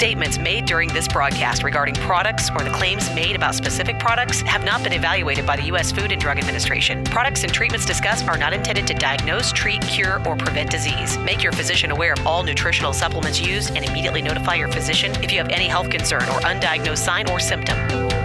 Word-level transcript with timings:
Statements 0.00 0.38
made 0.38 0.64
during 0.64 0.88
this 0.88 1.06
broadcast 1.06 1.62
regarding 1.62 1.94
products 1.94 2.48
or 2.56 2.64
the 2.64 2.70
claims 2.70 3.14
made 3.14 3.36
about 3.36 3.54
specific 3.54 3.98
products 3.98 4.40
have 4.40 4.64
not 4.64 4.82
been 4.82 4.94
evaluated 4.94 5.44
by 5.46 5.56
the 5.56 5.64
U.S. 5.64 5.92
Food 5.92 6.10
and 6.10 6.18
Drug 6.18 6.38
Administration. 6.38 7.04
Products 7.04 7.44
and 7.44 7.52
treatments 7.52 7.84
discussed 7.84 8.26
are 8.26 8.38
not 8.38 8.54
intended 8.54 8.86
to 8.86 8.94
diagnose, 8.94 9.52
treat, 9.52 9.82
cure, 9.82 10.26
or 10.26 10.36
prevent 10.36 10.70
disease. 10.70 11.18
Make 11.18 11.42
your 11.42 11.52
physician 11.52 11.90
aware 11.90 12.14
of 12.14 12.26
all 12.26 12.42
nutritional 12.42 12.94
supplements 12.94 13.42
used 13.42 13.76
and 13.76 13.84
immediately 13.84 14.22
notify 14.22 14.54
your 14.54 14.68
physician 14.68 15.12
if 15.22 15.30
you 15.32 15.36
have 15.36 15.50
any 15.50 15.66
health 15.66 15.90
concern 15.90 16.22
or 16.22 16.40
undiagnosed 16.48 17.04
sign 17.04 17.28
or 17.28 17.38
symptom. 17.38 18.19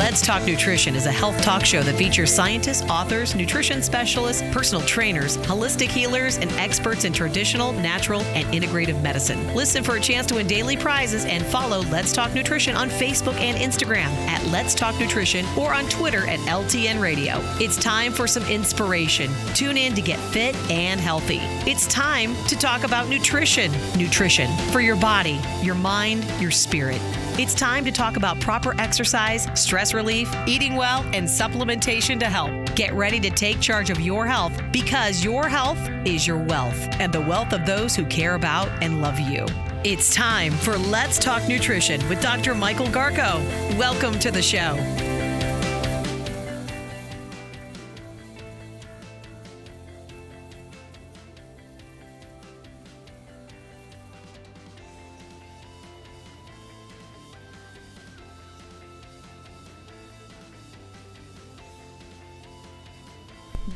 Let's 0.00 0.22
Talk 0.22 0.46
Nutrition 0.46 0.96
is 0.96 1.04
a 1.04 1.12
health 1.12 1.38
talk 1.42 1.62
show 1.62 1.82
that 1.82 1.94
features 1.94 2.32
scientists, 2.32 2.80
authors, 2.88 3.34
nutrition 3.34 3.82
specialists, 3.82 4.42
personal 4.50 4.82
trainers, 4.86 5.36
holistic 5.36 5.88
healers, 5.88 6.38
and 6.38 6.50
experts 6.52 7.04
in 7.04 7.12
traditional, 7.12 7.72
natural, 7.74 8.22
and 8.32 8.46
integrative 8.48 9.00
medicine. 9.02 9.54
Listen 9.54 9.84
for 9.84 9.96
a 9.96 10.00
chance 10.00 10.26
to 10.28 10.36
win 10.36 10.46
daily 10.46 10.74
prizes 10.74 11.26
and 11.26 11.44
follow 11.44 11.82
Let's 11.90 12.12
Talk 12.12 12.32
Nutrition 12.32 12.76
on 12.76 12.88
Facebook 12.88 13.34
and 13.34 13.58
Instagram 13.58 14.06
at 14.26 14.42
Let's 14.46 14.74
Talk 14.74 14.98
Nutrition 14.98 15.44
or 15.54 15.74
on 15.74 15.86
Twitter 15.90 16.26
at 16.26 16.38
LTN 16.40 16.98
Radio. 16.98 17.34
It's 17.60 17.76
time 17.76 18.10
for 18.10 18.26
some 18.26 18.44
inspiration. 18.44 19.30
Tune 19.52 19.76
in 19.76 19.94
to 19.94 20.00
get 20.00 20.18
fit 20.32 20.56
and 20.70 20.98
healthy. 20.98 21.40
It's 21.70 21.86
time 21.88 22.34
to 22.46 22.56
talk 22.56 22.84
about 22.84 23.10
nutrition. 23.10 23.70
Nutrition 23.98 24.50
for 24.72 24.80
your 24.80 24.96
body, 24.96 25.38
your 25.60 25.74
mind, 25.74 26.24
your 26.40 26.50
spirit. 26.50 27.02
It's 27.38 27.54
time 27.54 27.84
to 27.84 27.92
talk 27.92 28.16
about 28.16 28.38
proper 28.40 28.78
exercise, 28.78 29.48
stress 29.54 29.94
relief, 29.94 30.30
eating 30.46 30.74
well, 30.74 31.02
and 31.14 31.26
supplementation 31.26 32.18
to 32.20 32.26
help. 32.26 32.50
Get 32.74 32.92
ready 32.92 33.18
to 33.20 33.30
take 33.30 33.60
charge 33.60 33.88
of 33.88 34.00
your 34.00 34.26
health 34.26 34.52
because 34.72 35.24
your 35.24 35.48
health 35.48 35.78
is 36.04 36.26
your 36.26 36.38
wealth 36.38 36.78
and 37.00 37.12
the 37.12 37.20
wealth 37.20 37.52
of 37.52 37.64
those 37.64 37.96
who 37.96 38.04
care 38.06 38.34
about 38.34 38.68
and 38.82 39.00
love 39.00 39.18
you. 39.18 39.46
It's 39.84 40.14
time 40.14 40.52
for 40.52 40.76
Let's 40.76 41.18
Talk 41.18 41.48
Nutrition 41.48 42.06
with 42.08 42.20
Dr. 42.20 42.54
Michael 42.54 42.88
Garko. 42.88 43.40
Welcome 43.78 44.18
to 44.18 44.30
the 44.30 44.42
show. 44.42 44.76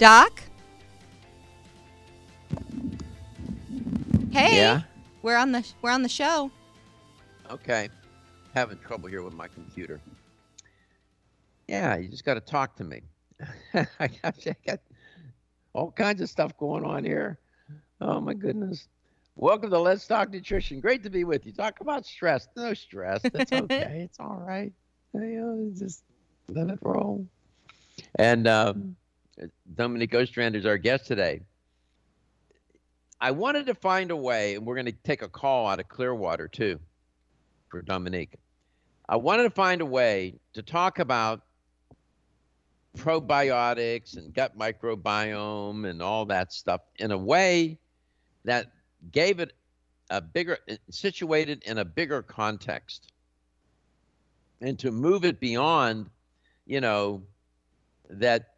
Doc? 0.04 0.42
Hey. 4.30 4.58
Yeah. 4.58 4.82
We're 5.22 5.38
on 5.38 5.50
the 5.50 5.66
we're 5.80 5.92
on 5.92 6.02
the 6.02 6.10
show. 6.10 6.50
Okay. 7.50 7.88
Having 8.54 8.80
trouble 8.80 9.08
here 9.08 9.22
with 9.22 9.32
my 9.32 9.48
computer. 9.48 10.02
Yeah, 11.68 11.96
you 11.96 12.08
just 12.08 12.26
got 12.26 12.34
to 12.34 12.40
talk 12.40 12.76
to 12.76 12.84
me. 12.84 13.00
I, 13.74 14.08
got, 14.22 14.46
I 14.46 14.56
got 14.66 14.80
all 15.72 15.90
kinds 15.90 16.20
of 16.20 16.28
stuff 16.28 16.54
going 16.58 16.84
on 16.84 17.02
here. 17.02 17.38
Oh 18.02 18.20
my 18.20 18.34
goodness. 18.34 18.88
Welcome 19.36 19.70
to 19.70 19.78
Let's 19.78 20.06
Talk 20.06 20.30
Nutrition. 20.30 20.80
Great 20.80 21.02
to 21.04 21.08
be 21.08 21.24
with 21.24 21.46
you. 21.46 21.52
Talk 21.52 21.80
about 21.80 22.04
stress. 22.04 22.46
No 22.58 22.74
stress. 22.74 23.22
That's 23.22 23.50
okay. 23.50 24.02
it's 24.04 24.20
all 24.20 24.44
right. 24.46 24.70
You 25.14 25.20
know, 25.20 25.72
just 25.74 26.04
let 26.50 26.68
it 26.68 26.78
roll. 26.82 27.26
And 28.16 28.46
um, 28.46 28.96
Dominique 29.74 30.14
Ostrander 30.14 30.58
is 30.58 30.66
our 30.66 30.78
guest 30.78 31.06
today. 31.06 31.40
I 33.20 33.30
wanted 33.30 33.66
to 33.66 33.74
find 33.74 34.10
a 34.10 34.16
way, 34.16 34.54
and 34.54 34.66
we're 34.66 34.74
going 34.74 34.86
to 34.86 34.92
take 34.92 35.22
a 35.22 35.28
call 35.28 35.66
out 35.66 35.80
of 35.80 35.88
Clearwater 35.88 36.48
too 36.48 36.78
for 37.68 37.82
Dominique. 37.82 38.34
I 39.08 39.16
wanted 39.16 39.44
to 39.44 39.50
find 39.50 39.80
a 39.80 39.86
way 39.86 40.34
to 40.54 40.62
talk 40.62 40.98
about 40.98 41.42
probiotics 42.96 44.16
and 44.16 44.32
gut 44.32 44.56
microbiome 44.56 45.88
and 45.88 46.00
all 46.00 46.26
that 46.26 46.52
stuff 46.52 46.80
in 46.96 47.10
a 47.10 47.18
way 47.18 47.78
that 48.44 48.72
gave 49.10 49.40
it 49.40 49.52
a 50.10 50.20
bigger, 50.20 50.58
uh, 50.70 50.76
situated 50.90 51.62
in 51.66 51.78
a 51.78 51.84
bigger 51.84 52.22
context 52.22 53.12
and 54.60 54.78
to 54.78 54.90
move 54.90 55.24
it 55.24 55.40
beyond, 55.40 56.08
you 56.66 56.80
know, 56.80 57.22
that 58.08 58.53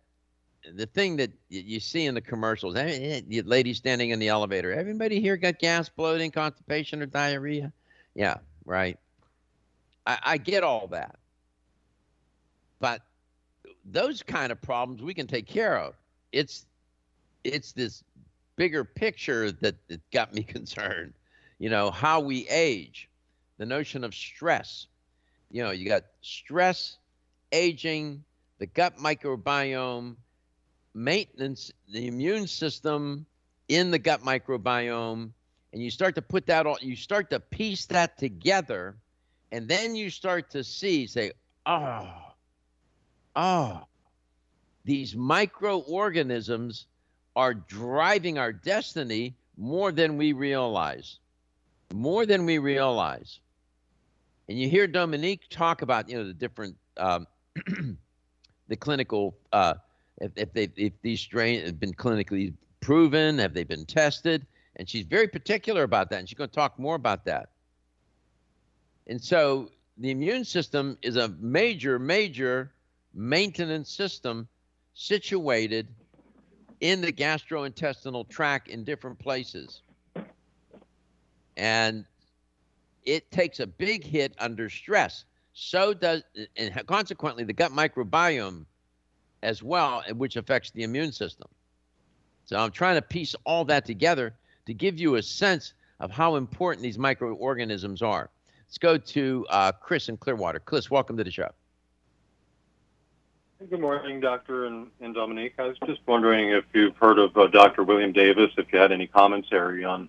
the 0.75 0.87
thing 0.87 1.17
that 1.17 1.33
you 1.49 1.81
see 1.81 2.07
in 2.07 2.15
the 2.15 2.21
commercials, 2.21 2.77
I 2.77 3.23
the 3.27 3.43
lady 3.43 3.75
standing 3.75 4.11
in 4.11 4.19
the 4.19 4.29
elevator, 4.29 4.73
everybody 4.73 5.21
here 5.21 5.37
got 5.37 5.59
gas, 5.59 5.89
bloating, 5.89 6.31
constipation, 6.31 7.03
or 7.03 7.07
diarrhea? 7.07 7.73
Yeah, 8.15 8.37
right. 8.65 8.99
I, 10.07 10.19
I 10.23 10.37
get 10.39 10.65
all 10.65 10.89
that. 10.89 11.17
But 12.81 13.03
those 13.85 14.23
kind 14.23 14.53
of 14.53 14.61
problems 14.61 15.03
we 15.03 15.15
can 15.15 15.27
take 15.27 15.47
care 15.47 15.79
of. 15.79 15.95
It's 16.33 16.67
it's 17.45 17.73
this 17.73 18.03
bigger 18.57 18.85
picture 18.85 19.53
that, 19.53 19.77
that 19.89 20.11
got 20.11 20.35
me 20.35 20.43
concerned. 20.43 21.13
You 21.59 21.71
know, 21.71 21.91
how 21.91 22.21
we 22.21 22.47
age, 22.49 23.09
the 23.59 23.67
notion 23.67 24.05
of 24.05 24.15
stress. 24.15 24.87
You 25.51 25.63
know, 25.63 25.71
you 25.71 25.89
got 25.89 26.03
stress, 26.21 26.99
aging, 27.53 28.25
the 28.59 28.67
gut 28.67 28.97
microbiome, 28.99 30.17
maintenance 30.97 31.73
the 31.93 32.07
immune 32.07 32.47
system 32.47 33.27
in 33.69 33.91
the 33.91 33.99
gut 33.99 34.23
microbiome 34.23 35.31
and 35.73 35.83
you 35.83 35.91
start 35.91 36.15
to 36.15 36.23
put 36.23 36.47
that 36.47 36.67
all 36.67 36.79
you 36.81 36.97
start 36.97 37.31
to 37.31 37.39
piece 37.39 37.87
that 37.87 38.17
together 38.19 38.97
and 39.53 39.69
then 39.69 39.95
you 39.95 40.09
start 40.11 40.51
to 40.51 40.65
see 40.65 41.07
say 41.07 41.31
oh 41.67 42.09
oh 43.37 43.83
these 44.85 45.15
microorganisms 45.15 46.87
are 47.35 47.53
driving 47.53 48.39
our 48.39 48.53
destiny 48.53 49.37
more 49.57 49.93
than 49.93 50.17
we 50.17 50.33
realize 50.33 51.19
more 51.95 52.27
than 52.27 52.47
we 52.47 52.59
realize. 52.59 53.41
And 54.49 54.59
you 54.59 54.69
hear 54.69 54.87
dominique 54.87 55.43
talk 55.51 55.83
about 55.83 56.09
you 56.09 56.17
know 56.17 56.25
the 56.27 56.35
different 56.35 56.77
um, 56.97 57.27
the 58.69 58.77
clinical 58.77 59.37
uh, 59.53 59.75
if, 60.19 60.33
if 60.37 60.53
they 60.53 60.71
if 60.77 60.93
these 61.03 61.21
strains 61.21 61.65
have 61.67 61.81
been 61.81 61.95
clinically 61.95 62.55
proven, 62.81 63.39
have 63.39 63.55
they 63.55 63.65
been 63.65 63.85
tested? 63.85 64.47
And 64.77 64.89
she's 64.89 65.07
very 65.07 65.29
particular 65.29 65.83
about 65.83 66.11
that, 66.11 66.19
and 66.19 66.29
she's 66.29 66.37
going 66.37 66.51
to 66.51 66.55
talk 66.55 66.79
more 66.79 66.95
about 66.95 67.25
that. 67.25 67.51
And 69.07 69.23
so 69.23 69.71
the 69.99 70.11
immune 70.11 70.45
system 70.45 70.99
is 71.03 71.17
a 71.17 71.29
major, 71.41 71.99
major 71.99 72.73
maintenance 73.15 73.91
system 73.91 74.49
situated 74.95 75.89
in 76.81 77.01
the 77.01 77.13
gastrointestinal 77.13 78.29
tract 78.29 78.69
in 78.69 78.85
different 78.85 79.19
places. 79.19 79.81
And 81.57 82.05
it 83.05 83.31
takes 83.31 83.61
a 83.61 83.67
big 83.67 84.05
hit 84.05 84.35
under 84.39 84.69
stress. 84.69 85.25
So 85.55 85.95
does, 85.95 86.23
and 86.57 86.87
consequently, 86.87 87.45
the 87.45 87.55
gut 87.55 87.73
microbiome 87.73 88.67
as 89.47 89.63
well, 89.63 90.03
which 90.17 90.35
affects 90.37 90.73
the 90.73 90.83
immune 90.83 91.13
system. 91.13 91.49
So 92.47 92.59
I'm 92.59 92.73
trying 92.73 92.97
to 92.97 93.03
piece 93.03 93.37
all 93.45 93.65
that 93.67 93.87
together 93.87 94.35
to 94.67 94.75
give 94.75 94.99
you 94.99 95.15
a 95.15 95.23
sense 95.23 95.73
of 96.01 96.11
how 96.11 96.35
important 96.35 96.83
these 96.83 96.99
microorganisms 96.99 98.03
are. 98.03 98.29
Let's 98.67 98.79
go 98.79 98.99
to 98.99 99.47
uh, 99.49 99.73
Chris 99.73 100.09
in 100.09 100.17
Clearwater. 100.17 100.59
Chris, 100.59 100.91
welcome 100.91 101.17
to 101.17 101.25
the 101.25 101.31
show. 101.31 101.49
Good 103.71 103.81
morning, 103.81 104.21
Doctor 104.21 104.67
and, 104.67 104.89
and 105.01 105.15
Dominique. 105.15 105.55
I 105.59 105.69
was 105.69 105.77
just 105.87 106.01
wondering 106.07 106.51
if 106.51 106.65
you've 106.75 106.97
heard 106.97 107.19
of 107.19 107.35
uh, 107.37 107.47
Dr. 107.47 107.85
William 107.85 108.13
Davis, 108.13 108.51
if 108.59 108.67
you 108.73 108.81
had 108.81 108.91
any 108.91 109.07
commentary 109.07 109.85
on 109.85 110.09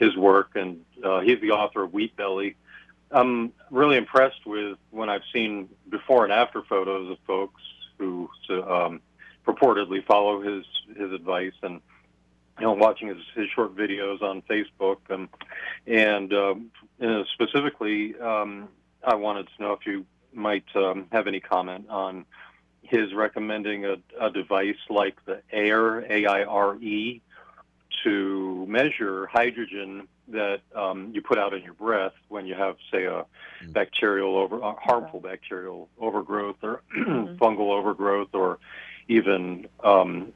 his 0.00 0.16
work. 0.16 0.52
And 0.54 0.80
uh, 1.04 1.20
he's 1.20 1.40
the 1.42 1.50
author 1.50 1.84
of 1.84 1.92
Wheat 1.92 2.16
Belly, 2.16 2.56
I'm 3.10 3.52
really 3.70 3.96
impressed 3.96 4.44
with 4.46 4.76
when 4.90 5.08
I've 5.08 5.22
seen 5.32 5.68
before 5.88 6.24
and 6.24 6.32
after 6.32 6.62
photos 6.62 7.10
of 7.10 7.18
folks 7.26 7.62
who 7.98 8.28
um, 8.50 9.00
purportedly 9.46 10.04
follow 10.04 10.40
his 10.40 10.64
his 10.96 11.12
advice 11.12 11.52
and 11.62 11.80
you 12.58 12.66
know 12.66 12.72
watching 12.72 13.08
his, 13.08 13.18
his 13.34 13.48
short 13.54 13.76
videos 13.76 14.22
on 14.22 14.42
Facebook. 14.42 14.98
Um, 15.10 15.28
and 15.86 16.32
um, 16.32 16.70
you 16.98 17.06
know, 17.06 17.24
specifically 17.34 18.18
um, 18.20 18.68
I 19.04 19.14
wanted 19.14 19.48
to 19.56 19.62
know 19.62 19.72
if 19.72 19.86
you 19.86 20.06
might 20.32 20.64
um, 20.74 21.06
have 21.12 21.26
any 21.26 21.40
comment 21.40 21.88
on 21.88 22.24
his 22.82 23.12
recommending 23.12 23.84
a, 23.84 23.96
a 24.20 24.30
device 24.30 24.76
like 24.88 25.22
the 25.26 25.42
AIR 25.52 26.06
A 26.10 26.26
I 26.26 26.44
R 26.44 26.76
E 26.76 27.20
to 28.04 28.66
measure 28.68 29.26
hydrogen 29.26 30.08
that 30.30 30.60
um, 30.74 31.10
you 31.14 31.22
put 31.22 31.38
out 31.38 31.54
in 31.54 31.62
your 31.62 31.74
breath 31.74 32.12
when 32.28 32.46
you 32.46 32.54
have, 32.54 32.76
say, 32.92 33.04
a 33.04 33.24
mm. 33.64 33.72
bacterial 33.72 34.36
over 34.36 34.62
uh, 34.62 34.74
harmful 34.74 35.20
bacterial 35.20 35.88
overgrowth 35.98 36.56
or 36.62 36.82
mm-hmm. 36.96 37.36
fungal 37.42 37.70
overgrowth, 37.70 38.34
or 38.34 38.58
even 39.08 39.66
um, 39.82 40.32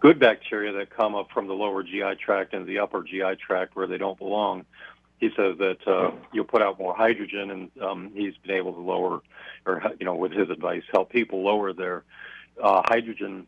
good 0.00 0.18
bacteria 0.18 0.72
that 0.72 0.90
come 0.90 1.14
up 1.14 1.30
from 1.32 1.46
the 1.46 1.54
lower 1.54 1.82
GI 1.82 2.16
tract 2.16 2.54
and 2.54 2.66
the 2.66 2.78
upper 2.78 3.02
GI 3.02 3.36
tract 3.36 3.76
where 3.76 3.86
they 3.86 3.98
don't 3.98 4.18
belong. 4.18 4.64
He 5.18 5.30
says 5.30 5.56
that 5.58 5.86
uh, 5.86 6.10
you'll 6.32 6.44
put 6.44 6.60
out 6.60 6.78
more 6.78 6.94
hydrogen, 6.94 7.50
and 7.50 7.82
um, 7.82 8.10
he's 8.14 8.36
been 8.38 8.56
able 8.56 8.74
to 8.74 8.80
lower, 8.80 9.22
or 9.64 9.82
you 9.98 10.04
know, 10.04 10.14
with 10.14 10.32
his 10.32 10.50
advice, 10.50 10.82
help 10.92 11.10
people 11.10 11.42
lower 11.42 11.72
their 11.72 12.04
uh, 12.62 12.82
hydrogen 12.84 13.46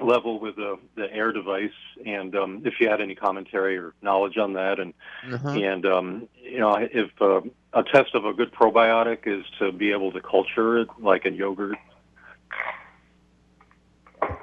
level 0.00 0.38
with 0.38 0.56
the, 0.56 0.78
the 0.96 1.12
air 1.12 1.32
device 1.32 1.70
and 2.06 2.34
um, 2.36 2.62
if 2.64 2.74
you 2.80 2.88
had 2.88 3.00
any 3.00 3.14
commentary 3.14 3.76
or 3.76 3.94
knowledge 4.02 4.36
on 4.36 4.52
that 4.52 4.78
and 4.78 4.94
uh-huh. 5.32 5.50
and 5.50 5.86
um, 5.86 6.28
you 6.40 6.58
know 6.58 6.74
if 6.74 7.10
uh, 7.20 7.40
a 7.72 7.82
test 7.82 8.14
of 8.14 8.24
a 8.24 8.32
good 8.32 8.52
probiotic 8.52 9.26
is 9.26 9.44
to 9.58 9.72
be 9.72 9.90
able 9.92 10.12
to 10.12 10.20
culture 10.20 10.78
it 10.78 10.88
like 11.00 11.26
in 11.26 11.34
yogurt 11.34 11.76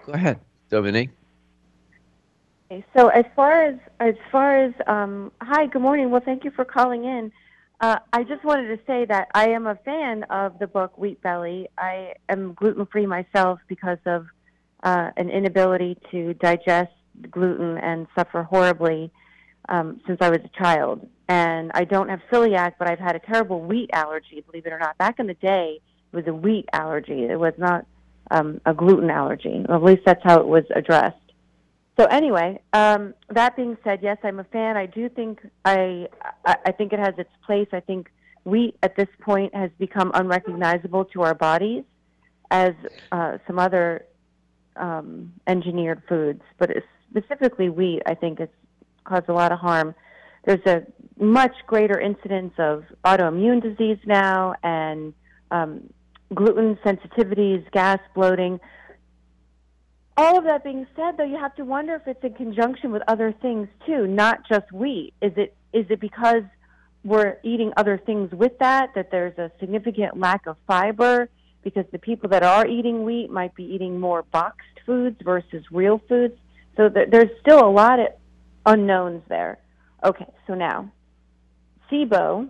go 0.05 0.13
ahead 0.13 0.39
dominique 0.69 1.09
okay, 2.71 2.83
so 2.95 3.07
as 3.09 3.25
far 3.35 3.63
as 3.63 3.75
as 3.99 4.15
far 4.31 4.57
as 4.57 4.73
um, 4.87 5.31
hi 5.41 5.65
good 5.67 5.81
morning 5.81 6.09
well 6.09 6.21
thank 6.23 6.43
you 6.43 6.51
for 6.51 6.65
calling 6.65 7.05
in 7.05 7.31
uh, 7.81 7.99
I 8.13 8.23
just 8.23 8.43
wanted 8.45 8.67
to 8.69 8.79
say 8.87 9.03
that 9.05 9.27
I 9.33 9.49
am 9.49 9.67
a 9.67 9.75
fan 9.75 10.23
of 10.29 10.57
the 10.59 10.67
book 10.67 10.97
Wheat 10.97 11.21
Belly. 11.21 11.67
I 11.77 12.13
am 12.29 12.53
gluten 12.53 12.85
free 12.85 13.05
myself 13.05 13.59
because 13.67 13.97
of 14.05 14.27
uh, 14.85 15.09
an 15.17 15.29
inability 15.29 15.97
to 16.11 16.33
digest 16.35 16.93
gluten 17.29 17.77
and 17.79 18.07
suffer 18.15 18.43
horribly 18.43 19.11
um, 19.67 19.99
since 20.05 20.19
I 20.21 20.29
was 20.29 20.39
a 20.45 20.57
child. 20.57 21.07
And 21.27 21.71
I 21.73 21.85
don't 21.85 22.07
have 22.09 22.21
celiac, 22.31 22.73
but 22.77 22.87
I've 22.87 22.99
had 22.99 23.15
a 23.15 23.19
terrible 23.19 23.59
wheat 23.61 23.89
allergy, 23.91 24.41
believe 24.45 24.65
it 24.67 24.71
or 24.71 24.79
not. 24.79 24.97
Back 24.97 25.19
in 25.19 25.27
the 25.27 25.33
day, 25.33 25.81
it 26.13 26.15
was 26.15 26.27
a 26.27 26.33
wheat 26.33 26.69
allergy. 26.71 27.23
It 27.23 27.39
was 27.39 27.53
not 27.57 27.85
um, 28.29 28.61
a 28.65 28.73
gluten 28.73 29.09
allergy. 29.09 29.65
At 29.67 29.83
least 29.83 30.03
that's 30.05 30.21
how 30.23 30.39
it 30.39 30.47
was 30.47 30.63
addressed. 30.73 31.17
So 31.99 32.05
anyway, 32.05 32.59
um, 32.73 33.13
that 33.29 33.55
being 33.55 33.77
said, 33.83 33.99
yes, 34.03 34.17
I'm 34.23 34.39
a 34.39 34.43
fan. 34.43 34.75
I 34.77 34.85
do 34.85 35.07
think 35.09 35.39
I, 35.63 36.07
I 36.45 36.57
I 36.65 36.71
think 36.73 36.91
it 36.91 36.99
has 36.99 37.13
its 37.17 37.29
place. 37.45 37.69
I 37.71 37.79
think 37.79 38.11
wheat 38.43 38.75
at 38.83 38.97
this 38.97 39.07
point 39.21 39.55
has 39.55 39.71
become 39.79 40.11
unrecognizable 40.13 41.05
to 41.05 41.21
our 41.23 41.33
bodies, 41.33 41.85
as 42.51 42.73
uh, 43.13 43.37
some 43.47 43.59
other 43.59 44.05
um, 44.75 45.33
engineered 45.47 46.01
foods, 46.07 46.41
but 46.57 46.69
specifically 47.09 47.69
wheat, 47.69 48.01
I 48.05 48.15
think 48.15 48.39
it's 48.39 48.53
caused 49.03 49.29
a 49.29 49.33
lot 49.33 49.51
of 49.51 49.59
harm. 49.59 49.95
There's 50.45 50.65
a 50.65 50.83
much 51.21 51.53
greater 51.65 51.99
incidence 51.99 52.53
of 52.57 52.83
autoimmune 53.03 53.61
disease 53.61 53.97
now 54.05 54.55
and 54.63 55.13
um, 55.51 55.89
gluten 56.33 56.77
sensitivities, 56.85 57.69
gas, 57.71 57.99
bloating. 58.13 58.59
All 60.17 60.37
of 60.37 60.45
that 60.45 60.63
being 60.63 60.87
said, 60.95 61.17
though, 61.17 61.25
you 61.25 61.37
have 61.37 61.55
to 61.55 61.65
wonder 61.65 61.95
if 61.95 62.07
it's 62.07 62.23
in 62.23 62.33
conjunction 62.33 62.91
with 62.91 63.01
other 63.07 63.33
things 63.41 63.67
too, 63.85 64.07
not 64.07 64.47
just 64.47 64.71
wheat. 64.71 65.13
Is 65.21 65.33
it 65.35 65.55
is 65.73 65.85
it 65.89 65.99
because 65.99 66.43
we're 67.03 67.37
eating 67.43 67.73
other 67.75 68.01
things 68.03 68.31
with 68.31 68.57
that 68.59 68.93
that 68.95 69.11
there's 69.11 69.37
a 69.37 69.51
significant 69.59 70.17
lack 70.17 70.47
of 70.47 70.57
fiber? 70.65 71.29
Because 71.65 71.85
the 71.91 71.99
people 71.99 72.29
that 72.29 72.43
are 72.43 72.65
eating 72.65 73.03
wheat 73.03 73.29
might 73.29 73.53
be 73.55 73.63
eating 73.63 73.99
more 73.99 74.23
boxed 74.31 74.79
foods 74.85 75.17
versus 75.25 75.65
real 75.71 75.99
foods. 76.07 76.35
So 76.77 76.87
th- 76.87 77.09
there's 77.11 77.31
still 77.41 77.59
a 77.59 77.69
lot 77.69 77.99
of 77.99 78.07
unknowns 78.65 79.23
there. 79.27 79.57
Okay, 80.03 80.27
so 80.45 80.53
now, 80.53 80.91
SIBO, 81.91 82.47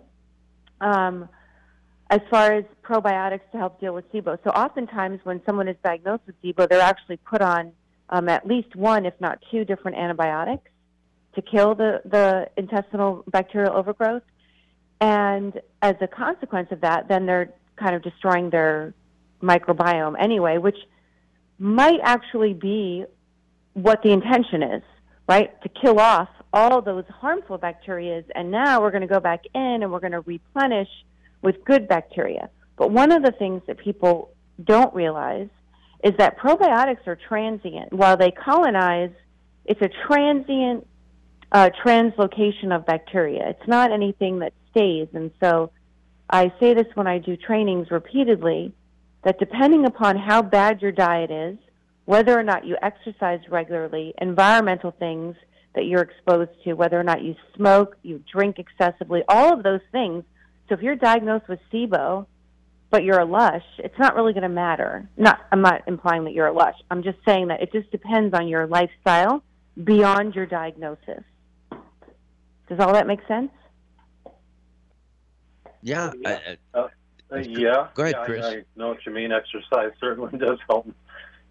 um, 0.82 1.28
as 2.10 2.20
far 2.30 2.52
as 2.52 2.64
probiotics 2.84 3.50
to 3.52 3.58
help 3.58 3.80
deal 3.80 3.94
with 3.94 4.10
SIBO. 4.12 4.38
So 4.44 4.50
oftentimes 4.50 5.20
when 5.24 5.40
someone 5.46 5.66
is 5.66 5.76
diagnosed 5.82 6.22
with 6.26 6.40
SIBO, 6.42 6.68
they're 6.68 6.80
actually 6.80 7.16
put 7.16 7.40
on 7.40 7.72
um, 8.10 8.28
at 8.28 8.46
least 8.46 8.76
one, 8.76 9.06
if 9.06 9.14
not 9.18 9.38
two, 9.50 9.64
different 9.64 9.96
antibiotics 9.96 10.70
to 11.34 11.42
kill 11.42 11.74
the, 11.74 12.02
the 12.04 12.48
intestinal 12.58 13.24
bacterial 13.28 13.74
overgrowth. 13.74 14.22
And 15.00 15.58
as 15.80 15.96
a 16.02 16.06
consequence 16.06 16.68
of 16.70 16.82
that, 16.82 17.08
then 17.08 17.24
they're 17.24 17.54
kind 17.76 17.94
of 17.94 18.02
destroying 18.02 18.50
their 18.50 18.94
microbiome 19.42 20.14
anyway, 20.18 20.58
which 20.58 20.76
might 21.58 22.00
actually 22.02 22.54
be 22.54 23.04
what 23.74 24.02
the 24.02 24.10
intention 24.10 24.62
is, 24.62 24.82
right? 25.28 25.60
To 25.62 25.68
kill 25.68 26.00
off 26.00 26.28
all 26.52 26.80
those 26.80 27.04
harmful 27.08 27.58
bacteria. 27.58 28.22
And 28.34 28.50
now 28.50 28.80
we're 28.80 28.90
going 28.90 29.02
to 29.02 29.06
go 29.06 29.20
back 29.20 29.42
in 29.54 29.82
and 29.82 29.92
we're 29.92 30.00
going 30.00 30.12
to 30.12 30.20
replenish 30.20 30.88
with 31.42 31.64
good 31.64 31.88
bacteria. 31.88 32.50
But 32.76 32.90
one 32.90 33.12
of 33.12 33.22
the 33.22 33.32
things 33.32 33.62
that 33.66 33.78
people 33.78 34.34
don't 34.62 34.94
realize 34.94 35.48
is 36.02 36.12
that 36.18 36.38
probiotics 36.38 37.06
are 37.06 37.18
transient. 37.28 37.92
While 37.92 38.16
they 38.16 38.30
colonize, 38.30 39.10
it's 39.64 39.80
a 39.82 39.90
transient 40.06 40.86
uh, 41.52 41.70
translocation 41.84 42.74
of 42.74 42.86
bacteria. 42.86 43.50
It's 43.50 43.68
not 43.68 43.92
anything 43.92 44.40
that 44.40 44.52
stays. 44.70 45.08
And 45.14 45.30
so 45.42 45.70
I 46.28 46.52
say 46.60 46.74
this 46.74 46.86
when 46.94 47.06
I 47.06 47.18
do 47.18 47.36
trainings 47.36 47.90
repeatedly 47.90 48.72
that 49.26 49.40
depending 49.40 49.84
upon 49.84 50.16
how 50.16 50.40
bad 50.40 50.80
your 50.80 50.92
diet 50.92 51.32
is, 51.32 51.58
whether 52.04 52.38
or 52.38 52.44
not 52.44 52.64
you 52.64 52.76
exercise 52.80 53.40
regularly, 53.50 54.14
environmental 54.18 54.92
things 54.92 55.34
that 55.74 55.84
you're 55.84 56.02
exposed 56.02 56.52
to, 56.62 56.74
whether 56.74 56.98
or 56.98 57.02
not 57.02 57.22
you 57.22 57.34
smoke, 57.56 57.96
you 58.04 58.22
drink 58.32 58.60
excessively, 58.60 59.24
all 59.28 59.52
of 59.52 59.64
those 59.64 59.80
things. 59.90 60.22
So 60.68 60.76
if 60.76 60.80
you're 60.80 60.94
diagnosed 60.94 61.48
with 61.48 61.58
SIBO, 61.72 62.24
but 62.90 63.02
you're 63.02 63.18
a 63.18 63.24
lush, 63.24 63.64
it's 63.78 63.98
not 63.98 64.14
really 64.14 64.32
going 64.32 64.44
to 64.44 64.48
matter. 64.48 65.08
Not, 65.16 65.40
I'm 65.50 65.60
not 65.60 65.82
implying 65.88 66.22
that 66.22 66.32
you're 66.32 66.46
a 66.46 66.52
lush. 66.52 66.76
I'm 66.88 67.02
just 67.02 67.18
saying 67.26 67.48
that 67.48 67.60
it 67.60 67.72
just 67.72 67.90
depends 67.90 68.32
on 68.32 68.46
your 68.46 68.68
lifestyle 68.68 69.42
beyond 69.82 70.36
your 70.36 70.46
diagnosis. 70.46 71.24
Does 72.68 72.78
all 72.78 72.92
that 72.92 73.08
make 73.08 73.26
sense? 73.26 73.50
Yeah. 75.82 76.12
yeah. 76.20 76.38
I, 76.72 76.86
uh, 77.32 77.36
yeah. 77.36 77.88
Go 77.94 78.02
ahead, 78.02 78.16
yeah, 78.18 78.24
Chris. 78.24 78.44
I, 78.44 78.48
I, 78.48 78.64
know 78.76 78.88
what 78.88 79.04
you 79.04 79.12
mean. 79.12 79.32
Exercise 79.32 79.92
certainly 80.00 80.38
does 80.38 80.58
help 80.68 80.88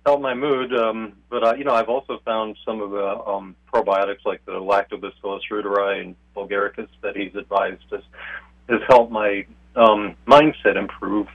help 0.05 0.21
my 0.21 0.33
mood. 0.33 0.73
Um, 0.73 1.13
but 1.29 1.43
uh, 1.43 1.55
you 1.55 1.63
know, 1.63 1.73
I've 1.73 1.89
also 1.89 2.19
found 2.25 2.57
some 2.65 2.81
of 2.81 2.91
the 2.91 3.23
um, 3.27 3.55
probiotics 3.73 4.25
like 4.25 4.45
the 4.45 4.53
Lactobacillus 4.53 5.41
reuteri 5.51 6.01
and 6.01 6.15
Bulgaricus 6.35 6.87
that 7.01 7.15
he's 7.15 7.35
advised 7.35 7.83
has 7.91 8.03
has 8.69 8.81
helped 8.87 9.11
my 9.11 9.45
um, 9.75 10.15
mindset 10.27 10.75
improve 10.77 11.27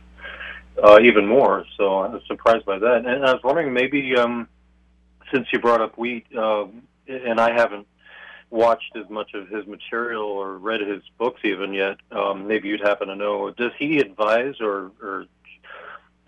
uh, 0.83 0.99
even 1.03 1.27
more. 1.27 1.65
So 1.77 1.99
I 1.99 2.09
was 2.09 2.23
surprised 2.27 2.65
by 2.65 2.79
that. 2.79 3.05
And 3.07 3.25
I 3.25 3.33
was 3.33 3.43
wondering, 3.45 3.73
maybe 3.73 4.17
um, 4.17 4.49
since 5.33 5.47
you 5.53 5.61
brought 5.61 5.81
up 5.81 5.99
wheat, 5.99 6.27
uh, 6.37 6.67
and 7.07 7.41
I 7.41 7.53
haven't 7.53 7.87
watched 8.51 8.97
as 8.97 9.09
much 9.09 9.35
of 9.35 9.49
his 9.49 9.67
material 9.67 10.25
or 10.25 10.59
read 10.59 10.81
his 10.81 11.03
books 11.19 11.41
even 11.45 11.73
yet, 11.73 11.97
um, 12.11 12.47
maybe 12.47 12.69
you'd 12.69 12.81
happen 12.81 13.09
to 13.09 13.17
know. 13.17 13.51
Does 13.51 13.73
he 13.79 13.99
advise, 13.99 14.55
or, 14.61 14.91
or 15.01 15.27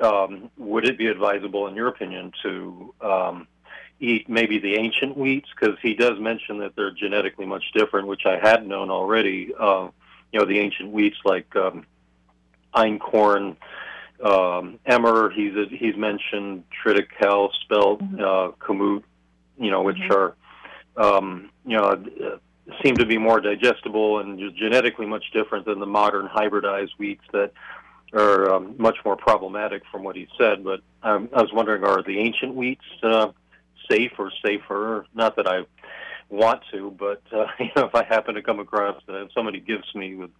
um, 0.00 0.50
would 0.56 0.84
it 0.84 0.96
be 0.96 1.08
advisable, 1.08 1.66
in 1.66 1.74
your 1.74 1.88
opinion, 1.88 2.32
to 2.42 2.94
um, 3.00 3.48
eat 4.00 4.28
maybe 4.28 4.58
the 4.58 4.76
ancient 4.76 5.16
wheats? 5.16 5.48
Because 5.58 5.76
he 5.82 5.94
does 5.94 6.18
mention 6.20 6.58
that 6.58 6.76
they're 6.76 6.92
genetically 6.92 7.46
much 7.46 7.64
different, 7.74 8.06
which 8.06 8.24
I 8.24 8.38
had 8.38 8.66
known 8.66 8.90
already. 8.90 9.52
Uh, 9.58 9.88
you 10.32 10.40
know, 10.40 10.46
the 10.46 10.60
ancient 10.60 10.92
wheats 10.92 11.18
like 11.24 11.54
um, 11.56 11.86
einkorn. 12.74 13.56
Um, 14.24 14.78
emmer, 14.86 15.30
he's 15.30 15.52
he's 15.70 15.96
mentioned 15.96 16.62
triticale, 16.84 17.50
spelt, 17.64 18.00
mm-hmm. 18.00 18.20
uh, 18.20 18.52
kamut, 18.64 19.02
you 19.58 19.72
know, 19.72 19.82
which 19.82 19.96
mm-hmm. 19.96 20.12
are 20.12 21.16
um, 21.16 21.50
you 21.66 21.76
know, 21.76 22.38
seem 22.82 22.96
to 22.96 23.06
be 23.06 23.18
more 23.18 23.40
digestible 23.40 24.20
and 24.20 24.54
genetically 24.56 25.06
much 25.06 25.24
different 25.32 25.66
than 25.66 25.80
the 25.80 25.86
modern 25.86 26.28
hybridized 26.28 26.92
wheats 26.98 27.24
that 27.32 27.52
are 28.12 28.54
um, 28.54 28.74
much 28.78 28.98
more 29.04 29.16
problematic 29.16 29.82
from 29.90 30.02
what 30.02 30.16
he 30.16 30.28
said. 30.38 30.64
But 30.64 30.80
um, 31.02 31.28
I 31.34 31.42
was 31.42 31.52
wondering, 31.52 31.84
are 31.84 32.02
the 32.02 32.18
ancient 32.18 32.54
wheats 32.54 32.84
uh, 33.02 33.32
safe 33.90 34.12
or 34.18 34.30
safer? 34.44 35.06
Not 35.14 35.36
that 35.36 35.46
I 35.46 35.64
want 36.28 36.62
to, 36.72 36.94
but 36.98 37.22
uh, 37.32 37.46
you 37.58 37.70
know, 37.76 37.86
if 37.86 37.94
I 37.94 38.04
happen 38.04 38.34
to 38.34 38.42
come 38.42 38.60
across 38.60 39.00
uh, 39.08 39.24
if 39.24 39.32
somebody 39.32 39.60
gives 39.60 39.94
me 39.94 40.14
with 40.14 40.30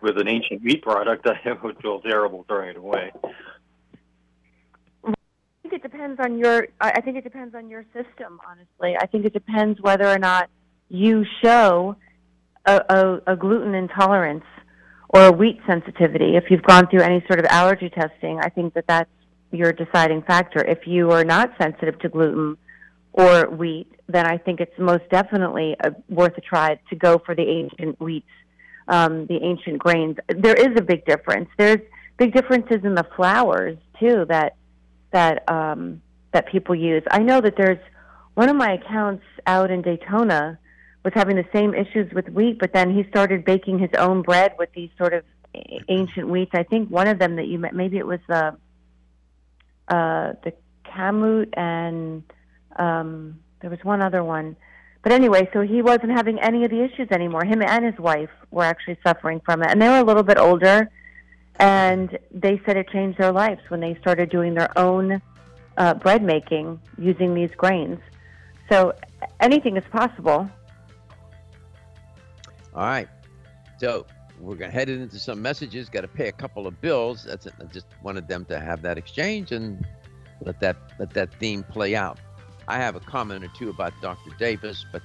with 0.00 0.18
an 0.18 0.28
ancient 0.28 0.62
wheat 0.62 0.82
product, 0.82 1.26
I 1.44 1.52
would 1.62 1.78
feel 1.80 2.00
terrible 2.00 2.44
throwing 2.48 2.70
it 2.70 2.76
away. 2.76 3.12
It 5.74 5.82
depends 5.82 6.20
on 6.20 6.38
your. 6.38 6.68
I 6.80 7.00
think 7.00 7.16
it 7.16 7.24
depends 7.24 7.52
on 7.54 7.68
your 7.68 7.84
system. 7.92 8.38
Honestly, 8.48 8.96
I 8.96 9.06
think 9.06 9.26
it 9.26 9.32
depends 9.32 9.80
whether 9.80 10.06
or 10.06 10.18
not 10.18 10.48
you 10.88 11.24
show 11.42 11.96
a, 12.64 12.80
a, 12.88 13.32
a 13.32 13.36
gluten 13.36 13.74
intolerance 13.74 14.44
or 15.08 15.26
a 15.26 15.32
wheat 15.32 15.58
sensitivity. 15.66 16.36
If 16.36 16.44
you've 16.48 16.62
gone 16.62 16.86
through 16.86 17.00
any 17.00 17.24
sort 17.26 17.40
of 17.40 17.46
allergy 17.46 17.90
testing, 17.90 18.38
I 18.40 18.50
think 18.50 18.74
that 18.74 18.86
that's 18.86 19.10
your 19.50 19.72
deciding 19.72 20.22
factor. 20.22 20.64
If 20.64 20.86
you 20.86 21.10
are 21.10 21.24
not 21.24 21.50
sensitive 21.60 21.98
to 22.00 22.08
gluten 22.08 22.56
or 23.12 23.50
wheat, 23.50 23.90
then 24.08 24.26
I 24.26 24.38
think 24.38 24.60
it's 24.60 24.78
most 24.78 25.08
definitely 25.10 25.76
a, 25.80 25.92
worth 26.08 26.38
a 26.38 26.40
try 26.40 26.78
to 26.88 26.96
go 26.96 27.18
for 27.18 27.34
the 27.34 27.42
ancient 27.42 27.98
wheats, 27.98 28.26
um, 28.86 29.26
the 29.26 29.42
ancient 29.42 29.78
grains. 29.78 30.18
There 30.28 30.54
is 30.54 30.76
a 30.76 30.82
big 30.82 31.04
difference. 31.04 31.48
There's 31.58 31.80
big 32.16 32.32
differences 32.32 32.84
in 32.84 32.94
the 32.94 33.06
flours 33.16 33.76
too 33.98 34.24
that 34.28 34.54
that 35.14 35.48
um, 35.48 36.02
that 36.32 36.46
people 36.46 36.74
use. 36.74 37.02
I 37.10 37.20
know 37.20 37.40
that 37.40 37.56
there's 37.56 37.78
one 38.34 38.50
of 38.50 38.56
my 38.56 38.74
accounts 38.74 39.24
out 39.46 39.70
in 39.70 39.80
Daytona 39.80 40.58
was 41.04 41.14
having 41.14 41.36
the 41.36 41.46
same 41.54 41.74
issues 41.74 42.12
with 42.12 42.28
wheat, 42.28 42.58
but 42.58 42.72
then 42.72 42.94
he 42.94 43.04
started 43.08 43.44
baking 43.44 43.78
his 43.78 43.90
own 43.96 44.22
bread 44.22 44.54
with 44.58 44.70
these 44.74 44.90
sort 44.98 45.14
of 45.14 45.22
ancient 45.88 46.28
wheats. 46.28 46.50
I 46.54 46.64
think 46.64 46.90
one 46.90 47.06
of 47.06 47.18
them 47.18 47.36
that 47.36 47.46
you 47.46 47.58
met, 47.58 47.74
maybe 47.74 47.96
it 47.96 48.06
was 48.06 48.20
the 48.28 48.56
uh, 49.88 50.32
the 50.42 50.52
kamut 50.84 51.50
and 51.56 52.24
um, 52.76 53.38
there 53.60 53.70
was 53.70 53.78
one 53.82 54.02
other 54.02 54.24
one. 54.24 54.56
But 55.02 55.12
anyway, 55.12 55.48
so 55.52 55.60
he 55.60 55.82
wasn't 55.82 56.12
having 56.12 56.40
any 56.40 56.64
of 56.64 56.70
the 56.70 56.82
issues 56.82 57.08
anymore. 57.10 57.44
Him 57.44 57.62
and 57.62 57.84
his 57.84 57.98
wife 57.98 58.30
were 58.50 58.64
actually 58.64 58.96
suffering 59.06 59.40
from 59.44 59.62
it, 59.62 59.70
and 59.70 59.80
they 59.80 59.88
were 59.88 59.98
a 59.98 60.04
little 60.04 60.22
bit 60.22 60.38
older. 60.38 60.90
And 61.56 62.18
they 62.30 62.60
said 62.64 62.76
it 62.76 62.88
changed 62.88 63.18
their 63.18 63.32
lives 63.32 63.60
when 63.68 63.80
they 63.80 63.94
started 63.96 64.30
doing 64.30 64.54
their 64.54 64.76
own 64.78 65.22
uh, 65.76 65.94
bread 65.94 66.22
making 66.22 66.80
using 66.98 67.34
these 67.34 67.50
grains. 67.56 68.00
So 68.68 68.94
anything 69.40 69.76
is 69.76 69.84
possible. 69.90 70.48
All 72.74 72.82
right. 72.82 73.08
So 73.78 74.06
we're 74.40 74.56
going 74.56 74.70
to 74.70 74.76
head 74.76 74.88
into 74.88 75.18
some 75.18 75.40
messages. 75.40 75.88
Got 75.88 76.02
to 76.02 76.08
pay 76.08 76.28
a 76.28 76.32
couple 76.32 76.66
of 76.66 76.80
bills. 76.80 77.24
That's 77.24 77.46
it. 77.46 77.54
I 77.60 77.64
just 77.64 77.86
wanted 78.02 78.28
them 78.28 78.44
to 78.46 78.58
have 78.58 78.82
that 78.82 78.98
exchange 78.98 79.52
and 79.52 79.86
let 80.40 80.60
that 80.60 80.76
let 80.98 81.10
that 81.10 81.34
theme 81.34 81.62
play 81.62 81.94
out. 81.94 82.18
I 82.66 82.78
have 82.78 82.96
a 82.96 83.00
comment 83.00 83.44
or 83.44 83.48
two 83.56 83.70
about 83.70 83.92
Dr. 84.00 84.30
Davis, 84.38 84.84
but 84.90 85.02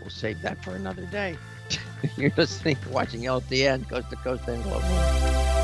we'll 0.00 0.10
save 0.10 0.40
that 0.42 0.62
for 0.64 0.74
another 0.74 1.04
day. 1.06 1.36
You're 2.16 2.32
listening, 2.36 2.76
watching 2.90 3.22
LTN 3.22 3.88
Coast 3.88 4.10
to 4.10 4.16
Coast 4.16 4.48
and 4.48 4.62
Global. 4.62 5.61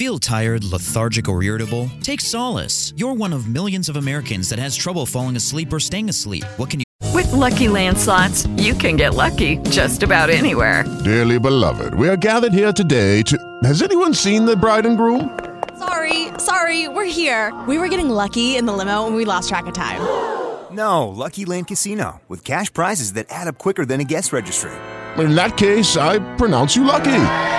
Feel 0.00 0.18
tired, 0.18 0.64
lethargic, 0.64 1.28
or 1.28 1.42
irritable? 1.42 1.90
Take 2.00 2.22
solace. 2.22 2.94
You're 2.96 3.12
one 3.12 3.34
of 3.34 3.48
millions 3.48 3.90
of 3.90 3.96
Americans 3.96 4.48
that 4.48 4.58
has 4.58 4.74
trouble 4.74 5.04
falling 5.04 5.36
asleep 5.36 5.70
or 5.70 5.78
staying 5.78 6.08
asleep. 6.08 6.42
What 6.56 6.70
can 6.70 6.80
you 6.80 6.86
With 7.12 7.30
Lucky 7.34 7.68
Land 7.68 7.98
slots, 7.98 8.46
you 8.56 8.72
can 8.72 8.96
get 8.96 9.12
lucky 9.12 9.58
just 9.68 10.02
about 10.02 10.30
anywhere. 10.30 10.84
Dearly 11.04 11.38
beloved, 11.38 11.92
we 11.92 12.08
are 12.08 12.16
gathered 12.16 12.54
here 12.54 12.72
today 12.72 13.20
to. 13.24 13.36
Has 13.62 13.82
anyone 13.82 14.14
seen 14.14 14.46
the 14.46 14.56
bride 14.56 14.86
and 14.86 14.96
groom? 14.96 15.38
Sorry, 15.78 16.28
sorry, 16.38 16.88
we're 16.88 17.04
here. 17.04 17.52
We 17.68 17.76
were 17.76 17.88
getting 17.88 18.08
lucky 18.08 18.56
in 18.56 18.64
the 18.64 18.72
limo 18.72 19.06
and 19.06 19.14
we 19.14 19.26
lost 19.26 19.50
track 19.50 19.66
of 19.66 19.74
time. 19.74 20.00
No, 20.70 21.08
Lucky 21.08 21.44
Land 21.46 21.66
Casino, 21.66 22.22
with 22.28 22.44
cash 22.44 22.72
prizes 22.72 23.14
that 23.14 23.26
add 23.28 23.48
up 23.48 23.58
quicker 23.58 23.84
than 23.84 24.00
a 24.00 24.04
guest 24.04 24.32
registry. 24.32 24.70
In 25.18 25.34
that 25.34 25.56
case, 25.56 25.96
I 25.96 26.20
pronounce 26.36 26.76
you 26.76 26.84
lucky. 26.84 27.58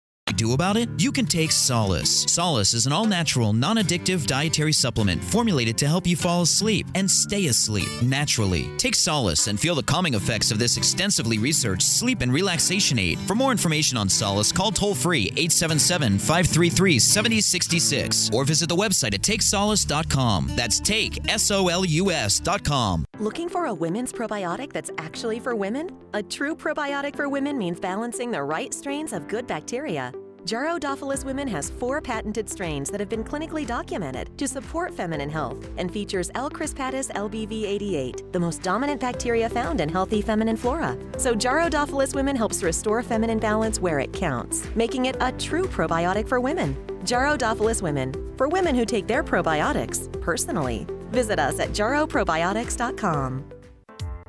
Do 0.41 0.53
about 0.53 0.75
it? 0.75 0.89
You 0.97 1.11
can 1.11 1.27
take 1.27 1.51
Solace. 1.51 2.23
Solace 2.23 2.73
is 2.73 2.87
an 2.87 2.91
all 2.91 3.05
natural, 3.05 3.53
non 3.53 3.77
addictive 3.77 4.25
dietary 4.25 4.73
supplement 4.73 5.23
formulated 5.23 5.77
to 5.77 5.87
help 5.87 6.07
you 6.07 6.15
fall 6.15 6.41
asleep 6.41 6.87
and 6.95 7.09
stay 7.09 7.45
asleep 7.45 7.87
naturally. 8.01 8.67
Take 8.77 8.95
Solace 8.95 9.45
and 9.45 9.59
feel 9.59 9.75
the 9.75 9.83
calming 9.83 10.15
effects 10.15 10.51
of 10.51 10.57
this 10.57 10.77
extensively 10.77 11.37
researched 11.37 11.83
sleep 11.83 12.21
and 12.21 12.33
relaxation 12.33 12.97
aid. 12.97 13.19
For 13.19 13.35
more 13.35 13.51
information 13.51 13.97
on 13.97 14.09
Solace, 14.09 14.51
call 14.51 14.71
toll 14.71 14.95
free 14.95 15.27
877 15.37 16.17
533 16.17 16.97
7066 16.97 18.31
or 18.33 18.43
visit 18.43 18.67
the 18.67 18.75
website 18.75 19.13
at 19.13 19.21
takesolace.com. 19.21 20.51
That's 20.55 20.79
take, 20.79 21.29
S 21.29 21.51
O 21.51 21.67
L 21.67 21.85
U 21.85 22.11
S.com. 22.11 23.05
Looking 23.19 23.47
for 23.47 23.65
a 23.65 23.73
women's 23.73 24.11
probiotic 24.11 24.73
that's 24.73 24.89
actually 24.97 25.39
for 25.39 25.55
women? 25.55 25.91
A 26.15 26.23
true 26.23 26.55
probiotic 26.55 27.15
for 27.15 27.29
women 27.29 27.59
means 27.59 27.79
balancing 27.79 28.31
the 28.31 28.41
right 28.41 28.73
strains 28.73 29.13
of 29.13 29.27
good 29.27 29.45
bacteria. 29.45 30.11
Jarro-Dophilus 30.43 31.23
Women 31.23 31.47
has 31.49 31.69
four 31.69 32.01
patented 32.01 32.49
strains 32.49 32.89
that 32.89 32.99
have 32.99 33.09
been 33.09 33.23
clinically 33.23 33.65
documented 33.65 34.35
to 34.39 34.47
support 34.47 34.93
feminine 34.93 35.29
health 35.29 35.69
and 35.77 35.91
features 35.91 36.31
L. 36.33 36.49
crispatus 36.49 37.11
LBV88, 37.11 38.31
the 38.31 38.39
most 38.39 38.63
dominant 38.63 38.99
bacteria 38.99 39.47
found 39.47 39.81
in 39.81 39.87
healthy 39.87 40.21
feminine 40.21 40.57
flora. 40.57 40.97
So 41.17 41.35
Jarro-Dophilus 41.35 42.15
Women 42.15 42.35
helps 42.35 42.63
restore 42.63 43.03
feminine 43.03 43.37
balance 43.37 43.79
where 43.79 43.99
it 43.99 44.11
counts, 44.13 44.67
making 44.75 45.05
it 45.05 45.15
a 45.19 45.31
true 45.33 45.65
probiotic 45.65 46.27
for 46.27 46.39
women. 46.39 46.75
Jarro-Dophilus 47.05 47.83
Women, 47.83 48.13
for 48.35 48.47
women 48.47 48.73
who 48.73 48.85
take 48.85 49.05
their 49.05 49.23
probiotics 49.23 50.11
personally. 50.21 50.87
Visit 51.11 51.37
us 51.37 51.59
at 51.59 51.69
jaroprobiotics.com. 51.69 53.45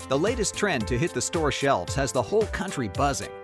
The 0.08 0.18
latest 0.18 0.54
trend 0.56 0.86
to 0.88 0.98
hit 0.98 1.14
the 1.14 1.22
store 1.22 1.52
shelves 1.52 1.94
has 1.94 2.12
the 2.12 2.22
whole 2.22 2.46
country 2.46 2.88
buzzing. 2.88 3.30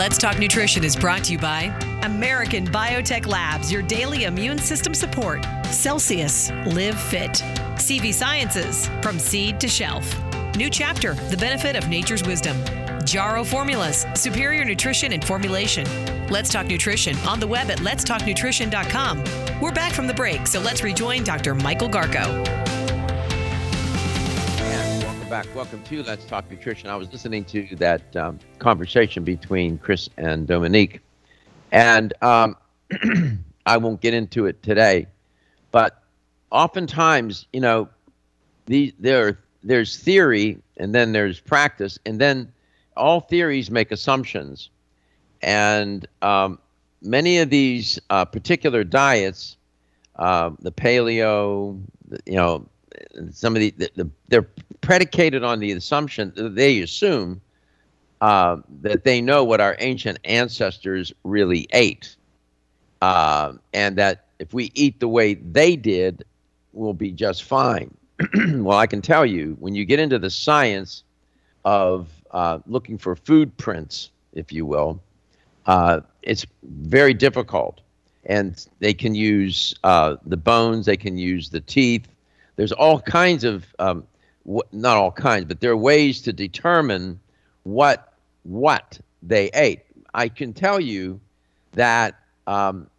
Let's 0.00 0.16
Talk 0.16 0.38
Nutrition 0.38 0.82
is 0.82 0.96
brought 0.96 1.24
to 1.24 1.32
you 1.32 1.38
by 1.38 1.64
American 2.04 2.66
Biotech 2.66 3.26
Labs, 3.26 3.70
your 3.70 3.82
daily 3.82 4.24
immune 4.24 4.58
system 4.58 4.94
support. 4.94 5.44
Celsius, 5.66 6.50
live 6.64 6.98
fit. 6.98 7.32
CV 7.74 8.10
Sciences, 8.14 8.88
from 9.02 9.18
seed 9.18 9.60
to 9.60 9.68
shelf. 9.68 10.10
New 10.56 10.70
chapter, 10.70 11.12
the 11.28 11.36
benefit 11.36 11.76
of 11.76 11.90
nature's 11.90 12.22
wisdom. 12.26 12.56
Jarrow 13.04 13.44
Formulas, 13.44 14.06
superior 14.14 14.64
nutrition 14.64 15.12
and 15.12 15.22
formulation. 15.22 15.86
Let's 16.28 16.48
Talk 16.48 16.68
Nutrition 16.68 17.14
on 17.28 17.38
the 17.38 17.46
web 17.46 17.70
at 17.70 17.80
letstalknutrition.com. 17.80 19.60
We're 19.60 19.70
back 19.70 19.92
from 19.92 20.06
the 20.06 20.14
break, 20.14 20.46
so 20.46 20.60
let's 20.60 20.82
rejoin 20.82 21.24
Dr. 21.24 21.54
Michael 21.54 21.90
Garko. 21.90 22.69
Back. 25.30 25.46
Welcome 25.54 25.80
to 25.84 26.02
Let's 26.02 26.24
Talk 26.24 26.50
Nutrition. 26.50 26.90
I 26.90 26.96
was 26.96 27.12
listening 27.12 27.44
to 27.44 27.76
that 27.76 28.16
um, 28.16 28.40
conversation 28.58 29.22
between 29.22 29.78
Chris 29.78 30.08
and 30.16 30.44
Dominique, 30.44 31.00
and 31.70 32.12
um, 32.20 32.56
I 33.66 33.76
won't 33.76 34.00
get 34.00 34.12
into 34.12 34.46
it 34.46 34.60
today, 34.64 35.06
but 35.70 36.02
oftentimes, 36.50 37.46
you 37.52 37.60
know, 37.60 37.88
these 38.66 38.92
there 38.98 39.38
there's 39.62 39.96
theory 39.98 40.58
and 40.78 40.92
then 40.92 41.12
there's 41.12 41.38
practice, 41.38 41.96
and 42.04 42.20
then 42.20 42.52
all 42.96 43.20
theories 43.20 43.70
make 43.70 43.92
assumptions. 43.92 44.68
And 45.42 46.08
um, 46.22 46.58
many 47.02 47.38
of 47.38 47.50
these 47.50 48.00
uh, 48.10 48.24
particular 48.24 48.82
diets, 48.82 49.56
uh, 50.16 50.50
the 50.58 50.72
paleo, 50.72 51.80
you 52.26 52.34
know, 52.34 52.66
some 53.32 53.54
of 53.56 53.60
the, 53.60 53.70
the, 53.70 53.90
the, 53.96 54.10
they're 54.28 54.48
predicated 54.80 55.44
on 55.44 55.60
the 55.60 55.72
assumption 55.72 56.32
that 56.36 56.54
they 56.54 56.80
assume 56.80 57.40
uh, 58.20 58.56
that 58.82 59.04
they 59.04 59.20
know 59.20 59.44
what 59.44 59.60
our 59.60 59.76
ancient 59.78 60.18
ancestors 60.24 61.12
really 61.24 61.66
ate, 61.72 62.16
uh, 63.00 63.52
and 63.72 63.96
that 63.96 64.26
if 64.38 64.52
we 64.52 64.70
eat 64.74 65.00
the 65.00 65.08
way 65.08 65.34
they 65.34 65.76
did, 65.76 66.24
we'll 66.72 66.92
be 66.92 67.12
just 67.12 67.44
fine. 67.44 67.94
well, 68.34 68.78
I 68.78 68.86
can 68.86 69.00
tell 69.00 69.24
you, 69.24 69.56
when 69.60 69.74
you 69.74 69.84
get 69.84 69.98
into 69.98 70.18
the 70.18 70.30
science 70.30 71.04
of 71.64 72.08
uh, 72.30 72.58
looking 72.66 72.98
for 72.98 73.16
food 73.16 73.56
prints, 73.56 74.10
if 74.32 74.52
you 74.52 74.66
will, 74.66 75.00
uh, 75.66 76.00
it's 76.22 76.46
very 76.62 77.14
difficult. 77.14 77.80
And 78.26 78.66
they 78.80 78.92
can 78.92 79.14
use 79.14 79.74
uh, 79.82 80.16
the 80.26 80.36
bones, 80.36 80.86
they 80.86 80.96
can 80.96 81.16
use 81.16 81.48
the 81.48 81.60
teeth. 81.60 82.06
There's 82.60 82.72
all 82.72 83.00
kinds 83.00 83.44
of, 83.44 83.64
um, 83.78 84.04
not 84.44 84.98
all 84.98 85.12
kinds, 85.12 85.46
but 85.46 85.60
there 85.60 85.70
are 85.70 85.76
ways 85.78 86.20
to 86.20 86.32
determine 86.34 87.18
what 87.62 88.12
what 88.42 89.00
they 89.22 89.48
ate. 89.54 89.80
I 90.12 90.28
can 90.28 90.52
tell 90.52 90.78
you 90.78 91.22
that 91.72 92.16
um, 92.46 92.90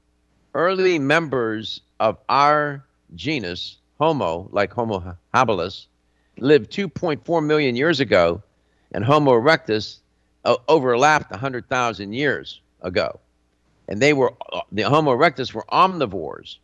early 0.56 0.98
members 0.98 1.82
of 2.00 2.18
our 2.27 2.84
genus, 3.13 3.77
Homo, 4.00 4.50
like 4.51 4.74
Homo 4.74 5.15
habilis, 5.32 5.86
lived 6.39 6.72
2.4 6.72 7.46
million 7.46 7.75
years 7.75 8.00
ago, 8.00 8.41
and 8.94 9.06
Homo 9.06 9.34
erectus 9.34 10.00
uh, 10.44 10.56
overlapped 10.70 11.30
100,000 11.30 12.13
years 12.13 12.62
ago. 12.82 13.20
And 13.88 14.01
they 14.01 14.13
were, 14.13 14.34
uh, 14.51 14.62
the 14.72 14.89
Homo 14.89 15.15
erectus 15.15 15.53
were 15.53 15.65
omnivores, 15.72 16.58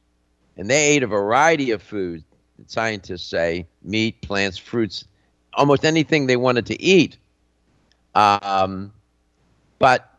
and 0.58 0.68
they 0.68 0.96
ate 0.96 1.04
a 1.04 1.08
variety 1.08 1.70
of 1.70 1.84
foods, 1.84 2.24
scientists 2.66 3.28
say 3.28 3.66
meat, 3.84 4.22
plants, 4.22 4.58
fruits, 4.58 5.06
almost 5.54 5.86
anything 5.86 6.28
they 6.28 6.38
wanted 6.38 6.66
to 6.68 6.82
eat. 6.82 7.18
Um, 8.16 8.92
but 9.80 10.12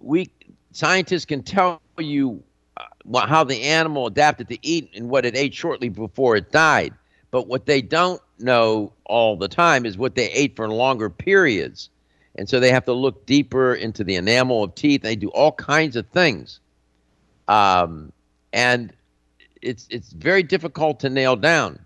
we 0.00 0.30
scientists 0.72 1.24
can 1.24 1.42
tell 1.42 1.80
you 1.98 2.42
uh, 2.76 3.26
how 3.26 3.44
the 3.44 3.62
animal 3.62 4.06
adapted 4.06 4.48
to 4.48 4.58
eat 4.66 4.90
and 4.94 5.08
what 5.08 5.24
it 5.24 5.36
ate 5.36 5.54
shortly 5.54 5.88
before 5.88 6.36
it 6.36 6.50
died. 6.50 6.94
But 7.30 7.46
what 7.48 7.66
they 7.66 7.82
don't 7.82 8.20
know 8.38 8.92
all 9.04 9.36
the 9.36 9.48
time 9.48 9.86
is 9.86 9.98
what 9.98 10.14
they 10.14 10.30
ate 10.30 10.56
for 10.56 10.68
longer 10.68 11.10
periods. 11.10 11.90
And 12.36 12.48
so 12.48 12.58
they 12.58 12.70
have 12.70 12.84
to 12.86 12.92
look 12.92 13.26
deeper 13.26 13.74
into 13.74 14.04
the 14.04 14.16
enamel 14.16 14.64
of 14.64 14.74
teeth. 14.74 15.02
They 15.02 15.16
do 15.16 15.28
all 15.28 15.52
kinds 15.52 15.96
of 15.96 16.06
things. 16.08 16.60
Um, 17.46 18.12
and 18.52 18.92
it's, 19.64 19.86
it's 19.90 20.12
very 20.12 20.42
difficult 20.42 21.00
to 21.00 21.10
nail 21.10 21.36
down. 21.36 21.78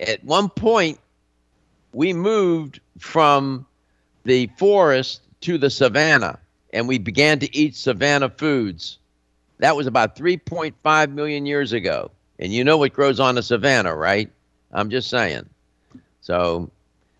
At 0.00 0.22
one 0.24 0.48
point, 0.48 0.98
we 1.92 2.12
moved 2.12 2.80
from 2.98 3.66
the 4.24 4.50
forest 4.58 5.22
to 5.42 5.56
the 5.56 5.70
savannah 5.70 6.38
and 6.72 6.86
we 6.86 6.98
began 6.98 7.38
to 7.38 7.56
eat 7.56 7.74
savanna 7.76 8.28
foods. 8.28 8.98
That 9.58 9.76
was 9.76 9.86
about 9.86 10.16
3.5 10.16 11.12
million 11.12 11.46
years 11.46 11.72
ago. 11.72 12.10
And 12.38 12.52
you 12.52 12.62
know 12.62 12.76
what 12.76 12.92
grows 12.92 13.18
on 13.18 13.34
the 13.36 13.42
savannah, 13.42 13.94
right? 13.94 14.30
I'm 14.72 14.90
just 14.90 15.08
saying. 15.08 15.48
So 16.20 16.70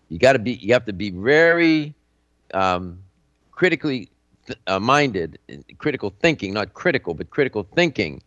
you 0.09 0.19
got 0.19 0.33
to 0.33 0.39
be 0.39 0.53
you 0.53 0.73
have 0.73 0.85
to 0.85 0.93
be 0.93 1.09
very 1.09 1.93
um, 2.53 2.99
critically 3.51 4.09
uh, 4.67 4.79
minded, 4.79 5.39
critical 5.77 6.13
thinking, 6.21 6.53
not 6.53 6.73
critical, 6.73 7.13
but 7.13 7.29
critical 7.29 7.67
thinking. 7.75 8.21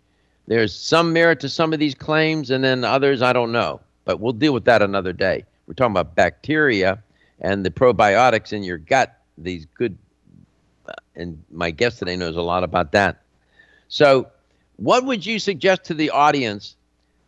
There's 0.47 0.75
some 0.75 1.13
merit 1.13 1.41
to 1.41 1.49
some 1.49 1.73
of 1.73 1.79
these 1.79 1.95
claims, 1.95 2.51
and 2.51 2.65
then 2.65 2.85
others 2.85 3.23
I 3.23 3.33
don't 3.33 3.53
know. 3.53 3.81
But 4.05 4.21
we'll 4.21 4.33
deal 4.33 4.53
with 4.53 4.65
that 4.65 4.83
another 4.83 5.13
day. 5.13 5.45
We're 5.67 5.75
talking 5.75 5.93
about 5.93 6.15
bacteria 6.17 7.03
and 7.41 7.65
the 7.65 7.71
probiotics 7.71 8.53
in 8.53 8.63
your 8.63 8.79
gut, 8.79 9.21
these 9.39 9.67
good, 9.67 9.97
uh, 10.89 10.93
and 11.15 11.43
my 11.51 11.71
guest 11.71 11.99
today 11.99 12.17
knows 12.17 12.37
a 12.37 12.43
lot 12.43 12.65
about 12.65 12.93
that. 12.93 13.23
So, 13.89 14.29
what 14.77 15.05
would 15.05 15.25
you 15.25 15.39
suggest 15.39 15.85
to 15.85 15.95
the 15.95 16.11
audience 16.11 16.77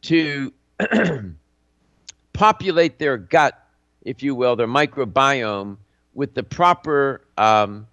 to 0.02 0.52
populate 2.32 2.98
their 2.98 3.16
gut, 3.16 3.68
if 4.02 4.22
you 4.22 4.34
will, 4.34 4.56
their 4.56 4.66
microbiome 4.66 5.76
with 6.14 6.34
the 6.34 6.42
proper 6.42 7.20
um, 7.38 7.86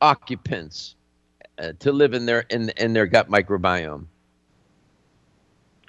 occupants 0.00 0.94
uh, 1.58 1.72
to 1.78 1.92
live 1.92 2.14
in 2.14 2.26
their 2.26 2.40
in 2.50 2.70
in 2.70 2.92
their 2.92 3.06
gut 3.06 3.30
microbiome? 3.30 4.06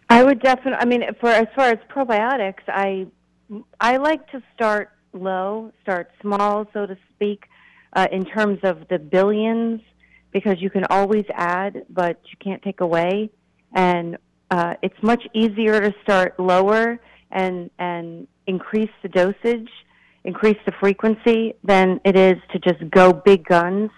I 0.10 0.24
would 0.24 0.42
definitely. 0.42 0.80
I 0.80 0.86
mean, 0.86 1.04
for 1.20 1.30
as 1.30 1.48
far 1.56 1.70
as 1.70 1.80
probiotics, 1.90 2.64
I 2.68 3.08
I 3.80 3.98
like 3.98 4.30
to 4.32 4.42
start 4.56 4.92
low, 5.14 5.72
start 5.82 6.12
small, 6.22 6.68
so 6.74 6.86
to 6.86 6.98
speak, 7.14 7.46
uh, 7.94 8.08
in 8.12 8.26
terms 8.26 8.60
of 8.64 8.88
the 8.90 9.00
billions, 9.00 9.82
because 10.32 10.62
you 10.62 10.70
can 10.70 10.86
always 10.90 11.26
add, 11.34 11.86
but 11.90 12.20
you 12.26 12.38
can't 12.40 12.62
take 12.62 12.82
away. 12.82 13.30
And 13.74 14.18
uh, 14.50 14.76
it's 14.82 15.02
much 15.02 15.24
easier 15.34 15.80
to 15.82 15.94
start 16.04 16.40
lower 16.40 17.00
and 17.32 17.70
and 17.78 18.28
increase 18.48 18.92
the 19.02 19.10
dosage, 19.10 19.70
increase 20.24 20.58
the 20.66 20.72
frequency 20.80 21.56
than 21.64 22.00
it 22.06 22.16
is 22.16 22.38
to 22.54 22.60
just 22.60 22.90
go 22.92 23.12
big 23.12 23.46
guns. 23.46 23.90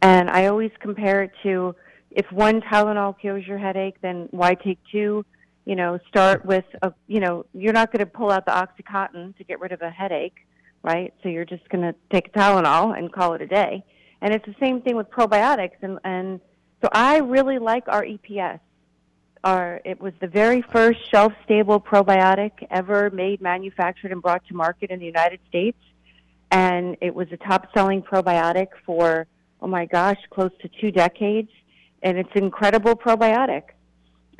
And 0.00 0.30
I 0.30 0.46
always 0.46 0.70
compare 0.80 1.22
it 1.22 1.32
to 1.42 1.74
if 2.10 2.30
one 2.32 2.60
Tylenol 2.62 3.18
cures 3.18 3.46
your 3.46 3.58
headache, 3.58 3.96
then 4.00 4.28
why 4.30 4.54
take 4.54 4.78
two? 4.90 5.24
You 5.64 5.76
know, 5.76 5.98
start 6.08 6.44
with 6.44 6.64
a, 6.82 6.92
you 7.06 7.20
know, 7.20 7.46
you're 7.54 7.72
not 7.72 7.92
going 7.92 8.00
to 8.00 8.06
pull 8.06 8.30
out 8.30 8.46
the 8.46 8.52
OxyContin 8.52 9.36
to 9.36 9.44
get 9.44 9.60
rid 9.60 9.72
of 9.72 9.80
a 9.80 9.90
headache, 9.90 10.46
right? 10.82 11.14
So 11.22 11.28
you're 11.28 11.44
just 11.44 11.68
going 11.68 11.82
to 11.82 11.94
take 12.10 12.28
a 12.28 12.30
Tylenol 12.30 12.98
and 12.98 13.12
call 13.12 13.34
it 13.34 13.42
a 13.42 13.46
day. 13.46 13.84
And 14.20 14.34
it's 14.34 14.44
the 14.46 14.56
same 14.60 14.82
thing 14.82 14.96
with 14.96 15.10
probiotics. 15.10 15.76
And, 15.82 15.98
and 16.04 16.40
so 16.80 16.88
I 16.92 17.18
really 17.18 17.58
like 17.58 17.84
our 17.86 18.04
EPS. 18.04 18.60
Our, 19.44 19.80
it 19.84 20.00
was 20.00 20.12
the 20.20 20.28
very 20.28 20.62
first 20.62 20.98
shelf 21.10 21.32
stable 21.44 21.80
probiotic 21.80 22.52
ever 22.70 23.10
made, 23.10 23.40
manufactured, 23.40 24.12
and 24.12 24.22
brought 24.22 24.46
to 24.46 24.54
market 24.54 24.90
in 24.90 25.00
the 25.00 25.06
United 25.06 25.40
States. 25.48 25.78
And 26.50 26.96
it 27.00 27.14
was 27.14 27.28
a 27.32 27.36
top 27.36 27.68
selling 27.74 28.02
probiotic 28.02 28.68
for, 28.84 29.26
oh 29.60 29.66
my 29.66 29.86
gosh, 29.86 30.18
close 30.30 30.52
to 30.60 30.68
two 30.80 30.90
decades. 30.90 31.50
And 32.02 32.18
it's 32.18 32.30
an 32.34 32.44
incredible 32.44 32.94
probiotic 32.94 33.62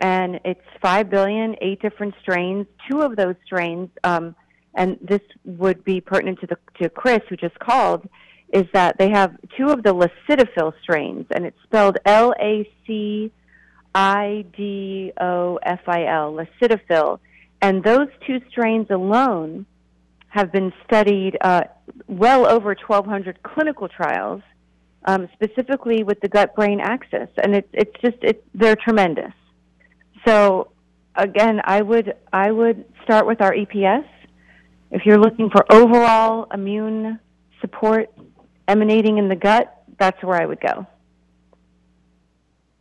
and 0.02 0.40
it's 0.44 0.60
five 0.82 1.08
billion, 1.08 1.54
eight 1.62 1.80
different 1.80 2.14
strains. 2.20 2.66
Two 2.90 3.00
of 3.00 3.16
those 3.16 3.36
strains, 3.46 3.88
um, 4.02 4.34
and 4.74 4.98
this 5.00 5.20
would 5.44 5.84
be 5.84 6.00
pertinent 6.00 6.40
to 6.40 6.46
the 6.48 6.58
to 6.82 6.90
Chris 6.90 7.20
who 7.28 7.36
just 7.36 7.58
called, 7.60 8.06
is 8.52 8.64
that 8.74 8.98
they 8.98 9.08
have 9.10 9.36
two 9.56 9.68
of 9.68 9.84
the 9.84 9.94
Lacidofil 9.94 10.74
strains, 10.82 11.26
and 11.30 11.46
it's 11.46 11.56
spelled 11.62 11.98
L 12.04 12.34
A 12.40 12.68
C 12.84 13.30
I 13.94 14.44
D 14.56 15.12
O 15.20 15.58
F 15.62 15.80
I 15.86 16.06
L, 16.06 16.32
Lacidofil, 16.34 17.20
and 17.62 17.84
those 17.84 18.08
two 18.26 18.40
strains 18.50 18.88
alone 18.90 19.64
have 20.28 20.50
been 20.50 20.72
studied 20.84 21.36
uh, 21.42 21.62
well 22.08 22.46
over 22.46 22.74
1,200 22.74 23.42
clinical 23.42 23.86
trials, 23.86 24.42
um, 25.04 25.28
specifically 25.34 26.02
with 26.02 26.18
the 26.20 26.28
gut-brain 26.28 26.80
axis, 26.80 27.28
and 27.40 27.54
it's 27.54 27.68
it's 27.72 27.94
just 28.00 28.16
it, 28.22 28.44
they're 28.52 28.74
tremendous. 28.74 29.32
So 30.24 30.72
again, 31.16 31.60
I 31.64 31.82
would 31.82 32.14
I 32.32 32.50
would 32.50 32.84
start 33.04 33.26
with 33.26 33.40
our 33.40 33.52
EPS. 33.52 34.04
If 34.90 35.06
you're 35.06 35.18
looking 35.18 35.50
for 35.50 35.64
overall 35.72 36.48
immune 36.52 37.20
support 37.60 38.10
emanating 38.68 39.18
in 39.18 39.28
the 39.28 39.36
gut, 39.36 39.84
that's 39.98 40.22
where 40.22 40.40
I 40.40 40.46
would 40.46 40.60
go. 40.60 40.86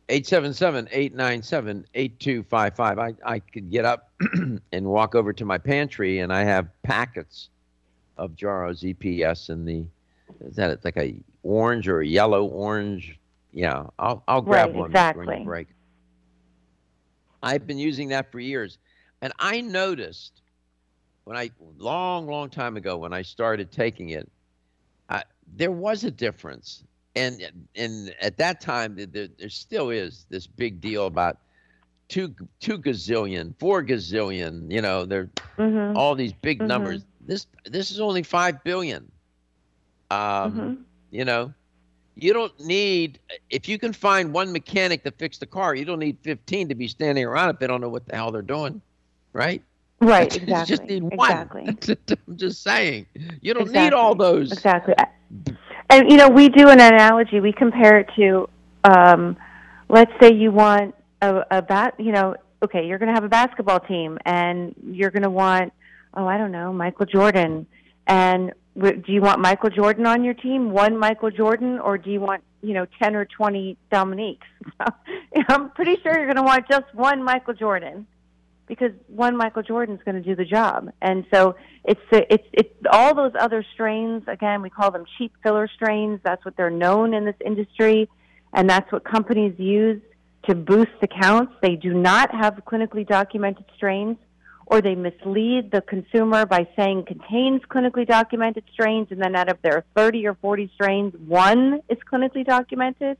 877-897-8255. 0.09 2.99
I, 2.99 3.13
I 3.25 3.39
could 3.39 3.71
get 3.71 3.85
up 3.85 4.11
and 4.73 4.85
walk 4.85 5.15
over 5.15 5.31
to 5.31 5.45
my 5.45 5.57
pantry 5.57 6.19
and 6.19 6.33
I 6.33 6.43
have 6.43 6.67
packets 6.83 7.47
of 8.17 8.35
Jarrow's 8.35 8.81
EPS 8.81 9.49
in 9.49 9.63
the 9.63 9.85
is 10.45 10.55
that 10.55 10.69
it's 10.69 10.85
like 10.85 10.97
a 10.97 11.15
orange 11.43 11.87
or 11.87 12.01
a 12.01 12.05
yellow 12.05 12.45
orange? 12.45 13.17
Yeah, 13.53 13.87
I'll 13.99 14.23
I'll 14.27 14.41
grab 14.41 14.69
right, 14.69 14.75
one 14.75 14.91
exactly. 14.91 15.25
during 15.25 15.41
the 15.41 15.45
break. 15.45 15.67
I've 17.43 17.65
been 17.67 17.77
using 17.77 18.09
that 18.09 18.31
for 18.31 18.39
years. 18.39 18.77
And 19.21 19.33
I 19.39 19.61
noticed 19.61 20.41
when 21.25 21.37
I, 21.37 21.51
long, 21.77 22.27
long 22.27 22.49
time 22.49 22.77
ago, 22.77 22.97
when 22.97 23.13
I 23.13 23.21
started 23.21 23.71
taking 23.71 24.09
it, 24.09 24.29
I, 25.09 25.23
there 25.55 25.71
was 25.71 26.03
a 26.03 26.11
difference. 26.11 26.83
And, 27.15 27.41
and 27.75 28.13
at 28.21 28.37
that 28.37 28.61
time, 28.61 28.95
there, 28.95 29.27
there 29.37 29.49
still 29.49 29.89
is 29.89 30.25
this 30.29 30.47
big 30.47 30.79
deal 30.79 31.05
about 31.07 31.37
two, 32.07 32.33
two 32.59 32.77
gazillion, 32.77 33.53
four 33.59 33.83
gazillion, 33.83 34.71
you 34.71 34.81
know, 34.81 35.05
there, 35.05 35.29
Mhm. 35.57 35.95
all 35.95 36.15
these 36.15 36.33
big 36.33 36.59
Mhm. 36.61 36.67
numbers. 36.67 37.05
This 37.19 37.47
this 37.65 37.91
is 37.91 37.99
only 37.99 38.23
five 38.23 38.63
billion. 38.63 39.11
Um, 40.09 40.53
Mhm. 40.53 40.77
You 41.11 41.25
know, 41.25 41.53
you 42.21 42.33
don't 42.33 42.57
need 42.59 43.19
if 43.49 43.67
you 43.67 43.79
can 43.79 43.93
find 43.93 44.31
one 44.31 44.51
mechanic 44.51 45.03
to 45.03 45.11
fix 45.11 45.37
the 45.39 45.45
car, 45.45 45.75
you 45.75 45.85
don't 45.85 45.99
need 45.99 46.17
fifteen 46.21 46.69
to 46.69 46.75
be 46.75 46.87
standing 46.87 47.25
around 47.25 47.49
if 47.49 47.59
they 47.59 47.67
don't 47.67 47.81
know 47.81 47.89
what 47.89 48.05
the 48.07 48.15
hell 48.15 48.31
they're 48.31 48.41
doing, 48.41 48.81
right? 49.33 49.61
Right, 49.99 50.33
You 50.35 50.41
exactly. 50.43 50.75
just 50.75 50.83
need 50.83 51.03
one. 51.03 51.31
exactly. 51.31 51.97
I'm 52.27 52.37
just 52.37 52.63
saying, 52.63 53.07
you 53.41 53.53
don't 53.53 53.71
need 53.71 53.93
all 53.93 54.15
those. 54.15 54.51
Exactly. 54.51 54.93
And 55.89 56.11
you 56.11 56.17
know, 56.17 56.29
we 56.29 56.49
do 56.49 56.69
an 56.69 56.79
analogy. 56.79 57.39
We 57.39 57.53
compare 57.53 57.99
it 57.99 58.09
to, 58.15 58.49
um, 58.83 59.35
let's 59.89 60.11
say 60.21 60.33
you 60.33 60.51
want 60.51 60.95
a, 61.21 61.43
a 61.51 61.61
bat. 61.61 61.95
You 61.99 62.11
know, 62.11 62.35
okay, 62.63 62.87
you're 62.87 62.97
going 62.99 63.09
to 63.09 63.15
have 63.15 63.23
a 63.23 63.29
basketball 63.29 63.79
team, 63.79 64.17
and 64.25 64.75
you're 64.85 65.11
going 65.11 65.23
to 65.23 65.29
want, 65.29 65.73
oh, 66.13 66.27
I 66.27 66.37
don't 66.37 66.51
know, 66.51 66.71
Michael 66.71 67.05
Jordan. 67.07 67.65
And 68.07 68.53
do 68.79 69.03
you 69.07 69.21
want 69.21 69.39
Michael 69.39 69.69
Jordan 69.69 70.05
on 70.05 70.23
your 70.23 70.33
team, 70.33 70.71
one 70.71 70.97
Michael 70.97 71.31
Jordan, 71.31 71.79
or 71.79 71.97
do 71.97 72.09
you 72.09 72.21
want, 72.21 72.43
you 72.61 72.73
know, 72.73 72.85
ten 73.01 73.15
or 73.15 73.25
twenty 73.25 73.77
Dominiques? 73.91 74.47
I'm 75.49 75.71
pretty 75.71 75.97
sure 76.01 76.13
you're 76.13 76.25
going 76.25 76.37
to 76.37 76.43
want 76.43 76.67
just 76.69 76.93
one 76.93 77.23
Michael 77.23 77.53
Jordan 77.53 78.07
because 78.71 78.91
one 79.07 79.35
Michael 79.35 79.63
Jordan 79.63 79.95
is 79.95 80.01
going 80.05 80.15
to 80.15 80.21
do 80.21 80.33
the 80.33 80.45
job. 80.45 80.89
And 81.01 81.25
so 81.33 81.55
it's 81.83 81.99
it's 82.11 82.47
it's 82.53 82.73
all 82.89 83.13
those 83.13 83.33
other 83.37 83.65
strains. 83.73 84.23
Again, 84.27 84.61
we 84.61 84.69
call 84.69 84.91
them 84.91 85.03
cheap 85.17 85.33
filler 85.43 85.67
strains. 85.67 86.21
That's 86.23 86.43
what 86.45 86.55
they're 86.55 86.69
known 86.69 87.13
in 87.13 87.25
this 87.25 87.35
industry, 87.45 88.09
and 88.53 88.69
that's 88.69 88.89
what 88.89 89.03
companies 89.03 89.55
use 89.59 90.01
to 90.43 90.55
boost 90.55 90.91
accounts. 91.01 91.51
They 91.61 91.75
do 91.75 91.93
not 91.93 92.33
have 92.33 92.61
clinically 92.65 93.05
documented 93.05 93.65
strains, 93.75 94.15
or 94.71 94.81
they 94.81 94.95
mislead 94.95 95.69
the 95.69 95.81
consumer 95.81 96.45
by 96.45 96.65
saying 96.77 97.03
contains 97.05 97.61
clinically 97.69 98.07
documented 98.07 98.63
strains, 98.71 99.09
and 99.11 99.21
then 99.21 99.35
out 99.35 99.49
of 99.49 99.61
their 99.61 99.83
30 99.97 100.25
or 100.25 100.35
40 100.35 100.71
strains, 100.73 101.13
one 101.27 101.81
is 101.89 101.97
clinically 102.09 102.45
documented. 102.45 103.17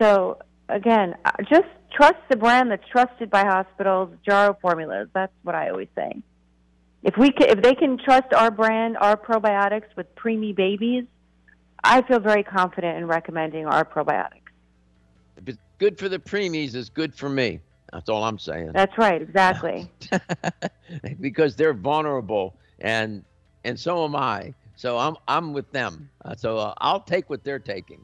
So 0.00 0.38
again, 0.68 1.14
just 1.48 1.68
trust 1.92 2.18
the 2.28 2.36
brand 2.36 2.72
that's 2.72 2.82
trusted 2.90 3.30
by 3.30 3.44
hospitals. 3.44 4.10
Jarrow 4.28 4.58
formulas. 4.60 5.08
That's 5.14 5.32
what 5.44 5.54
I 5.54 5.70
always 5.70 5.88
say. 5.94 6.20
If 7.04 7.16
we 7.16 7.30
can, 7.30 7.48
if 7.48 7.62
they 7.62 7.76
can 7.76 7.96
trust 7.96 8.34
our 8.34 8.50
brand, 8.50 8.96
our 8.96 9.16
probiotics 9.16 9.94
with 9.96 10.12
preemie 10.16 10.54
babies, 10.54 11.04
I 11.84 12.02
feel 12.02 12.18
very 12.18 12.42
confident 12.42 12.98
in 12.98 13.06
recommending 13.06 13.66
our 13.66 13.84
probiotics. 13.84 14.50
If 15.36 15.48
it's 15.48 15.58
good 15.78 15.96
for 15.96 16.08
the 16.08 16.18
preemies, 16.18 16.74
it's 16.74 16.88
good 16.88 17.14
for 17.14 17.28
me. 17.28 17.60
That's 17.92 18.08
all 18.08 18.22
I'm 18.24 18.38
saying. 18.38 18.72
That's 18.72 18.96
right, 18.96 19.20
exactly. 19.20 19.90
because 21.20 21.56
they're 21.56 21.74
vulnerable, 21.74 22.54
and 22.80 23.24
and 23.64 23.78
so 23.78 24.04
am 24.04 24.14
I. 24.14 24.54
So 24.76 24.96
I'm 24.98 25.16
I'm 25.26 25.52
with 25.52 25.70
them. 25.72 26.08
Uh, 26.24 26.34
so 26.36 26.56
uh, 26.58 26.74
I'll 26.78 27.00
take 27.00 27.28
what 27.28 27.44
they're 27.44 27.58
taking, 27.58 28.00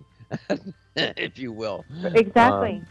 if 0.96 1.38
you 1.38 1.52
will. 1.52 1.84
Exactly. 2.14 2.82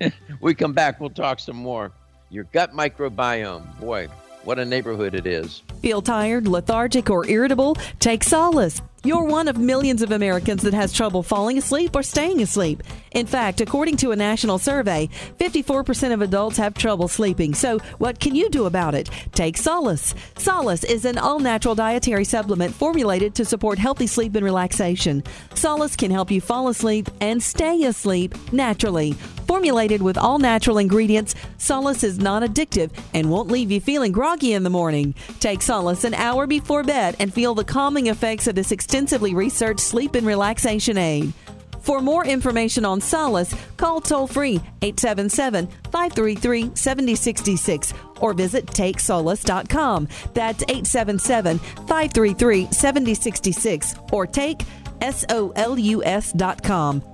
Um, 0.00 0.12
we 0.40 0.54
come 0.54 0.72
back. 0.72 1.00
We'll 1.00 1.10
talk 1.10 1.40
some 1.40 1.56
more. 1.56 1.92
Your 2.30 2.44
gut 2.44 2.72
microbiome, 2.72 3.78
boy, 3.78 4.08
what 4.44 4.58
a 4.58 4.64
neighborhood 4.64 5.14
it 5.14 5.26
is. 5.26 5.62
Feel 5.82 6.00
tired, 6.00 6.48
lethargic, 6.48 7.10
or 7.10 7.26
irritable? 7.26 7.76
Take 8.00 8.24
solace. 8.24 8.80
You're 9.04 9.24
one 9.24 9.48
of 9.48 9.58
millions 9.58 10.00
of 10.00 10.12
Americans 10.12 10.62
that 10.62 10.74
has 10.74 10.92
trouble 10.92 11.24
falling 11.24 11.58
asleep 11.58 11.96
or 11.96 12.04
staying 12.04 12.40
asleep. 12.40 12.84
In 13.10 13.26
fact, 13.26 13.60
according 13.60 13.96
to 13.96 14.12
a 14.12 14.16
national 14.16 14.58
survey, 14.58 15.08
54% 15.40 16.12
of 16.12 16.22
adults 16.22 16.56
have 16.58 16.74
trouble 16.74 17.08
sleeping. 17.08 17.52
So, 17.52 17.80
what 17.98 18.20
can 18.20 18.36
you 18.36 18.48
do 18.48 18.66
about 18.66 18.94
it? 18.94 19.10
Take 19.32 19.56
Solace. 19.56 20.14
Solace 20.38 20.84
is 20.84 21.04
an 21.04 21.18
all 21.18 21.40
natural 21.40 21.74
dietary 21.74 22.24
supplement 22.24 22.72
formulated 22.74 23.34
to 23.34 23.44
support 23.44 23.76
healthy 23.76 24.06
sleep 24.06 24.36
and 24.36 24.44
relaxation. 24.44 25.24
Solace 25.54 25.96
can 25.96 26.12
help 26.12 26.30
you 26.30 26.40
fall 26.40 26.68
asleep 26.68 27.10
and 27.20 27.42
stay 27.42 27.82
asleep 27.82 28.36
naturally. 28.52 29.14
Formulated 29.48 30.00
with 30.00 30.16
all 30.16 30.38
natural 30.38 30.78
ingredients, 30.78 31.34
Solace 31.58 32.04
is 32.04 32.18
non 32.18 32.42
addictive 32.42 32.90
and 33.12 33.30
won't 33.30 33.50
leave 33.50 33.70
you 33.70 33.80
feeling 33.80 34.12
groggy 34.12 34.54
in 34.54 34.62
the 34.62 34.70
morning. 34.70 35.14
Take 35.40 35.60
Solace 35.60 36.04
an 36.04 36.14
hour 36.14 36.46
before 36.46 36.82
bed 36.82 37.16
and 37.18 37.34
feel 37.34 37.54
the 37.54 37.64
calming 37.64 38.06
effects 38.06 38.46
of 38.46 38.54
this 38.54 38.72
extensively 38.92 39.34
researched 39.34 39.80
sleep 39.80 40.14
and 40.16 40.26
relaxation 40.26 40.98
aid. 40.98 41.32
For 41.80 42.02
more 42.02 42.26
information 42.26 42.84
on 42.84 43.00
Solace, 43.00 43.54
call 43.78 44.02
toll 44.02 44.26
free 44.26 44.60
877 44.82 45.66
533 45.90 46.72
7066 46.74 47.94
or 48.20 48.34
visit 48.34 48.66
takesolace.com. 48.66 50.08
That's 50.34 50.62
877 50.64 51.58
533 51.58 52.68
7066 52.70 53.94
or 54.12 54.26
take 54.26 54.60
S-O-L-U-S.com. 55.00 55.42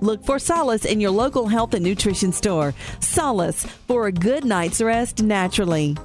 Look 0.01 0.25
for 0.25 0.37
Solace 0.37 0.83
in 0.83 0.99
your 0.99 1.11
local 1.11 1.47
health 1.47 1.73
and 1.75 1.83
nutrition 1.85 2.33
store. 2.33 2.73
Solace 2.99 3.63
for 3.63 4.07
a 4.07 4.11
good 4.11 4.43
night's 4.43 4.81
rest 4.81 5.23
naturally. 5.23 5.95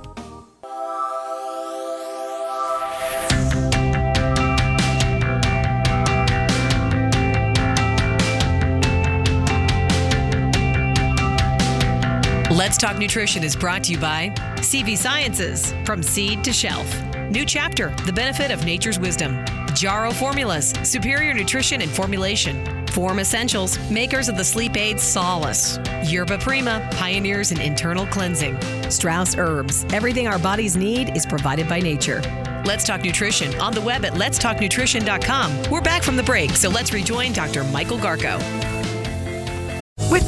Let's 12.55 12.79
Talk 12.79 12.99
Nutrition 12.99 13.43
is 13.43 13.57
brought 13.57 13.83
to 13.83 13.91
you 13.91 13.99
by 13.99 14.29
CV 14.59 14.97
Sciences, 14.97 15.75
from 15.85 16.05
seed 16.05 16.45
to 16.45 16.53
shelf. 16.53 16.87
New 17.29 17.45
chapter, 17.45 17.91
the 18.07 18.13
benefit 18.13 18.53
of 18.53 18.65
nature's 18.65 18.97
wisdom. 18.97 19.45
Jarrow 19.75 20.13
Formulas, 20.13 20.73
superior 20.85 21.35
nutrition 21.35 21.83
and 21.83 21.91
formulation. 21.91 22.65
Form 22.87 23.19
Essentials, 23.19 23.77
makers 23.91 24.29
of 24.29 24.37
the 24.37 24.45
sleep 24.45 24.77
aid 24.77 25.01
Solace. 25.01 25.81
Yerba 26.05 26.39
Prima, 26.39 26.89
pioneers 26.93 27.51
in 27.51 27.61
internal 27.61 28.07
cleansing. 28.07 28.57
Strauss 28.89 29.37
Herbs, 29.37 29.85
everything 29.93 30.29
our 30.29 30.39
bodies 30.39 30.77
need 30.77 31.17
is 31.17 31.27
provided 31.27 31.69
by 31.69 31.81
nature. 31.81 32.23
Let's 32.65 32.85
Talk 32.85 33.03
Nutrition 33.03 33.53
on 33.61 33.75
the 33.75 33.81
web 33.81 34.05
at 34.05 34.13
letstalknutrition.com. 34.13 35.71
We're 35.73 35.81
back 35.81 36.05
from 36.05 36.15
the 36.15 36.23
break, 36.23 36.53
so 36.53 36.69
let's 36.69 36.93
rejoin 36.93 37.33
Dr. 37.33 37.65
Michael 37.65 37.99
Garko. 37.99 38.84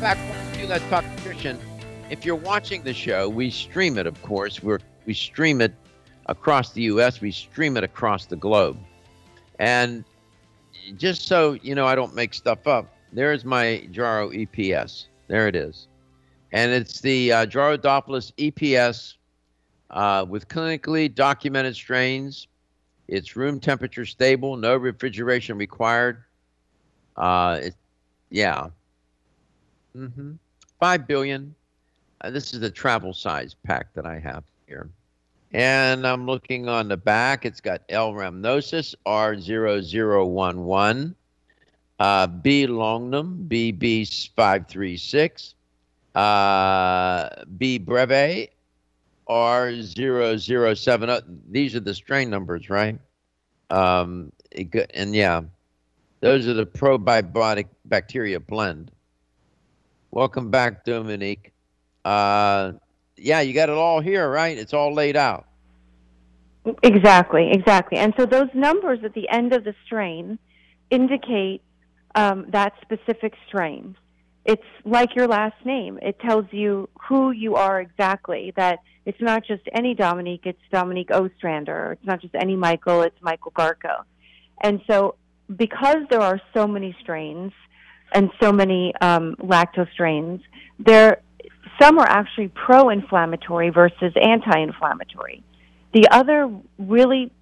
Fact, 0.00 0.20
do 0.58 0.66
Let's 0.66 0.84
Talk 0.90 1.04
Nutrition. 1.04 1.58
If 2.10 2.24
you're 2.24 2.36
watching 2.36 2.82
the 2.82 2.92
show, 2.92 3.28
we 3.28 3.50
stream 3.50 3.96
it, 3.96 4.06
of 4.06 4.20
course. 4.22 4.62
We're, 4.62 4.80
we 5.06 5.14
stream 5.14 5.60
it 5.60 5.74
across 6.26 6.72
the 6.72 6.82
U.S., 6.82 7.20
we 7.20 7.30
stream 7.30 7.76
it 7.76 7.84
across 7.84 8.26
the 8.26 8.36
globe. 8.36 8.78
And 9.58 10.04
just 10.96 11.26
so 11.26 11.52
you 11.62 11.74
know, 11.74 11.86
I 11.86 11.94
don't 11.94 12.14
make 12.14 12.34
stuff 12.34 12.66
up, 12.66 12.94
there's 13.12 13.44
my 13.44 13.88
Jarrow 13.90 14.30
EPS. 14.30 15.06
There 15.28 15.48
it 15.48 15.56
is. 15.56 15.88
And 16.52 16.72
it's 16.72 17.00
the 17.00 17.32
uh, 17.32 17.46
Jarro-Dophilus 17.46 18.32
EPS 18.34 19.14
uh, 19.90 20.26
with 20.28 20.48
clinically 20.48 21.14
documented 21.14 21.76
strains. 21.76 22.48
It's 23.08 23.36
room 23.36 23.60
temperature 23.60 24.06
stable, 24.06 24.56
no 24.56 24.76
refrigeration 24.76 25.56
required. 25.58 26.23
Uh, 27.16 27.60
it, 27.62 27.74
yeah. 28.30 28.68
Mm-hmm. 29.96 30.32
Five 30.80 31.06
billion. 31.06 31.54
Uh, 32.20 32.30
this 32.30 32.52
is 32.54 32.60
the 32.60 32.70
travel 32.70 33.12
size 33.12 33.54
pack 33.64 33.92
that 33.94 34.06
I 34.06 34.18
have 34.18 34.44
here. 34.66 34.88
And 35.52 36.06
I'm 36.06 36.26
looking 36.26 36.68
on 36.68 36.88
the 36.88 36.96
back. 36.96 37.44
It's 37.44 37.60
got 37.60 37.82
L. 37.88 38.12
rhamnosus, 38.12 38.94
R0011, 39.06 41.14
uh, 42.00 42.26
B. 42.26 42.66
longum, 42.66 43.46
BB536, 43.48 45.54
uh, 46.16 47.28
B. 47.56 47.78
breve, 47.78 48.48
R0070. 49.28 51.22
These 51.50 51.76
are 51.76 51.80
the 51.80 51.94
strain 51.94 52.30
numbers, 52.30 52.68
right? 52.68 52.98
Um, 53.70 54.32
it, 54.50 54.90
and 54.92 55.14
yeah, 55.14 55.42
those 56.24 56.48
are 56.48 56.54
the 56.54 56.66
probiotic 56.66 57.66
bacteria 57.84 58.40
blend. 58.40 58.90
Welcome 60.10 60.50
back, 60.50 60.84
Dominique. 60.84 61.52
Uh, 62.04 62.72
yeah, 63.16 63.40
you 63.40 63.52
got 63.52 63.68
it 63.68 63.76
all 63.76 64.00
here, 64.00 64.30
right? 64.30 64.56
It's 64.56 64.72
all 64.72 64.94
laid 64.94 65.16
out. 65.16 65.46
Exactly, 66.82 67.50
exactly. 67.52 67.98
And 67.98 68.14
so 68.18 68.24
those 68.24 68.48
numbers 68.54 69.00
at 69.04 69.12
the 69.14 69.28
end 69.28 69.52
of 69.52 69.64
the 69.64 69.74
strain 69.84 70.38
indicate 70.90 71.62
um, 72.14 72.46
that 72.50 72.72
specific 72.80 73.34
strain. 73.46 73.96
It's 74.44 74.62
like 74.84 75.14
your 75.14 75.26
last 75.26 75.56
name. 75.64 75.98
It 76.00 76.18
tells 76.20 76.46
you 76.50 76.88
who 77.08 77.32
you 77.32 77.56
are 77.56 77.80
exactly. 77.80 78.52
That 78.56 78.80
it's 79.04 79.20
not 79.20 79.44
just 79.44 79.62
any 79.72 79.94
Dominique, 79.94 80.42
it's 80.44 80.60
Dominique 80.70 81.10
Ostrander. 81.10 81.92
It's 81.92 82.06
not 82.06 82.20
just 82.20 82.34
any 82.34 82.56
Michael, 82.56 83.02
it's 83.02 83.20
Michael 83.20 83.52
Garko. 83.52 84.04
And 84.62 84.80
so, 84.86 85.16
because 85.54 85.98
there 86.10 86.20
are 86.20 86.40
so 86.54 86.66
many 86.66 86.96
strains 87.00 87.52
and 88.12 88.30
so 88.40 88.52
many 88.52 88.92
um, 89.00 89.36
lactose 89.40 89.90
strains, 89.92 90.40
there 90.78 91.22
some 91.80 91.98
are 91.98 92.06
actually 92.06 92.48
pro-inflammatory 92.48 93.70
versus 93.70 94.12
anti-inflammatory. 94.20 95.42
The 95.92 96.08
other 96.10 96.50
really 96.78 97.32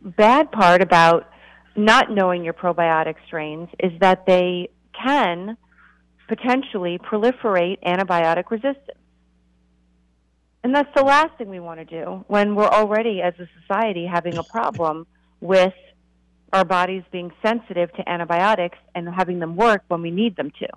bad 0.00 0.50
part 0.50 0.82
about 0.82 1.28
not 1.76 2.10
knowing 2.10 2.44
your 2.44 2.54
probiotic 2.54 3.14
strains 3.26 3.68
is 3.78 3.92
that 4.00 4.26
they 4.26 4.68
can 4.92 5.56
potentially 6.28 6.98
proliferate 6.98 7.82
antibiotic 7.84 8.50
resistance. 8.50 8.98
And 10.64 10.74
that's 10.74 10.92
the 10.94 11.02
last 11.02 11.36
thing 11.38 11.48
we 11.48 11.60
want 11.60 11.80
to 11.80 11.84
do 11.84 12.24
when 12.28 12.54
we're 12.54 12.68
already, 12.68 13.20
as 13.20 13.34
a 13.38 13.48
society, 13.60 14.06
having 14.06 14.38
a 14.38 14.44
problem 14.44 15.06
with 15.40 15.74
our 16.52 16.64
bodies 16.64 17.02
being 17.10 17.32
sensitive 17.42 17.92
to 17.94 18.08
antibiotics 18.08 18.78
and 18.94 19.08
having 19.08 19.38
them 19.38 19.56
work 19.56 19.82
when 19.88 20.02
we 20.02 20.10
need 20.10 20.36
them 20.36 20.50
to. 20.50 20.68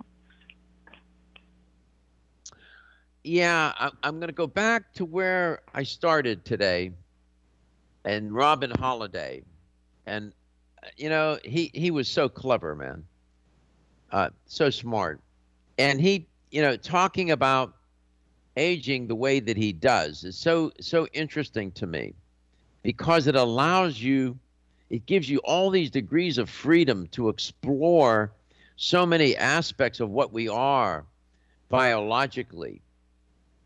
Yeah, 3.22 3.90
I'm 4.02 4.18
going 4.18 4.28
to 4.28 4.34
go 4.34 4.46
back 4.46 4.92
to 4.94 5.04
where 5.04 5.60
I 5.74 5.82
started 5.82 6.44
today 6.44 6.92
and 8.04 8.32
Robin 8.32 8.70
Holliday. 8.70 9.42
And, 10.06 10.32
you 10.96 11.08
know, 11.08 11.38
he, 11.44 11.70
he 11.74 11.90
was 11.90 12.08
so 12.08 12.28
clever, 12.28 12.76
man. 12.76 13.04
Uh, 14.12 14.30
so 14.46 14.70
smart. 14.70 15.20
And 15.76 16.00
he, 16.00 16.28
you 16.52 16.62
know, 16.62 16.76
talking 16.76 17.32
about 17.32 17.74
aging 18.56 19.08
the 19.08 19.14
way 19.14 19.40
that 19.40 19.56
he 19.56 19.72
does 19.72 20.24
is 20.24 20.38
so 20.38 20.72
so 20.80 21.06
interesting 21.12 21.70
to 21.72 21.86
me 21.86 22.14
because 22.82 23.26
it 23.26 23.34
allows 23.34 24.00
you 24.00 24.38
it 24.90 25.06
gives 25.06 25.28
you 25.28 25.38
all 25.38 25.70
these 25.70 25.90
degrees 25.90 26.38
of 26.38 26.48
freedom 26.48 27.06
to 27.08 27.28
explore 27.28 28.32
so 28.76 29.06
many 29.06 29.36
aspects 29.36 30.00
of 30.00 30.10
what 30.10 30.32
we 30.32 30.48
are 30.48 31.04
biologically 31.68 32.80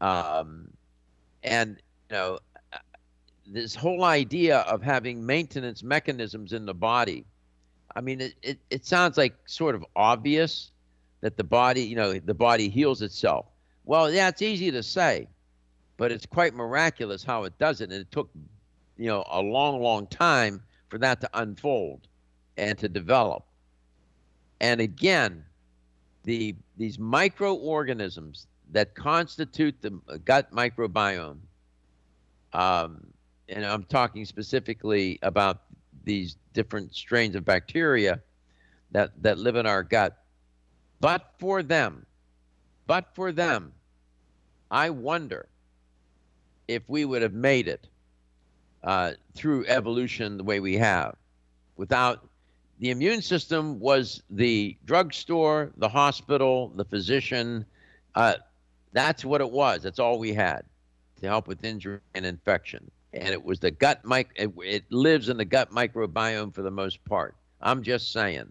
um, 0.01 0.69
and 1.43 1.77
you 2.11 2.17
know 2.17 2.39
this 3.47 3.75
whole 3.75 4.05
idea 4.05 4.59
of 4.61 4.83
having 4.83 5.27
maintenance 5.27 5.83
mechanisms 5.83 6.53
in 6.53 6.65
the 6.65 6.75
body 6.75 7.25
i 7.97 8.01
mean 8.01 8.21
it, 8.21 8.35
it, 8.43 8.59
it 8.71 8.87
sounds 8.87 9.19
like 9.19 9.35
sort 9.47 9.75
of 9.75 9.85
obvious 9.97 10.71
that 11.21 11.37
the 11.37 11.45
body 11.45 11.83
you 11.83 11.97
know 11.97 12.13
the 12.15 12.35
body 12.35 12.69
heals 12.69 13.03
itself 13.03 13.47
well, 13.91 14.09
yeah, 14.09 14.29
it's 14.29 14.41
easy 14.41 14.71
to 14.71 14.85
say, 14.85 15.27
but 15.97 16.13
it's 16.13 16.25
quite 16.25 16.55
miraculous 16.55 17.25
how 17.25 17.43
it 17.43 17.59
does 17.59 17.81
it. 17.81 17.91
And 17.91 18.01
it 18.01 18.11
took, 18.13 18.31
you 18.97 19.07
know, 19.07 19.25
a 19.29 19.41
long, 19.41 19.83
long 19.83 20.07
time 20.07 20.63
for 20.91 20.99
that 20.99 21.21
to 21.23 21.31
unfold 21.35 22.09
and 22.57 22.77
to 22.79 22.89
develop. 22.89 23.45
And 24.61 24.81
again, 24.81 25.45
the 26.25 26.55
these 26.77 26.99
microorganisms 26.99 28.47
that 28.73 28.95
constitute 28.95 29.81
the 29.81 29.91
gut 30.25 30.53
microbiome, 30.53 31.39
um, 32.53 33.07
and 33.49 33.65
I'm 33.65 33.85
talking 33.85 34.25
specifically 34.25 35.19
about 35.23 35.63
these 36.05 36.37
different 36.53 36.95
strains 36.95 37.37
of 37.37 37.45
bacteria 37.45 38.21
that, 38.93 39.11
that 39.23 39.39
live 39.39 39.57
in 39.57 39.67
our 39.67 39.83
gut. 39.83 40.25
But 41.01 41.33
for 41.39 41.63
them, 41.63 42.07
but 42.87 43.15
for 43.15 43.33
them, 43.33 43.73
I 44.71 44.91
wonder 44.91 45.49
if 46.69 46.83
we 46.87 47.05
would 47.05 47.23
have 47.23 47.33
made 47.33 47.67
it 47.67 47.89
uh, 48.85 49.13
through 49.35 49.67
evolution 49.67 50.37
the 50.37 50.45
way 50.45 50.61
we 50.61 50.77
have. 50.77 51.17
Without 51.77 52.27
the 52.79 52.91
immune 52.91 53.23
system 53.23 53.79
was 53.79 54.23
the 54.31 54.77
drugstore, 54.87 55.71
the 55.77 55.89
hospital, 55.89 56.73
the 56.75 56.85
physician. 56.85 57.65
Uh, 58.15 58.35
that's 58.93 59.25
what 59.25 59.41
it 59.41 59.51
was. 59.51 59.83
That's 59.83 59.99
all 59.99 60.19
we 60.19 60.33
had 60.33 60.63
to 61.21 61.27
help 61.27 61.47
with 61.47 61.65
injury 61.65 62.01
and 62.15 62.25
infection. 62.25 62.91
And 63.13 63.29
it 63.29 63.45
was 63.45 63.59
the 63.61 63.71
gut 63.71 64.05
mic. 64.05 64.31
It, 64.37 64.51
it 64.65 64.85
lives 64.91 65.29
in 65.29 65.37
the 65.37 65.45
gut 65.45 65.71
microbiome 65.71 66.55
for 66.55 66.63
the 66.63 66.71
most 66.71 67.05
part. 67.05 67.35
I'm 67.61 67.83
just 67.83 68.13
saying. 68.13 68.51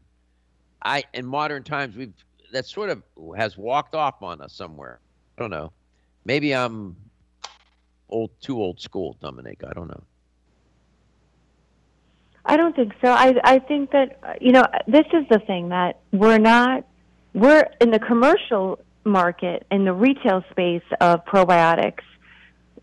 I 0.83 1.03
in 1.13 1.25
modern 1.25 1.63
times 1.63 1.95
we've 1.95 2.13
that 2.51 2.65
sort 2.65 2.89
of 2.89 3.03
has 3.37 3.57
walked 3.57 3.95
off 3.95 4.21
on 4.21 4.41
us 4.41 4.53
somewhere. 4.53 4.99
I 5.37 5.41
don't 5.41 5.51
know. 5.51 5.71
Maybe 6.25 6.53
I'm 6.53 6.95
old, 8.09 8.31
too 8.41 8.61
old 8.61 8.79
school, 8.79 9.17
Dominique. 9.21 9.63
I 9.63 9.73
don't 9.73 9.87
know. 9.87 10.03
I 12.45 12.57
don't 12.57 12.75
think 12.75 12.93
so. 13.03 13.11
I 13.11 13.35
I 13.43 13.59
think 13.59 13.91
that 13.91 14.37
you 14.41 14.51
know 14.51 14.63
this 14.87 15.05
is 15.13 15.27
the 15.29 15.39
thing 15.39 15.69
that 15.69 15.99
we're 16.11 16.37
not 16.37 16.85
we're 17.33 17.67
in 17.79 17.91
the 17.91 17.99
commercial 17.99 18.79
market 19.03 19.65
in 19.71 19.85
the 19.85 19.93
retail 19.93 20.43
space 20.51 20.83
of 20.99 21.25
probiotics. 21.25 22.03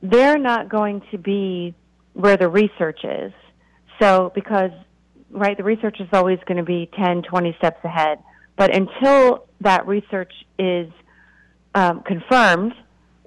They're 0.02 0.38
not 0.38 0.68
going 0.68 1.02
to 1.10 1.18
be 1.18 1.74
where 2.12 2.36
the 2.36 2.48
research 2.48 3.00
is. 3.04 3.32
So 4.00 4.30
because 4.34 4.70
right 5.30 5.56
the 5.56 5.64
research 5.64 6.00
is 6.00 6.08
always 6.12 6.38
going 6.46 6.58
to 6.58 6.64
be 6.64 6.88
10 6.96 7.22
20 7.22 7.54
steps 7.58 7.84
ahead 7.84 8.18
but 8.56 8.74
until 8.74 9.46
that 9.60 9.86
research 9.86 10.32
is 10.58 10.90
um, 11.74 12.02
confirmed, 12.02 12.72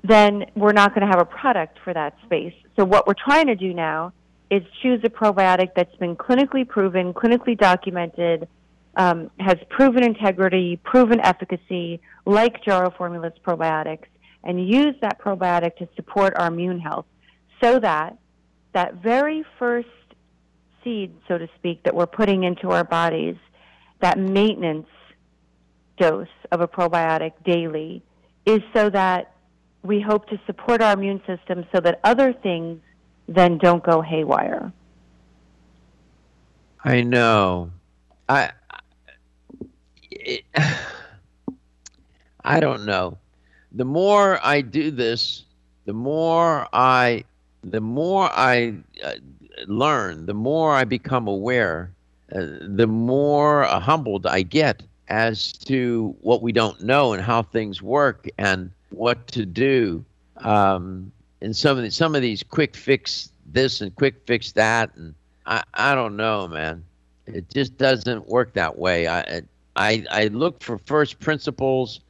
then 0.04 0.46
we're 0.56 0.74
not 0.74 0.94
going 0.94 1.06
to 1.06 1.08
have 1.08 1.22
a 1.22 1.26
product 1.26 1.78
for 1.84 1.94
that 1.94 2.16
space. 2.26 2.54
So 2.76 2.84
what 2.84 3.08
we're 3.08 3.14
trying 3.14 3.48
to 3.48 3.56
do 3.56 3.74
now 3.74 4.12
is 4.50 4.64
choose 4.82 5.02
a 5.04 5.10
probiotic 5.10 5.70
that's 5.76 5.96
been 5.98 6.16
clinically 6.16 6.68
proven, 6.68 7.14
clinically 7.14 7.58
documented, 7.58 8.48
um, 8.96 9.30
has 9.40 9.58
proven 9.70 10.04
integrity, 10.04 10.80
proven 10.84 11.20
efficacy, 11.22 12.02
like 12.26 12.64
Jarrow 12.64 12.92
Formulas 12.98 13.34
probiotics, 13.46 14.08
and 14.44 14.68
use 14.68 14.96
that 15.02 15.20
probiotic 15.20 15.78
to 15.78 15.88
support 15.96 16.34
our 16.36 16.48
immune 16.48 16.80
health 16.80 17.06
so 17.62 17.80
that 17.80 18.18
that 18.74 18.96
very 18.96 19.44
first 19.58 19.88
seed, 20.84 21.14
so 21.28 21.38
to 21.38 21.48
speak, 21.56 21.84
that 21.84 21.96
we're 21.96 22.06
putting 22.06 22.44
into 22.44 22.70
our 22.70 22.84
bodies, 22.84 23.36
that 24.00 24.18
maintenance 24.18 24.88
dose 25.98 26.28
of 26.52 26.62
a 26.62 26.68
probiotic 26.68 27.34
daily 27.44 28.02
is 28.46 28.62
so 28.74 28.90
that 28.90 29.34
we 29.84 30.00
hope 30.00 30.28
to 30.30 30.40
support 30.46 30.82
our 30.82 30.94
immune 30.94 31.22
system 31.28 31.66
so 31.74 31.82
that 31.82 32.00
other 32.04 32.34
things 32.34 32.80
then 33.30 33.58
don't 33.60 33.84
go 33.84 34.02
haywire. 34.02 34.74
I 36.84 37.02
know. 37.02 37.72
I 38.28 38.52
it, 40.12 40.44
I 42.44 42.60
don't 42.60 42.86
know. 42.86 43.18
The 43.72 43.86
more 43.86 44.40
I 44.44 44.62
do 44.62 44.90
this, 44.90 45.44
the 45.86 45.94
more 45.94 46.68
I 46.74 47.24
the 47.64 47.82
more 47.82 48.30
I 48.34 48.76
uh, 49.04 49.16
learn, 49.68 50.26
the 50.26 50.34
more 50.34 50.74
I 50.74 50.86
become 50.86 51.28
aware, 51.28 51.92
uh, 52.34 52.46
the 52.62 52.88
more 52.88 53.66
uh, 53.66 53.80
humbled 53.80 54.26
I 54.26 54.42
get 54.42 54.82
as 55.10 55.52
to 55.54 56.16
what 56.22 56.42
we 56.42 56.52
don't 56.52 56.82
know 56.82 57.14
and 57.14 57.22
how 57.22 57.44
things 57.44 57.82
work 57.82 58.28
and 58.38 58.72
what 58.90 59.28
to 59.28 59.46
do. 59.46 60.04
Um, 60.38 61.12
and 61.42 61.56
some 61.56 61.78
of 61.78 61.84
the, 61.84 61.92
some 61.92 62.16
of 62.16 62.22
these 62.22 62.44
quick 62.44 62.76
fix 62.76 63.32
this 63.46 63.82
and 63.82 63.96
quick 63.96 64.16
fix 64.26 64.52
that, 64.54 64.96
and 64.96 65.16
I, 65.46 65.64
I 65.74 65.96
don't 65.96 66.16
know, 66.16 66.48
man. 66.48 66.84
It 67.26 67.50
just 67.50 67.78
doesn't 67.78 68.28
work 68.28 68.54
that 68.54 68.78
way. 68.78 69.08
I, 69.08 69.42
I 69.76 70.06
I 70.10 70.28
look 70.28 70.64
for 70.64 70.78
first 70.80 71.20
principles. 71.20 72.02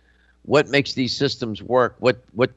What 0.44 0.70
makes 0.70 0.94
these 0.94 1.16
systems 1.16 1.62
work? 1.62 1.96
What 2.00 2.24
what 2.34 2.52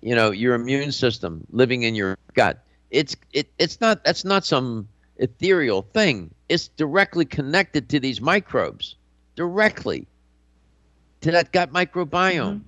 you 0.00 0.14
know 0.14 0.30
your 0.30 0.54
immune 0.54 0.92
system 0.92 1.46
living 1.50 1.82
in 1.82 1.94
your 1.94 2.16
gut. 2.34 2.62
It's 2.90 3.16
it 3.32 3.48
it's 3.58 3.80
not 3.80 4.04
that's 4.04 4.24
not 4.24 4.44
some 4.44 4.88
ethereal 5.18 5.82
thing. 5.82 6.32
It's 6.48 6.68
directly 6.68 7.24
connected 7.24 7.88
to 7.88 8.00
these 8.00 8.20
microbes 8.20 8.94
directly 9.34 10.06
to 11.20 11.30
that 11.32 11.52
gut 11.52 11.72
microbiome. 11.72 12.10
Mm-hmm. 12.10 12.58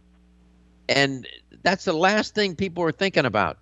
And 0.89 1.27
that's 1.63 1.85
the 1.85 1.93
last 1.93 2.35
thing 2.35 2.57
people 2.57 2.83
are 2.85 2.93
thinking 2.93 3.27
about 3.27 3.59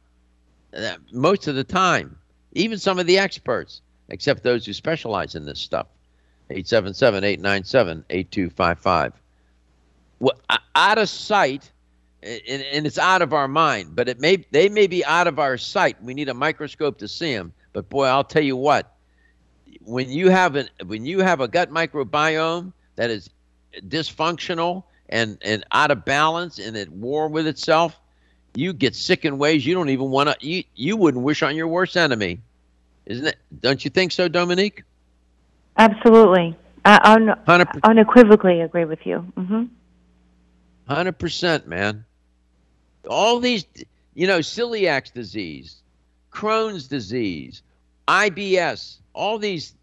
uh, 0.77 0.97
most 1.13 1.49
of 1.49 1.55
the 1.55 1.65
time, 1.65 2.17
even 2.53 2.79
some 2.79 2.99
of 2.99 3.07
the 3.07 3.19
experts, 3.19 3.81
except 4.09 4.43
those 4.43 4.67
who 4.67 4.73
specialize 4.73 5.35
in 5.35 5.45
this 5.45 5.59
stuff. 5.59 5.87
877 6.51 7.25
897 7.25 8.05
8255. 8.09 9.13
Out 10.77 10.99
of 10.99 11.09
sight 11.09 11.73
and, 12.23 12.63
and 12.63 12.87
it's 12.87 12.99
out 12.99 13.23
of 13.23 13.33
our 13.33 13.49
mind. 13.49 13.95
But 13.95 14.09
it 14.09 14.21
may 14.21 14.45
they 14.51 14.69
may 14.69 14.87
be 14.87 15.05
out 15.05 15.27
of 15.27 15.39
our 15.39 15.57
sight. 15.57 16.03
We 16.03 16.15
need 16.15 16.29
a 16.29 16.35
microscope 16.35 16.99
to 16.99 17.09
see 17.09 17.35
them. 17.35 17.53
But 17.73 17.89
boy, 17.89 18.07
I'll 18.07 18.25
tell 18.25 18.43
you 18.43 18.57
what, 18.57 18.97
when 19.85 20.11
you 20.11 20.31
have 20.31 20.57
an 20.57 20.69
when 20.87 21.05
you 21.05 21.21
have 21.21 21.41
a 21.41 21.49
gut 21.49 21.71
microbiome 21.71 22.73
that 22.97 23.11
is 23.11 23.31
dysfunctional 23.89 24.85
and 25.09 25.39
and 25.43 25.65
out 25.73 25.91
of 25.91 26.05
balance 26.05 26.59
and 26.59 26.77
at 26.77 26.89
war 26.91 27.29
with 27.29 27.47
itself, 27.47 27.99
you 28.55 28.73
get 28.73 28.95
sick 28.95 29.25
in 29.25 29.39
ways 29.39 29.67
you 29.67 29.75
don't 29.75 29.91
even 29.91 30.11
want 30.11 30.29
to. 30.29 30.47
You 30.47 30.65
you 30.75 30.97
wouldn't 30.97 31.23
wish 31.23 31.43
on 31.43 31.57
your 31.57 31.69
worst 31.69 31.97
enemy, 31.97 32.41
isn't 33.07 33.27
it? 33.27 33.37
Don't 33.61 33.85
you 33.85 33.91
think 33.91 34.13
so, 34.13 34.29
Dominique? 34.29 34.83
Absolutely. 35.77 36.57
I 36.85 37.15
un- 37.15 37.75
unequivocally 37.83 38.61
agree 38.61 38.85
with 38.85 39.05
you. 39.07 39.27
Mm-hmm. 39.37 39.65
Hundred 40.89 41.19
percent, 41.19 41.67
man. 41.67 42.05
All 43.09 43.41
these, 43.41 43.67
you 44.15 44.27
know, 44.27 44.39
celiac 44.39 45.13
disease, 45.13 45.77
Crohn's 46.33 46.87
disease, 46.87 47.63
IBS, 48.09 48.99
all 49.15 49.39
these 49.39 49.75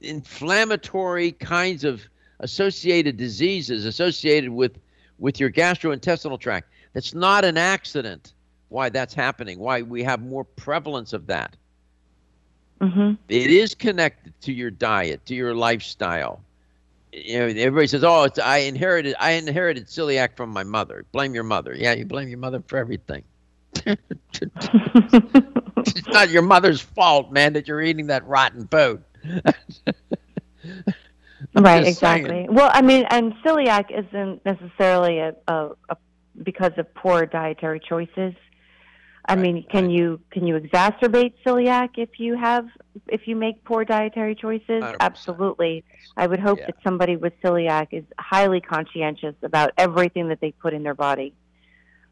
inflammatory 0.00 1.32
kinds 1.32 1.84
of 1.84 2.02
associated 2.40 3.16
diseases 3.16 3.84
associated 3.84 4.50
with 4.50 4.78
with 5.18 5.38
your 5.38 5.50
gastrointestinal 5.50 6.40
tract. 6.40 6.68
That's 6.92 7.14
not 7.14 7.44
an 7.44 7.56
accident. 7.56 8.34
Why 8.68 8.88
that's 8.88 9.14
happening? 9.14 9.58
Why 9.58 9.82
we 9.82 10.02
have 10.02 10.20
more 10.20 10.44
prevalence 10.44 11.12
of 11.12 11.26
that? 11.26 11.56
Mm-hmm. 12.80 13.12
It 13.28 13.50
is 13.50 13.74
connected 13.74 14.32
to 14.42 14.52
your 14.52 14.70
diet, 14.70 15.26
to 15.26 15.34
your 15.34 15.54
lifestyle. 15.54 16.42
You 17.12 17.40
know, 17.40 17.46
everybody 17.46 17.88
says, 17.88 18.04
"Oh, 18.04 18.24
it's 18.24 18.38
I 18.38 18.58
inherited 18.58 19.16
I 19.20 19.32
inherited 19.32 19.86
celiac 19.86 20.36
from 20.36 20.50
my 20.50 20.64
mother." 20.64 21.04
Blame 21.12 21.34
your 21.34 21.44
mother. 21.44 21.74
Yeah, 21.74 21.92
you 21.92 22.06
blame 22.06 22.28
your 22.28 22.38
mother 22.38 22.62
for 22.66 22.78
everything. 22.78 23.22
it's 23.86 26.06
not 26.08 26.30
your 26.30 26.42
mother's 26.42 26.80
fault, 26.80 27.32
man, 27.32 27.52
that 27.52 27.68
you're 27.68 27.82
eating 27.82 28.06
that 28.06 28.26
rotten 28.26 28.66
food. 28.68 29.02
right, 31.54 31.86
exactly. 31.86 32.30
Saying. 32.30 32.54
Well, 32.54 32.70
I 32.72 32.82
mean, 32.82 33.06
and 33.10 33.34
celiac 33.44 33.90
isn't 33.90 34.44
necessarily 34.44 35.18
a, 35.18 35.34
a, 35.48 35.70
a 35.88 35.96
because 36.42 36.72
of 36.76 36.92
poor 36.94 37.26
dietary 37.26 37.80
choices. 37.80 38.34
I 39.26 39.34
right, 39.34 39.42
mean, 39.42 39.64
can 39.70 39.84
right. 39.86 39.92
you 39.92 40.20
can 40.30 40.46
you 40.46 40.58
exacerbate 40.58 41.34
celiac 41.44 41.90
if 41.96 42.18
you 42.18 42.36
have 42.36 42.66
if 43.06 43.28
you 43.28 43.36
make 43.36 43.62
poor 43.64 43.84
dietary 43.84 44.34
choices? 44.34 44.82
100%. 44.82 44.96
Absolutely. 45.00 45.84
I 46.16 46.26
would 46.26 46.40
hope 46.40 46.58
yeah. 46.58 46.66
that 46.66 46.76
somebody 46.82 47.16
with 47.16 47.34
celiac 47.42 47.88
is 47.92 48.04
highly 48.18 48.60
conscientious 48.60 49.34
about 49.42 49.72
everything 49.76 50.28
that 50.28 50.40
they 50.40 50.52
put 50.52 50.72
in 50.72 50.82
their 50.82 50.94
body, 50.94 51.34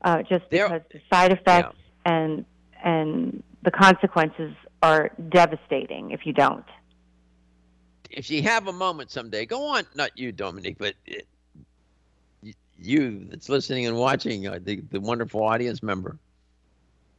uh, 0.03 0.23
just 0.23 0.49
because 0.51 0.83
the 0.93 1.01
side 1.13 1.33
effects 1.33 1.77
yeah. 2.07 2.13
and 2.13 2.45
and 2.83 3.43
the 3.63 3.71
consequences 3.71 4.55
are 4.83 5.11
devastating 5.31 6.13
if 6.13 6.25
you 6.25 6.33
don't. 6.33 6.65
If 8.11 8.31
you 8.31 8.43
have 8.43 8.69
a 8.69 8.73
moment 8.73 9.11
someday, 9.11 9.47
go 9.47 9.67
on. 9.67 9.85
Not 9.95 10.17
you, 10.19 10.33
Dominique, 10.33 10.77
but 10.79 10.95
it, 11.07 11.27
you 12.81 13.27
that's 13.31 13.49
listening 13.49 13.87
and 13.87 13.97
watching, 13.97 14.47
uh, 14.47 14.59
the 14.63 14.83
the 14.91 15.01
wonderful 15.01 15.43
audience 15.43 15.83
member 15.83 16.19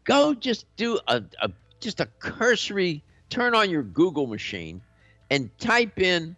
go 0.10 0.34
just 0.34 0.66
do 0.76 1.00
a, 1.08 1.24
a 1.42 1.52
just 1.80 2.00
a 2.00 2.08
cursory 2.18 3.04
turn 3.30 3.54
on 3.54 3.70
your 3.70 3.84
Google 3.84 4.26
machine 4.26 4.82
and 5.30 5.56
type 5.60 6.00
in 6.00 6.36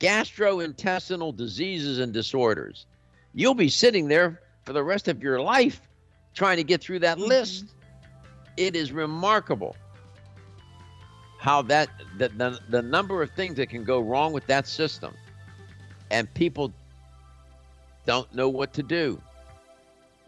gastrointestinal 0.00 1.36
diseases 1.36 1.98
and 1.98 2.12
disorders. 2.12 2.86
You'll 3.34 3.54
be 3.54 3.68
sitting 3.68 4.08
there 4.08 4.40
for 4.64 4.72
the 4.72 4.82
rest 4.82 5.08
of 5.08 5.22
your 5.22 5.40
life 5.40 5.82
trying 6.34 6.56
to 6.56 6.64
get 6.64 6.80
through 6.80 7.00
that 7.00 7.18
mm-hmm. 7.18 7.28
list. 7.28 7.66
It 8.56 8.74
is 8.74 8.92
remarkable 8.92 9.76
how 11.42 11.60
that 11.60 11.88
the, 12.18 12.28
the, 12.28 12.56
the 12.68 12.80
number 12.80 13.20
of 13.20 13.28
things 13.32 13.56
that 13.56 13.68
can 13.68 13.82
go 13.82 13.98
wrong 13.98 14.32
with 14.32 14.46
that 14.46 14.64
system 14.64 15.12
and 16.12 16.32
people 16.34 16.72
don't 18.06 18.32
know 18.32 18.48
what 18.48 18.72
to 18.74 18.82
do. 18.84 19.20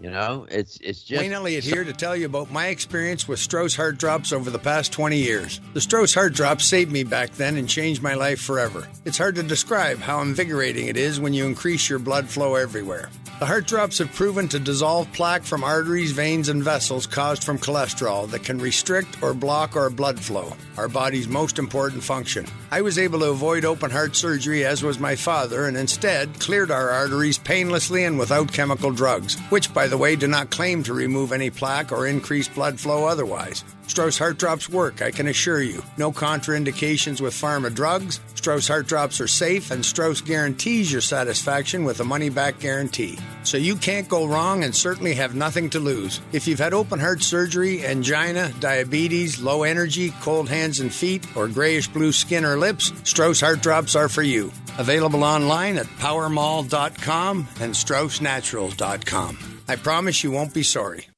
You 0.01 0.11
know, 0.11 0.47
it's 0.51 0.79
it's 0.81 1.03
just 1.03 1.23
Wayne 1.23 1.33
Elliott 1.33 1.63
here 1.63 1.85
to 1.85 1.93
tell 1.93 2.17
you 2.17 2.27
about 2.27 2.51
my 2.51 2.67
experience 2.67 3.29
with 3.29 3.39
Strauss 3.39 3.77
Heart 3.77 3.97
Drops 3.99 4.33
over 4.33 4.51
the 4.51 4.59
past 4.59 4.93
20 4.93 5.17
years. 5.17 5.61
The 5.73 5.81
Strauss 5.81 6.13
Heart 6.13 6.35
Drops 6.35 6.65
saved 6.65 6.91
me 6.91 7.05
back 7.05 7.31
then 7.33 7.57
and 7.57 7.69
changed 7.69 8.03
my 8.03 8.15
life 8.15 8.41
forever. 8.41 8.89
It's 9.05 9.19
hard 9.19 9.37
to 9.37 9.43
describe 9.43 9.99
how 9.99 10.21
invigorating 10.21 10.89
it 10.89 10.97
is 10.97 11.21
when 11.21 11.33
you 11.33 11.47
increase 11.47 11.89
your 11.89 12.01
blood 12.01 12.29
flow 12.29 12.57
everywhere. 12.57 13.09
The 13.41 13.47
heart 13.47 13.67
drops 13.67 13.99
have 13.99 14.13
proven 14.13 14.49
to 14.51 14.61
dissolve 14.61 15.13
plaque 15.13 15.43
from 15.43 15.65
arteries, 15.65 16.13
veins, 16.13 16.49
and 16.49 16.63
vessels 16.63 17.05
caused 17.05 17.43
from 17.43 17.59
cholesterol 17.59 18.31
that 18.31 18.45
can 18.45 18.59
restrict 18.59 19.21
or 19.23 19.35
block 19.35 19.75
our 19.75 19.91
blood 19.91 20.21
flow, 20.21 20.55
our 20.77 20.87
body's 20.87 21.27
most 21.27 21.59
important 21.59 22.05
function. 22.05 22.47
I 22.71 22.81
was 22.81 22.97
able 22.97 23.19
to 23.19 23.31
avoid 23.31 23.65
open 23.65 23.91
heart 23.91 24.15
surgery, 24.15 24.65
as 24.65 24.85
was 24.85 25.01
my 25.01 25.17
father, 25.17 25.67
and 25.67 25.77
instead 25.77 26.39
cleared 26.39 26.71
our 26.71 26.91
arteries 26.91 27.37
painlessly 27.37 28.05
and 28.05 28.21
without 28.21 28.53
chemical 28.53 28.93
drugs, 28.93 29.37
which, 29.51 29.75
by 29.75 29.89
the 29.89 29.94
way, 29.99 30.17
do 30.17 30.27
not 30.27 30.51
claim 30.51 30.83
to 30.85 30.95
remove 30.95 31.33
any 31.33 31.51
plaque 31.51 31.93
or 31.93 32.07
increase 32.07 32.49
blood 32.49 32.79
flow 32.81 33.07
otherwise. 33.07 33.65
Strauss 33.87 34.19
Heart 34.19 34.39
Drops 34.39 34.69
work, 34.69 35.03
I 35.03 35.11
can 35.11 35.27
assure 35.27 35.61
you. 35.61 35.83
No 35.99 36.11
contraindications 36.11 37.21
with 37.21 37.35
pharma 37.35 37.73
drugs. 37.73 38.21
Strauss 38.35 38.67
Heart 38.67 38.87
Drops 38.87 39.21
are 39.21 39.29
safe, 39.29 39.71
and 39.71 39.85
Strauss 39.85 40.21
guarantees 40.21 40.91
your 40.91 41.01
satisfaction 41.01 41.85
with 41.85 42.01
a 42.01 42.05
money 42.05 42.31
back 42.31 42.59
guarantee. 42.59 43.19
So 43.43 43.57
you 43.57 43.77
can't 43.77 44.09
go 44.09 44.27
wrong 44.27 44.65
and 44.65 44.75
certainly 44.75 45.15
have 45.15 45.35
nothing 45.35 45.71
to 45.71 45.81
lose. 45.81 46.21
If 46.33 46.47
you've 46.47 46.59
had 46.59 46.75
open 46.75 46.99
heart 46.99 47.23
surgery, 47.23 47.85
angina, 47.85 48.53
diabetes, 48.61 49.41
low 49.41 49.63
energy, 49.63 50.13
cold 50.23 50.49
hands 50.49 50.81
and 50.81 50.93
feet, 50.93 51.27
or 51.37 51.49
grayish 51.49 51.89
blue 51.89 52.13
skin 52.13 52.45
or 52.45 52.57
lips, 52.57 52.93
Strauss 53.05 53.41
Heart 53.41 53.61
Drops 53.61 53.95
are 53.95 54.09
for 54.09 54.23
you. 54.23 54.51
Available 54.79 55.23
online 55.25 55.77
at 55.79 55.87
powermall.com 55.87 57.49
and 57.61 57.75
straussnaturals.com. 57.75 59.54
I 59.67 59.77
promise 59.77 60.23
you 60.23 60.31
won't 60.31 60.53
be 60.53 60.63
sorry. 60.63 61.09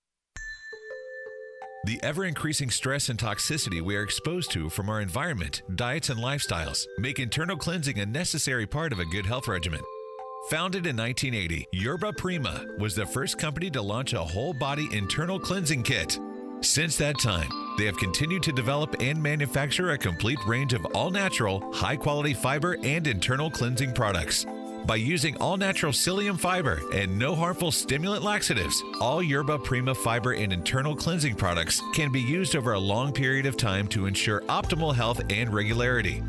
The 1.85 2.01
ever 2.03 2.25
increasing 2.25 2.71
stress 2.71 3.09
and 3.09 3.19
toxicity 3.19 3.81
we 3.81 3.97
are 3.97 4.03
exposed 4.03 4.51
to 4.53 4.69
from 4.69 4.89
our 4.89 5.01
environment, 5.01 5.63
diets, 5.75 6.11
and 6.11 6.19
lifestyles 6.19 6.85
make 6.99 7.19
internal 7.19 7.57
cleansing 7.57 7.99
a 7.99 8.07
necessary 8.07 8.67
part 8.67 8.93
of 8.93 8.99
a 8.99 9.05
good 9.05 9.27
health 9.27 9.47
regimen. 9.47 9.81
Founded 10.51 10.87
in 10.87 10.97
1980, 10.97 11.67
Yerba 11.73 12.13
Prima 12.13 12.65
was 12.79 12.95
the 12.95 13.07
first 13.07 13.39
company 13.39 13.71
to 13.71 13.83
launch 13.83 14.15
a 14.15 14.23
whole 14.23 14.53
body 14.53 14.89
internal 14.93 15.39
cleansing 15.39 15.83
kit. 15.83 16.19
Since 16.61 16.97
that 16.99 17.19
time, 17.19 17.51
they 17.79 17.85
have 17.85 17.99
continued 17.99 18.43
to 18.45 18.53
develop 18.53 18.97
and 19.01 19.23
manufacture 19.23 19.91
a 19.91 19.99
complete 19.99 20.39
range 20.47 20.73
of 20.73 20.85
all 20.87 21.11
natural, 21.11 21.73
high 21.73 21.97
quality 21.97 22.35
fiber 22.35 22.77
and 22.83 23.07
internal 23.07 23.51
cleansing 23.51 23.93
products. 23.93 24.47
By 24.87 24.96
using 24.96 25.37
all 25.38 25.57
natural 25.57 25.90
psyllium 25.90 26.38
fiber 26.38 26.81
and 26.92 27.18
no 27.18 27.35
harmful 27.35 27.72
stimulant 27.72 28.22
laxatives, 28.22 28.85
all 29.01 29.20
Yerba 29.20 29.59
Prima 29.59 29.92
fiber 29.92 30.35
and 30.35 30.53
internal 30.53 30.94
cleansing 30.94 31.35
products 31.35 31.83
can 31.92 32.12
be 32.12 32.20
used 32.20 32.55
over 32.55 32.75
a 32.75 32.79
long 32.79 33.12
period 33.12 33.46
of 33.46 33.57
time 33.57 33.88
to 33.88 34.07
ensure 34.07 34.42
optimal 34.42 34.94
health 34.94 35.20
and 35.29 35.53
regularity. 35.53 36.22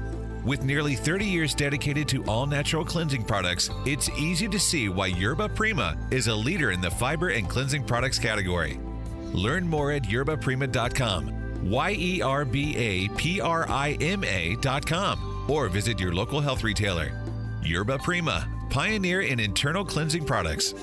With 0.43 0.63
nearly 0.63 0.95
30 0.95 1.23
years 1.23 1.53
dedicated 1.53 2.07
to 2.07 2.23
all 2.23 2.47
natural 2.47 2.83
cleansing 2.83 3.25
products, 3.25 3.69
it's 3.85 4.09
easy 4.17 4.47
to 4.47 4.57
see 4.57 4.89
why 4.89 5.07
Yerba 5.07 5.49
Prima 5.49 5.95
is 6.09 6.27
a 6.27 6.33
leader 6.35 6.71
in 6.71 6.81
the 6.81 6.89
fiber 6.89 7.29
and 7.29 7.47
cleansing 7.47 7.83
products 7.83 8.17
category. 8.17 8.79
Learn 9.33 9.67
more 9.67 9.91
at 9.91 10.03
yerbaprima.com, 10.03 11.69
Y 11.69 11.95
E 11.99 12.21
R 12.23 12.43
B 12.43 12.75
A 12.75 13.07
P 13.09 13.39
R 13.39 13.69
I 13.69 13.97
M 14.01 14.23
A.com, 14.23 15.45
or 15.47 15.69
visit 15.69 15.99
your 15.99 16.13
local 16.13 16.41
health 16.41 16.63
retailer. 16.63 17.26
Yerba 17.67 17.97
Prima, 17.97 18.47
pioneer 18.69 19.19
in 19.19 19.41
internal 19.41 19.83
cleansing 19.83 20.23
products. 20.23 20.73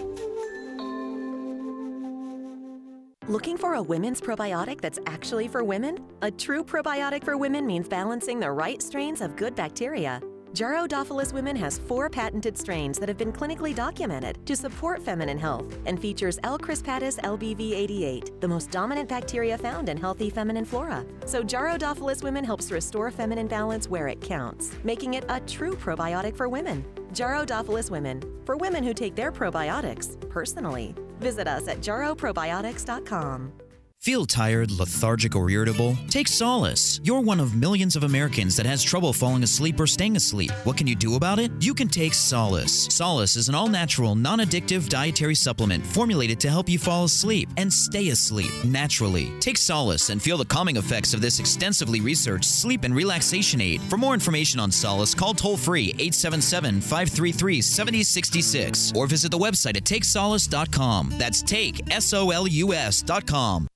Looking 3.26 3.56
for 3.56 3.74
a 3.74 3.82
women's 3.82 4.20
probiotic 4.20 4.82
that's 4.82 4.98
actually 5.06 5.48
for 5.48 5.64
women? 5.64 5.96
A 6.20 6.30
true 6.30 6.62
probiotic 6.62 7.24
for 7.24 7.38
women 7.38 7.66
means 7.66 7.88
balancing 7.88 8.38
the 8.38 8.50
right 8.50 8.82
strains 8.82 9.22
of 9.22 9.34
good 9.34 9.54
bacteria. 9.54 10.20
Jarrow 10.54 10.86
Women 11.32 11.56
has 11.56 11.78
four 11.78 12.08
patented 12.08 12.56
strains 12.56 12.96
that 13.00 13.08
have 13.08 13.18
been 13.18 13.32
clinically 13.32 13.74
documented 13.74 14.38
to 14.46 14.54
support 14.54 15.02
feminine 15.02 15.36
health 15.36 15.76
and 15.84 16.00
features 16.00 16.38
L. 16.44 16.60
crispatus 16.60 17.18
LBV88, 17.22 18.40
the 18.40 18.46
most 18.46 18.70
dominant 18.70 19.08
bacteria 19.08 19.58
found 19.58 19.88
in 19.88 19.96
healthy 19.96 20.30
feminine 20.30 20.64
flora. 20.64 21.04
So 21.26 21.42
Jarrow 21.42 21.76
Women 22.22 22.44
helps 22.44 22.70
restore 22.70 23.10
feminine 23.10 23.48
balance 23.48 23.88
where 23.88 24.06
it 24.06 24.20
counts, 24.20 24.70
making 24.84 25.14
it 25.14 25.24
a 25.28 25.40
true 25.40 25.74
probiotic 25.74 26.36
for 26.36 26.48
women. 26.48 26.84
Jarrow 27.12 27.44
Women, 27.90 28.22
for 28.44 28.56
women 28.56 28.84
who 28.84 28.94
take 28.94 29.16
their 29.16 29.32
probiotics 29.32 30.16
personally. 30.30 30.94
Visit 31.18 31.48
us 31.48 31.66
at 31.66 31.78
jarrowprobiotics.com. 31.78 33.63
Feel 34.04 34.26
tired, 34.26 34.70
lethargic, 34.70 35.34
or 35.34 35.48
irritable? 35.48 35.96
Take 36.10 36.28
Solace. 36.28 37.00
You're 37.02 37.22
one 37.22 37.40
of 37.40 37.56
millions 37.56 37.96
of 37.96 38.04
Americans 38.04 38.54
that 38.56 38.66
has 38.66 38.82
trouble 38.82 39.14
falling 39.14 39.42
asleep 39.42 39.80
or 39.80 39.86
staying 39.86 40.14
asleep. 40.14 40.50
What 40.64 40.76
can 40.76 40.86
you 40.86 40.94
do 40.94 41.16
about 41.16 41.38
it? 41.38 41.50
You 41.58 41.72
can 41.72 41.88
take 41.88 42.12
Solace. 42.12 42.86
Solace 42.94 43.34
is 43.34 43.48
an 43.48 43.54
all 43.54 43.66
natural, 43.66 44.14
non 44.14 44.40
addictive 44.40 44.90
dietary 44.90 45.34
supplement 45.34 45.86
formulated 45.86 46.38
to 46.40 46.50
help 46.50 46.68
you 46.68 46.78
fall 46.78 47.04
asleep 47.04 47.48
and 47.56 47.72
stay 47.72 48.10
asleep 48.10 48.50
naturally. 48.62 49.32
Take 49.40 49.56
Solace 49.56 50.10
and 50.10 50.20
feel 50.20 50.36
the 50.36 50.44
calming 50.44 50.76
effects 50.76 51.14
of 51.14 51.22
this 51.22 51.40
extensively 51.40 52.02
researched 52.02 52.44
sleep 52.44 52.84
and 52.84 52.94
relaxation 52.94 53.62
aid. 53.62 53.80
For 53.88 53.96
more 53.96 54.12
information 54.12 54.60
on 54.60 54.70
Solace, 54.70 55.14
call 55.14 55.32
toll 55.32 55.56
free 55.56 55.94
877 55.98 56.82
533 56.82 57.62
7066 57.62 58.92
or 58.94 59.06
visit 59.06 59.30
the 59.30 59.38
website 59.38 59.78
at 59.78 59.84
takesolace.com. 59.84 61.14
That's 61.16 61.40
take, 61.40 61.90
S 61.90 62.12
O 62.12 62.32
L 62.32 62.46
U 62.46 62.74
S.com. 62.74 63.66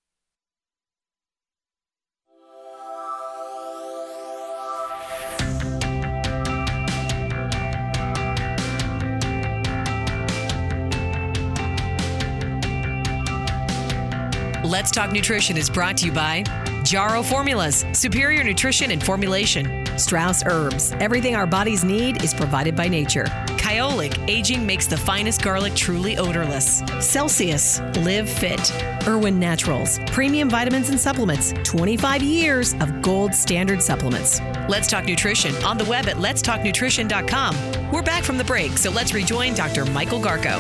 Let's 14.69 14.91
Talk 14.91 15.12
Nutrition 15.12 15.57
is 15.57 15.71
brought 15.71 15.97
to 15.97 16.05
you 16.05 16.12
by 16.12 16.45
Jarrow 16.83 17.23
Formulas, 17.23 17.87
superior 17.95 18.45
nutrition 18.45 18.91
and 18.91 19.03
formulation. 19.03 19.87
Strauss 19.97 20.45
Herbs, 20.45 20.93
everything 21.01 21.35
our 21.35 21.47
bodies 21.47 21.85
need 21.85 22.23
is 22.23 22.35
provided 22.35 22.77
by 22.77 22.87
nature. 22.87 23.25
Kyolic, 23.57 24.29
aging 24.29 24.66
makes 24.66 24.87
the 24.87 24.97
finest 24.97 25.41
garlic 25.41 25.75
truly 25.75 26.19
odorless. 26.19 26.83
Celsius, 27.01 27.81
live 28.03 28.29
fit. 28.29 28.71
Irwin 29.07 29.41
Naturals, 29.41 30.01
premium 30.09 30.51
vitamins 30.51 30.91
and 30.91 31.01
supplements, 31.01 31.55
25 31.64 32.23
years 32.23 32.75
of 32.75 33.01
gold 33.01 33.35
standard 33.35 33.83
supplements. 33.83 34.39
Let's 34.69 34.87
Talk 34.87 35.07
Nutrition 35.07 35.55
on 35.64 35.79
the 35.79 35.87
web 35.87 36.09
at 36.09 36.16
letstalknutrition.com. 36.16 37.91
We're 37.91 38.03
back 38.03 38.23
from 38.23 38.37
the 38.37 38.45
break, 38.45 38.77
so 38.77 38.91
let's 38.91 39.14
rejoin 39.14 39.55
Dr. 39.55 39.87
Michael 39.87 40.21
Garko. 40.21 40.59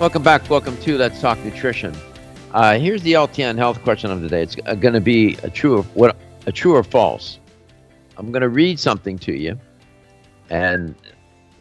Welcome 0.00 0.22
back. 0.22 0.48
Welcome 0.48 0.78
to 0.78 0.96
Let's 0.96 1.20
Talk 1.20 1.38
Nutrition. 1.44 1.94
Uh, 2.52 2.78
here's 2.78 3.02
the 3.02 3.14
LTN 3.14 3.56
health 3.56 3.82
question 3.82 4.10
of 4.10 4.20
the 4.20 4.28
day. 4.28 4.42
It's 4.42 4.56
going 4.56 4.92
to 4.92 5.00
be 5.00 5.38
a 5.42 5.48
true 5.48 5.78
or 5.78 5.82
what 5.94 6.16
a 6.46 6.52
true 6.52 6.74
or 6.74 6.84
false. 6.84 7.38
I'm 8.18 8.30
going 8.30 8.42
to 8.42 8.50
read 8.50 8.78
something 8.78 9.18
to 9.20 9.32
you, 9.32 9.58
and 10.50 10.94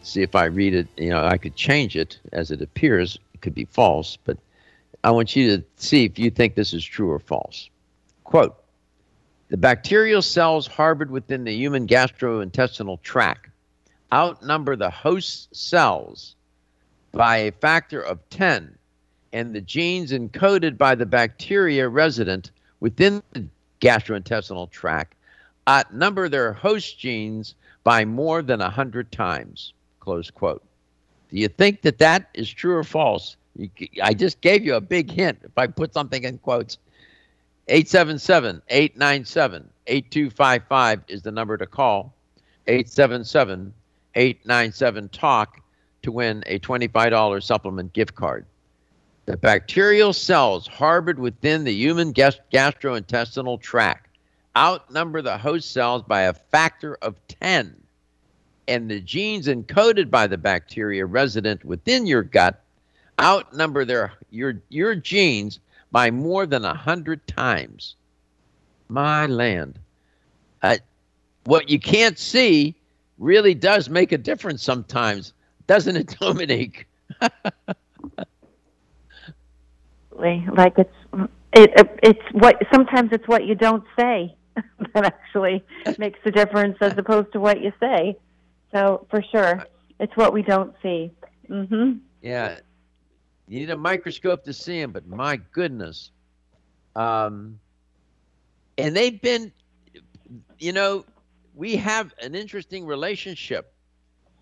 see 0.02 0.22
if 0.22 0.36
I 0.36 0.46
read 0.46 0.74
it. 0.74 0.88
You 0.98 1.12
know, 1.12 1.24
I 1.24 1.38
could 1.38 1.56
change 1.56 1.96
it 1.96 2.20
as 2.34 2.52
it 2.52 2.62
appears. 2.62 3.18
It 3.34 3.39
could 3.39 3.56
be 3.56 3.66
false, 3.66 4.18
but 4.26 4.38
I 5.06 5.12
want 5.12 5.34
you 5.34 5.56
to 5.56 5.64
see 5.78 6.04
if 6.04 6.20
you 6.20 6.30
think 6.30 6.56
this 6.56 6.74
is 6.74 6.84
true 6.84 7.10
or 7.10 7.20
false. 7.20 7.70
Quote: 8.26 8.62
The 9.48 9.56
bacterial 9.56 10.22
cells 10.22 10.68
harbored 10.68 11.10
within 11.10 11.46
the 11.46 11.54
human 11.54 11.88
gastrointestinal 11.88 13.02
tract 13.02 13.48
outnumber 14.12 14.76
the 14.76 14.89
host 14.89 15.56
cells 15.56 16.36
by 17.14 17.38
a 17.38 17.52
factor 17.54 18.02
of 18.02 18.20
10 18.30 18.78
and 19.34 19.55
the 19.55 19.61
genes 19.61 20.11
encoded 20.11 20.77
by 20.77 20.95
the 20.95 21.05
bacteria 21.05 21.88
resident 21.88 22.51
within 22.79 23.23
the 23.34 23.45
gastrointestinal 23.79 24.69
tract 24.69 25.15
uh, 25.67 25.69
outnumber 25.69 26.27
their 26.27 26.53
host 26.53 26.99
genes 26.99 27.55
by 27.84 28.05
more 28.05 28.41
than 28.41 28.59
100 28.59 29.11
times. 29.11 29.73
Close 29.99 30.29
quote. 30.29 30.63
Do 31.29 31.38
you 31.38 31.47
think 31.47 31.82
that 31.84 31.99
that 31.99 32.29
is 32.34 32.49
true 32.51 32.75
or 32.75 32.84
false? 32.84 33.38
You, 33.55 33.69
I 34.01 34.13
just 34.13 34.41
gave 34.41 34.65
you 34.65 34.75
a 34.75 34.82
big 34.82 35.11
hint 35.11 35.39
if 35.43 35.57
I 35.57 35.67
put 35.67 35.93
something 35.93 36.23
in 36.23 36.38
quotes. 36.39 36.77
877 37.67 38.61
897 38.67 39.69
8255 39.88 41.01
is 41.07 41.21
the 41.21 41.32
number 41.32 41.57
to 41.57 41.65
call. 41.65 42.13
877 42.67 43.73
897 44.15 45.09
TALK 45.09 45.61
to 46.01 46.11
win 46.11 46.43
a 46.47 46.59
$25 46.59 47.43
supplement 47.43 47.93
gift 47.93 48.15
card. 48.15 48.45
The 49.26 49.38
bacterial 49.38 50.13
cells 50.13 50.67
harbored 50.67 51.19
within 51.19 51.63
the 51.63 51.74
human 51.74 52.13
gastrointestinal 52.13 53.61
tract 53.61 54.11
outnumber 54.57 55.22
the 55.22 55.38
host 55.38 55.72
cells 55.72 56.03
by 56.03 56.22
a 56.22 56.34
factor 56.34 56.97
of 57.01 57.15
10. 57.28 57.76
And 58.67 58.89
the 58.89 58.99
genes 58.99 59.47
encoded 59.47 60.09
by 60.09 60.28
the 60.28 60.38
bacteria 60.38 61.05
resident 61.05 61.63
within 61.65 62.05
your 62.05 62.24
gut 62.24 62.61
outnumber 63.19 63.86
their 63.86 64.13
your 64.32 64.61
your 64.69 64.95
genes 64.95 65.59
by 65.91 66.09
more 66.09 66.45
than 66.45 66.65
a 66.65 66.74
hundred 66.74 67.26
times. 67.28 67.95
My 68.88 69.26
land. 69.26 69.78
Uh, 70.61 70.78
what 71.43 71.69
you 71.69 71.80
can't 71.80 72.17
see 72.17 72.76
really 73.17 73.53
does 73.53 73.89
make 73.89 74.11
a 74.11 74.17
difference 74.17 74.63
sometimes, 74.63 75.34
doesn't 75.67 75.95
it, 75.95 76.15
Dominique? 76.19 76.88
Like 80.22 80.78
it's 80.78 81.30
it 81.53 81.99
it's 82.03 82.22
what 82.34 82.55
sometimes 82.72 83.09
it's 83.11 83.28
what 83.28 83.45
you 83.45 83.55
don't 83.55 83.84
say 83.99 84.36
that 84.93 85.05
actually 85.05 85.63
makes 85.97 86.19
the 86.24 86.32
difference 86.32 86.78
as 86.82 86.97
opposed 86.97 87.32
to 87.34 87.39
what 87.39 87.61
you 87.61 87.72
say. 87.80 88.17
So 88.72 89.05
for 89.09 89.22
sure, 89.32 89.65
it's 89.99 90.15
what 90.15 90.34
we 90.34 90.43
don't 90.43 90.74
see. 90.82 91.11
Mhm. 91.49 91.99
Yeah. 92.22 92.59
You 93.47 93.59
need 93.59 93.69
a 93.69 93.78
microscope 93.78 94.43
to 94.45 94.53
see 94.53 94.80
them, 94.80 94.91
but 94.91 95.07
my 95.07 95.38
goodness. 95.51 96.11
Um 96.95 97.59
and 98.78 98.95
they've 98.95 99.22
been 99.22 99.51
you 100.59 100.72
know, 100.72 101.05
we 101.55 101.76
have 101.76 102.13
an 102.22 102.36
interesting 102.36 102.86
relationship 102.86 103.74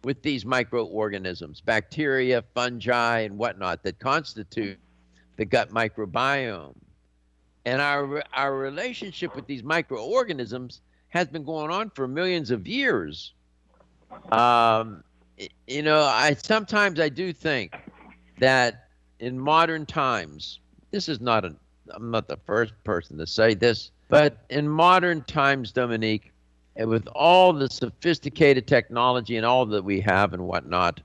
with 0.03 0.21
these 0.21 0.45
microorganisms, 0.45 1.61
bacteria, 1.61 2.43
fungi, 2.53 3.21
and 3.21 3.37
whatnot 3.37 3.83
that 3.83 3.99
constitute 3.99 4.79
the 5.39 5.45
gut 5.45 5.71
microbiome. 5.71 6.75
And 7.65 7.81
our, 7.81 8.21
our 8.33 8.55
relationship 8.55 9.35
with 9.35 9.47
these 9.47 9.63
microorganisms 9.63 10.81
has 11.07 11.27
been 11.27 11.45
going 11.45 11.71
on 11.71 11.89
for 11.91 12.09
millions 12.09 12.51
of 12.51 12.67
years. 12.67 13.33
Um, 14.33 15.01
you 15.65 15.81
know, 15.81 16.01
I 16.01 16.33
sometimes 16.33 16.99
I 16.99 17.07
do 17.07 17.31
think 17.31 17.73
that 18.39 18.89
in 19.19 19.39
modern 19.39 19.85
times, 19.85 20.59
this 20.91 21.07
is 21.07 21.21
not 21.21 21.45
a, 21.45 21.55
I'm 21.91 22.11
not 22.11 22.27
the 22.27 22.39
first 22.45 22.73
person 22.83 23.17
to 23.17 23.25
say 23.25 23.53
this, 23.53 23.91
but 24.09 24.39
in 24.49 24.67
modern 24.67 25.23
times, 25.23 25.71
Dominique, 25.71 26.33
with 26.75 27.07
all 27.15 27.53
the 27.53 27.69
sophisticated 27.69 28.67
technology 28.67 29.37
and 29.37 29.45
all 29.45 29.65
that 29.67 29.85
we 29.85 30.01
have 30.01 30.33
and 30.33 30.45
whatnot, 30.45 30.99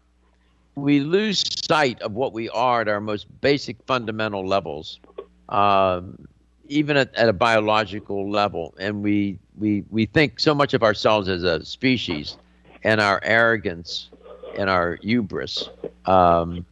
we 0.77 1.01
lose 1.01 1.43
sight 1.67 2.01
of 2.03 2.13
what 2.15 2.33
we 2.33 2.49
are 2.51 2.81
at 2.83 2.89
our 2.89 3.01
most 3.01 3.27
basic 3.41 3.77
fundamental 3.87 4.47
levels, 4.47 5.01
um, 5.49 6.27
even 6.69 6.97
at, 6.97 7.15
at 7.15 7.29
a 7.29 7.33
biological 7.33 8.31
level. 8.31 8.75
And 8.79 9.03
we, 9.03 9.39
we, 9.59 9.85
we 9.91 10.07
think 10.07 10.41
so 10.41 10.55
much 10.55 10.75
of 10.75 10.83
ourselves 10.83 11.29
as 11.29 11.43
a 11.43 11.65
species 11.65 12.37
and 12.83 13.01
our 13.01 13.21
arrogance 13.23 14.11
and 14.57 14.69
our 14.69 14.97
hubris. 15.03 15.69
Um, 16.07 16.65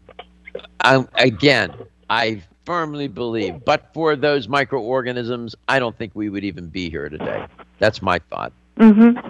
I, 0.81 1.05
again, 1.17 1.73
I 2.11 2.43
firmly 2.65 3.09
believe, 3.09 3.65
but 3.65 3.93
for 3.95 4.17
those 4.17 4.49
microorganisms, 4.49 5.55
I 5.69 5.79
don't 5.79 5.97
think 5.97 6.13
we 6.15 6.29
would 6.29 6.45
even 6.45 6.69
be 6.69 6.91
here 6.91 7.09
today. 7.09 7.47
That's 7.79 8.03
my 8.03 8.19
thought. 8.31 8.53
Mhm. 8.79 9.21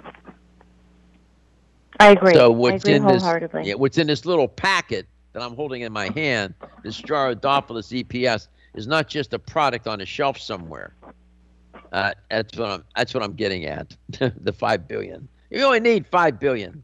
I 2.03 2.11
agree. 2.11 2.33
So 2.33 2.51
what's 2.51 2.85
I 2.85 2.91
agree 2.91 2.93
in 2.95 3.07
this? 3.07 3.23
Yeah, 3.63 3.75
what's 3.75 3.97
in 3.97 4.07
this 4.07 4.25
little 4.25 4.49
packet 4.49 5.07
that 5.31 5.41
I'm 5.41 5.55
holding 5.55 5.83
in 5.83 5.93
my 5.93 6.09
hand, 6.09 6.53
this 6.83 6.97
Jarro-Dophilus 6.97 8.03
EPS, 8.03 8.49
is 8.75 8.87
not 8.87 9.07
just 9.07 9.33
a 9.33 9.39
product 9.39 9.87
on 9.87 10.01
a 10.01 10.05
shelf 10.05 10.37
somewhere. 10.37 10.95
Uh, 11.93 12.11
that's 12.29 12.57
what 12.57 12.69
I'm. 12.69 12.83
That's 12.95 13.13
what 13.13 13.23
I'm 13.23 13.33
getting 13.33 13.65
at. 13.65 13.95
the 14.19 14.51
five 14.51 14.85
billion. 14.85 15.29
You 15.49 15.63
only 15.63 15.79
need 15.79 16.05
five 16.07 16.39
billion. 16.41 16.83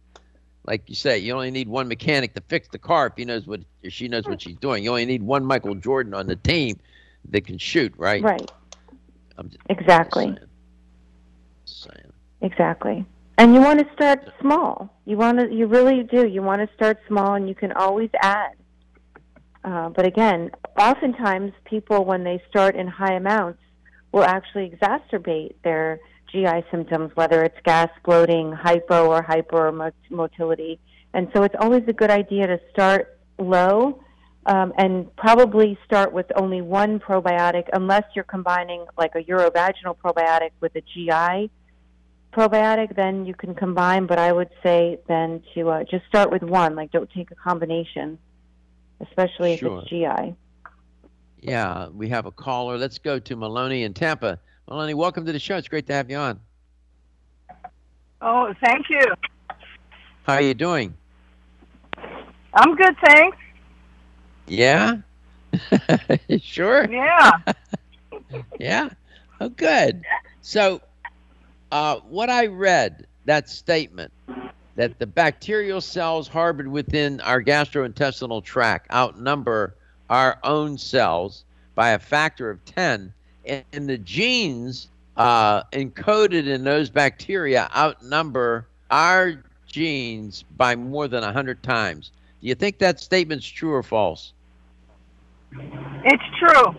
Like 0.65 0.87
you 0.87 0.95
say, 0.95 1.17
you 1.17 1.33
only 1.33 1.51
need 1.51 1.67
one 1.67 1.89
mechanic 1.89 2.33
to 2.35 2.41
fix 2.47 2.69
the 2.69 2.77
car 2.77 3.07
if 3.07 3.13
he 3.17 3.25
knows 3.25 3.45
what 3.45 3.59
if 3.83 3.91
she 3.91 4.07
knows 4.07 4.25
what 4.25 4.41
she's 4.41 4.55
doing. 4.57 4.85
You 4.85 4.91
only 4.91 5.05
need 5.05 5.23
one 5.23 5.43
Michael 5.43 5.75
Jordan 5.75 6.13
on 6.13 6.27
the 6.27 6.35
team 6.37 6.79
that 7.31 7.45
can 7.45 7.57
shoot, 7.57 7.93
right? 7.97 8.23
Right. 8.23 8.51
Just 9.41 9.57
Exactly. 9.69 10.37
saying. 11.65 12.13
Exactly. 12.41 13.05
And 13.39 13.53
you 13.53 13.61
want 13.61 13.79
to 13.79 13.85
start 13.93 14.19
small. 14.41 14.93
You 15.05 15.15
want 15.15 15.39
to. 15.39 15.49
You 15.49 15.65
really 15.65 16.03
do. 16.03 16.27
You 16.27 16.41
want 16.41 16.59
to 16.61 16.75
start 16.75 16.97
small, 17.07 17.35
and 17.35 17.47
you 17.47 17.55
can 17.55 17.71
always 17.71 18.09
add. 18.21 18.51
Uh, 19.63 19.87
but 19.87 20.05
again, 20.05 20.51
oftentimes 20.77 21.53
people, 21.63 22.03
when 22.03 22.25
they 22.25 22.43
start 22.49 22.75
in 22.75 22.85
high 22.85 23.13
amounts, 23.13 23.61
will 24.11 24.25
actually 24.25 24.69
exacerbate 24.69 25.53
their 25.63 26.01
GI 26.29 26.65
symptoms, 26.69 27.11
whether 27.15 27.41
it's 27.45 27.55
gas, 27.63 27.87
bloating, 28.03 28.51
hypo 28.51 29.07
or 29.07 29.23
hypermotility. 29.23 30.77
And 31.13 31.29
so 31.33 31.43
it's 31.43 31.55
always 31.61 31.83
a 31.87 31.93
good 31.93 32.11
idea 32.11 32.45
to 32.45 32.59
start 32.73 33.19
low 33.37 34.03
um, 34.47 34.73
and 34.77 35.15
probably 35.15 35.79
start 35.85 36.11
with 36.11 36.25
only 36.35 36.61
one 36.61 36.99
probiotic 36.99 37.69
unless 37.71 38.03
you're 38.15 38.25
combining 38.25 38.85
like 38.97 39.15
a 39.15 39.23
urovaginal 39.23 39.95
probiotic 39.95 40.51
with 40.59 40.75
a 40.75 40.81
GI 40.81 41.49
probiotic. 42.33 42.95
Then 42.95 43.25
you 43.25 43.33
can 43.33 43.55
combine, 43.55 44.05
but 44.05 44.19
I 44.19 44.31
would 44.31 44.49
say 44.63 44.99
then 45.07 45.43
to 45.53 45.69
uh, 45.69 45.83
just 45.83 46.05
start 46.07 46.31
with 46.31 46.43
one. 46.43 46.75
Like 46.75 46.91
don't 46.91 47.09
take 47.11 47.31
a 47.31 47.35
combination, 47.35 48.17
especially 49.01 49.53
if 49.53 49.63
it's 49.63 49.89
GI. 49.89 50.35
Yeah, 51.41 51.87
we 51.89 52.09
have 52.09 52.25
a 52.25 52.31
caller. 52.31 52.77
Let's 52.77 52.99
go 52.99 53.19
to 53.19 53.35
Maloney 53.35 53.83
in 53.83 53.93
Tampa. 53.93 54.39
Maloney, 54.67 54.93
welcome 54.93 55.25
to 55.25 55.31
the 55.31 55.39
show. 55.39 55.57
It's 55.57 55.67
great 55.67 55.87
to 55.87 55.93
have 55.93 56.09
you 56.09 56.17
on. 56.17 56.39
Oh, 58.21 58.53
thank 58.63 58.89
you. 58.89 59.01
How 60.23 60.33
are 60.33 60.41
you 60.41 60.53
doing? 60.53 60.93
I'm 62.53 62.75
good, 62.75 62.95
thanks. 63.05 63.37
Yeah? 64.47 64.97
sure? 66.41 66.89
Yeah. 66.89 67.31
Yeah? 68.59 68.89
Oh, 69.41 69.49
good. 69.49 70.03
So, 70.41 70.81
uh, 71.71 71.97
what 71.97 72.29
I 72.29 72.47
read, 72.47 73.07
that 73.25 73.49
statement, 73.49 74.11
that 74.75 74.97
the 74.99 75.07
bacterial 75.07 75.81
cells 75.81 76.27
harbored 76.27 76.67
within 76.67 77.19
our 77.21 77.41
gastrointestinal 77.41 78.43
tract 78.43 78.91
outnumber 78.91 79.75
our 80.09 80.39
own 80.43 80.77
cells 80.77 81.43
by 81.75 81.89
a 81.89 81.99
factor 81.99 82.49
of 82.49 82.63
10, 82.65 83.13
and, 83.45 83.63
and 83.73 83.89
the 83.89 83.97
genes 83.97 84.89
uh, 85.17 85.63
encoded 85.73 86.47
in 86.47 86.63
those 86.63 86.89
bacteria 86.89 87.69
outnumber 87.75 88.65
our 88.89 89.43
genes 89.67 90.43
by 90.57 90.75
more 90.75 91.07
than 91.07 91.23
100 91.23 91.61
times. 91.61 92.11
Do 92.41 92.47
you 92.47 92.55
think 92.55 92.79
that 92.79 92.99
statement's 92.99 93.47
true 93.47 93.73
or 93.73 93.83
false? 93.83 94.33
It's 95.51 96.23
true. 96.39 96.75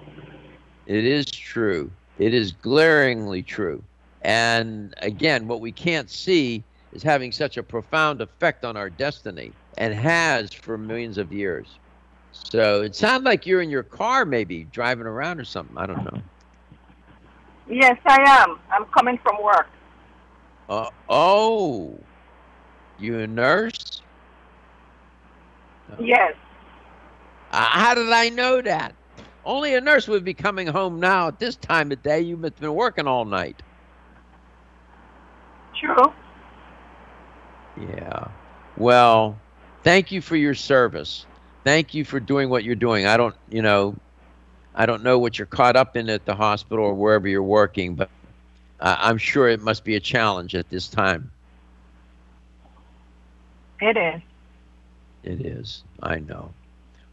It 0.87 1.05
is 1.05 1.27
true. 1.27 1.91
It 2.19 2.35
is 2.35 2.53
glaringly 2.53 3.43
true. 3.43 3.83
And 4.23 4.95
again, 4.99 5.49
what 5.49 5.61
we 5.61 5.73
can't 5.73 6.11
see 6.11 6.63
is 6.93 7.03
having 7.03 7.33
such 7.33 7.57
a 7.57 7.63
profound 7.63 8.21
effect 8.21 8.65
on 8.65 8.77
our 8.77 8.91
destiny 8.91 9.53
and 9.79 9.95
has 9.95 10.53
for 10.53 10.77
millions 10.77 11.19
of 11.19 11.33
years. 11.33 11.67
So 12.33 12.83
it 12.83 12.95
sounds 12.95 13.25
like 13.25 13.47
you're 13.47 13.63
in 13.63 13.71
your 13.71 13.83
car, 13.83 14.25
maybe 14.25 14.65
driving 14.65 15.07
around 15.07 15.41
or 15.41 15.45
something. 15.45 15.77
I 15.79 15.87
don't 15.87 16.05
know. 16.05 16.21
Yes, 17.69 17.99
I 18.05 18.43
am. 18.43 18.59
I'm 18.73 18.85
coming 18.87 19.19
from 19.19 19.43
work. 19.43 19.69
Uh, 20.69 20.91
oh, 21.09 21.99
you 22.99 23.19
a 23.21 23.27
nurse? 23.27 24.03
Yes. 25.99 26.35
Uh, 27.53 27.65
how 27.65 27.95
did 27.95 28.11
I 28.11 28.29
know 28.29 28.61
that? 28.61 28.95
Only 29.45 29.75
a 29.75 29.81
nurse 29.81 30.07
would 30.07 30.25
be 30.25 30.35
coming 30.35 30.67
home 30.67 31.01
now 31.01 31.29
at 31.29 31.39
this 31.39 31.57
time 31.57 31.91
of 31.91 32.03
day. 32.03 32.21
You've 32.21 32.41
been 32.41 32.75
working 32.75 33.07
all 33.07 33.25
night. 33.25 33.63
True. 35.81 36.13
Yeah. 37.77 38.29
Well, 38.77 39.39
thank 39.83 40.13
you 40.13 40.21
for 40.21 40.37
your 40.37 40.55
service. 40.55 41.25
Thank 41.65 41.95
you 41.95 42.05
for 42.05 42.21
doing 42.21 42.51
what 42.51 42.65
you're 42.65 42.75
doing. 42.75 43.07
I 43.07 43.17
don't, 43.17 43.35
you 43.49 43.63
know, 43.63 43.97
I 44.75 44.87
don't 44.87 45.03
know 45.03 45.19
what 45.19 45.39
you're 45.39 45.47
caught 45.47 45.77
up 45.77 45.97
in 45.97 46.09
at 46.11 46.25
the 46.25 46.35
hospital 46.35 46.85
or 46.85 46.95
wherever 46.95 47.27
you're 47.27 47.43
working, 47.43 47.95
but 47.95 48.11
uh, 48.81 48.97
I'm 48.99 49.19
sure 49.19 49.49
it 49.49 49.61
must 49.61 49.85
be 49.85 49.97
a 49.97 50.01
challenge 50.01 50.55
at 50.55 50.69
this 50.71 50.89
time. 50.89 51.31
It 53.81 53.97
is. 53.97 54.21
It 55.23 55.47
is. 55.47 55.83
I 56.03 56.19
know. 56.21 56.53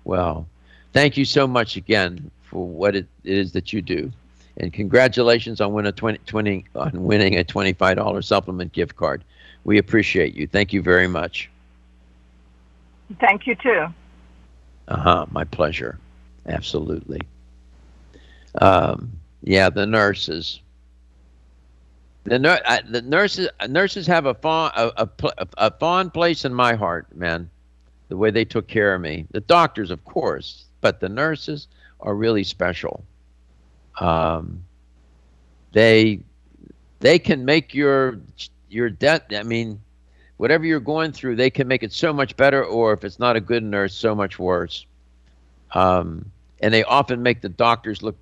Well, 0.04 0.48
thank 0.94 1.18
you 1.18 1.26
so 1.26 1.48
much 1.48 1.76
again 1.78 2.32
for 2.44 2.66
what 2.66 2.96
it 2.96 3.08
is 3.24 3.52
that 3.54 3.74
you 3.74 3.82
do, 3.82 4.12
and 4.58 4.74
congratulations 4.74 5.62
on 5.62 5.74
winning 5.74 5.90
a 5.90 5.92
20, 5.94 6.20
20 6.26 6.66
on 6.76 6.92
winning 7.04 7.36
a 7.38 7.44
twenty-five 7.44 7.98
dollar 7.98 8.22
supplement 8.22 8.72
gift 8.74 8.96
card. 8.96 9.24
We 9.64 9.78
appreciate 9.78 10.34
you. 10.36 10.48
Thank 10.48 10.74
you 10.74 10.82
very 10.82 11.08
much. 11.08 11.50
Thank 13.20 13.48
you 13.48 13.56
too. 13.56 13.88
Uh 14.88 14.98
huh. 14.98 15.26
My 15.32 15.44
pleasure. 15.44 15.98
Absolutely. 16.48 17.22
Um, 18.62 19.12
yeah, 19.44 19.70
the 19.70 19.86
nurses. 19.86 20.62
The, 22.24 22.40
nur- 22.40 22.60
I, 22.66 22.82
the 22.82 23.02
nurses 23.02 23.50
nurses 23.70 24.08
have 24.08 24.26
a 24.26 24.34
fond 24.34 24.74
a, 24.76 25.04
a, 25.04 25.48
a 25.58 25.72
fond 25.72 26.14
place 26.14 26.44
in 26.44 26.54
my 26.54 26.74
heart, 26.74 27.08
man. 27.16 27.50
The 28.10 28.18
way 28.18 28.32
they 28.32 28.46
took 28.46 28.68
care 28.68 28.94
of 28.96 29.02
me. 29.02 29.26
The 29.32 29.42
doctors, 29.42 29.92
of 29.92 30.04
course, 30.06 30.66
but 30.82 31.00
the 31.00 31.10
nurses 31.10 31.68
are 32.02 32.16
really 32.16 32.44
special. 32.44 33.04
Um, 34.00 34.64
they 35.72 36.20
they 37.00 37.20
can 37.20 37.46
make 37.46 37.74
your 37.74 38.20
your 38.70 38.90
death. 38.90 39.24
I 39.32 39.44
mean, 39.44 39.80
whatever 40.38 40.66
you're 40.66 40.80
going 40.80 41.12
through, 41.12 41.36
they 41.36 41.50
can 41.50 41.68
make 41.68 41.84
it 41.84 41.94
so 41.94 42.14
much 42.14 42.36
better, 42.38 42.64
or 42.64 42.94
if 42.94 43.04
it's 43.04 43.20
not 43.20 43.36
a 43.36 43.42
good 43.42 43.64
nurse, 43.64 43.94
so 43.94 44.16
much 44.16 44.40
worse. 44.40 44.86
Um, 45.74 46.32
and 46.62 46.74
they 46.74 46.84
often 46.84 47.22
make 47.22 47.42
the 47.42 47.50
doctors 47.50 48.02
look. 48.02 48.18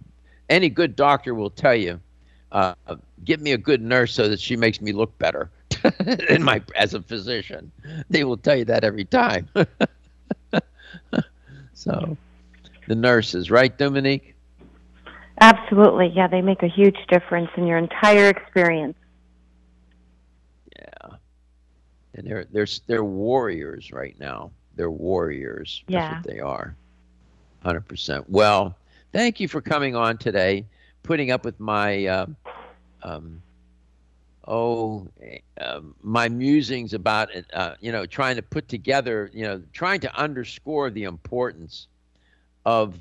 Any 0.49 0.69
good 0.69 0.95
doctor 0.95 1.33
will 1.33 1.49
tell 1.49 1.75
you, 1.75 1.99
uh, 2.51 2.73
"Give 3.23 3.41
me 3.41 3.53
a 3.53 3.57
good 3.57 3.81
nurse 3.81 4.13
so 4.13 4.29
that 4.29 4.39
she 4.39 4.55
makes 4.55 4.81
me 4.81 4.91
look 4.91 5.17
better." 5.17 5.49
in 6.29 6.43
my 6.43 6.61
as 6.75 6.93
a 6.93 7.01
physician, 7.01 7.71
they 8.09 8.23
will 8.23 8.37
tell 8.37 8.55
you 8.55 8.65
that 8.65 8.83
every 8.83 9.05
time. 9.05 9.47
so, 11.73 12.17
the 12.87 12.95
nurses, 12.95 13.51
right, 13.51 13.75
Dominique? 13.77 14.34
Absolutely. 15.41 16.11
Yeah, 16.15 16.27
they 16.27 16.41
make 16.41 16.63
a 16.63 16.67
huge 16.67 16.97
difference 17.09 17.49
in 17.57 17.67
your 17.67 17.77
entire 17.77 18.29
experience. 18.29 18.95
Yeah. 20.77 21.15
And 22.13 22.27
they're 22.27 22.45
they're 22.51 22.67
they're 22.87 23.03
warriors 23.03 23.91
right 23.91 24.17
now. 24.19 24.51
They're 24.75 24.91
warriors. 24.91 25.83
That's 25.87 25.93
Yeah. 25.93 26.15
what 26.15 26.23
they 26.23 26.39
are. 26.39 26.75
Hundred 27.63 27.81
percent. 27.87 28.29
Well, 28.29 28.77
thank 29.11 29.39
you 29.39 29.47
for 29.47 29.61
coming 29.61 29.95
on 29.95 30.17
today, 30.17 30.65
putting 31.03 31.31
up 31.31 31.43
with 31.43 31.59
my 31.59 32.05
um, 32.05 32.35
um, 33.03 33.41
oh 34.47 35.07
um, 35.59 35.95
my 36.01 36.29
musings 36.29 36.93
about 36.93 37.33
it. 37.35 37.45
Uh, 37.51 37.75
you 37.81 37.91
know, 37.91 38.05
trying 38.05 38.37
to 38.37 38.41
put 38.41 38.69
together. 38.69 39.29
You 39.33 39.43
know, 39.45 39.61
trying 39.73 39.99
to 40.01 40.15
underscore 40.15 40.89
the 40.89 41.03
importance 41.03 41.87
of 42.65 42.95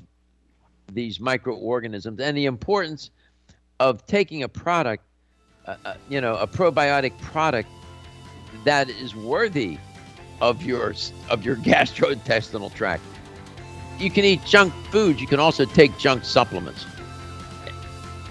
these 0.92 1.20
microorganisms 1.20 2.20
and 2.20 2.36
the 2.36 2.46
importance 2.46 3.10
of 3.80 4.06
taking 4.06 4.42
a 4.42 4.48
product, 4.48 5.04
uh, 5.66 5.76
uh, 5.84 5.94
you 6.08 6.20
know, 6.20 6.36
a 6.36 6.46
probiotic 6.46 7.18
product 7.20 7.68
that 8.64 8.88
is 8.88 9.14
worthy 9.14 9.78
of 10.40 10.62
your 10.62 10.94
of 11.30 11.44
your 11.44 11.56
gastrointestinal 11.70 12.72
tract. 12.74 13.02
You 13.98 14.10
can 14.10 14.24
eat 14.24 14.44
junk 14.44 14.72
food. 14.90 15.20
You 15.20 15.26
can 15.26 15.40
also 15.40 15.64
take 15.64 15.96
junk 15.98 16.24
supplements. 16.24 16.86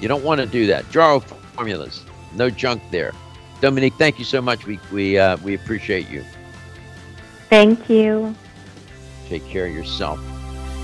You 0.01 0.07
don't 0.07 0.23
want 0.23 0.41
to 0.41 0.47
do 0.47 0.67
that. 0.67 0.89
Jarrow 0.91 1.19
formulas, 1.19 2.03
no 2.33 2.49
junk 2.49 2.81
there. 2.91 3.13
Dominique, 3.61 3.93
thank 3.93 4.19
you 4.19 4.25
so 4.25 4.41
much. 4.41 4.65
We 4.65 4.79
we 4.91 5.17
uh, 5.17 5.37
we 5.37 5.53
appreciate 5.53 6.09
you. 6.09 6.23
Thank 7.49 7.89
you. 7.89 8.35
Take 9.29 9.47
care 9.47 9.67
of 9.67 9.73
yourself. 9.73 10.19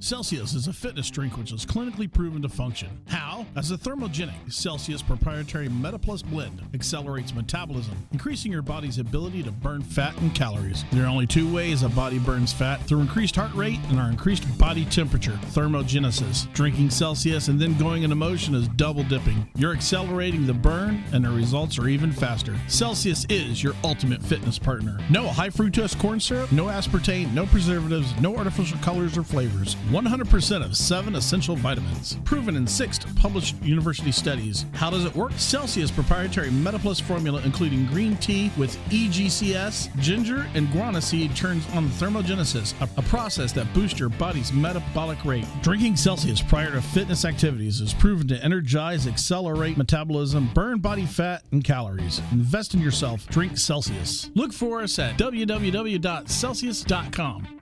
Celsius 0.00 0.54
is 0.54 0.68
a 0.68 0.72
fitness 0.72 1.10
drink 1.10 1.36
which 1.36 1.52
is 1.52 1.66
clinically 1.66 2.10
proven 2.10 2.40
to 2.40 2.48
function. 2.48 2.88
How? 3.08 3.44
As 3.56 3.72
a 3.72 3.76
thermogenic, 3.76 4.52
Celsius 4.52 5.02
proprietary 5.02 5.68
MetaPlus 5.68 6.24
blend 6.24 6.62
accelerates 6.72 7.34
metabolism, 7.34 7.96
increasing 8.12 8.52
your 8.52 8.62
body's 8.62 8.98
ability 8.98 9.42
to 9.42 9.50
burn 9.50 9.82
fat 9.82 10.16
and 10.20 10.32
calories. 10.36 10.84
There 10.92 11.04
are 11.04 11.08
only 11.08 11.26
two 11.26 11.52
ways 11.52 11.82
a 11.82 11.88
body 11.88 12.20
burns 12.20 12.52
fat 12.52 12.80
through 12.82 13.00
increased 13.00 13.34
heart 13.34 13.52
rate 13.54 13.80
and 13.88 13.98
our 13.98 14.08
increased 14.08 14.46
body 14.56 14.84
temperature, 14.84 15.38
thermogenesis. 15.46 16.52
Drinking 16.52 16.90
Celsius 16.90 17.48
and 17.48 17.60
then 17.60 17.76
going 17.76 18.04
into 18.04 18.14
motion 18.14 18.54
is 18.54 18.68
double 18.68 19.02
dipping. 19.02 19.48
You're 19.56 19.74
accelerating 19.74 20.46
the 20.46 20.54
burn, 20.54 21.02
and 21.12 21.24
the 21.24 21.30
results 21.30 21.76
are 21.76 21.88
even 21.88 22.12
faster. 22.12 22.56
Celsius 22.68 23.26
is 23.28 23.64
your 23.64 23.74
ultimate 23.82 24.22
fitness 24.22 24.60
partner. 24.60 24.98
No 25.10 25.26
high 25.26 25.50
fructose 25.50 25.98
corn 25.98 26.20
syrup, 26.20 26.52
no 26.52 26.66
aspartame, 26.66 27.32
no 27.34 27.46
preservatives, 27.46 28.14
no 28.20 28.36
artificial 28.36 28.78
colors 28.78 29.18
or 29.18 29.24
flavors. 29.24 29.74
100% 29.88 30.64
of 30.64 30.76
seven 30.76 31.16
essential 31.16 31.56
vitamins. 31.56 32.18
Proven 32.24 32.56
in 32.56 32.66
six 32.66 32.98
published 33.16 33.60
university 33.62 34.12
studies. 34.12 34.66
How 34.72 34.90
does 34.90 35.04
it 35.04 35.14
work? 35.14 35.32
Celsius 35.36 35.90
proprietary 35.90 36.50
MetaPlus 36.50 37.00
formula, 37.00 37.40
including 37.44 37.86
green 37.86 38.16
tea 38.16 38.50
with 38.56 38.76
EGCG, 38.90 39.98
ginger, 40.00 40.46
and 40.54 40.68
guarana 40.68 41.02
seed, 41.02 41.34
turns 41.34 41.66
on 41.74 41.88
thermogenesis, 41.88 42.74
a, 42.80 42.88
a 42.98 43.02
process 43.02 43.52
that 43.52 43.72
boosts 43.74 43.98
your 43.98 44.10
body's 44.10 44.52
metabolic 44.52 45.24
rate. 45.24 45.46
Drinking 45.62 45.96
Celsius 45.96 46.42
prior 46.42 46.72
to 46.72 46.82
fitness 46.82 47.24
activities 47.24 47.80
is 47.80 47.94
proven 47.94 48.26
to 48.28 48.44
energize, 48.44 49.06
accelerate 49.06 49.76
metabolism, 49.76 50.50
burn 50.54 50.80
body 50.80 51.06
fat 51.06 51.42
and 51.52 51.62
calories. 51.64 52.20
Invest 52.32 52.74
in 52.74 52.80
yourself. 52.80 53.26
Drink 53.28 53.56
Celsius. 53.58 54.30
Look 54.34 54.52
for 54.52 54.82
us 54.82 54.98
at 54.98 55.16
www.celsius.com. 55.18 57.57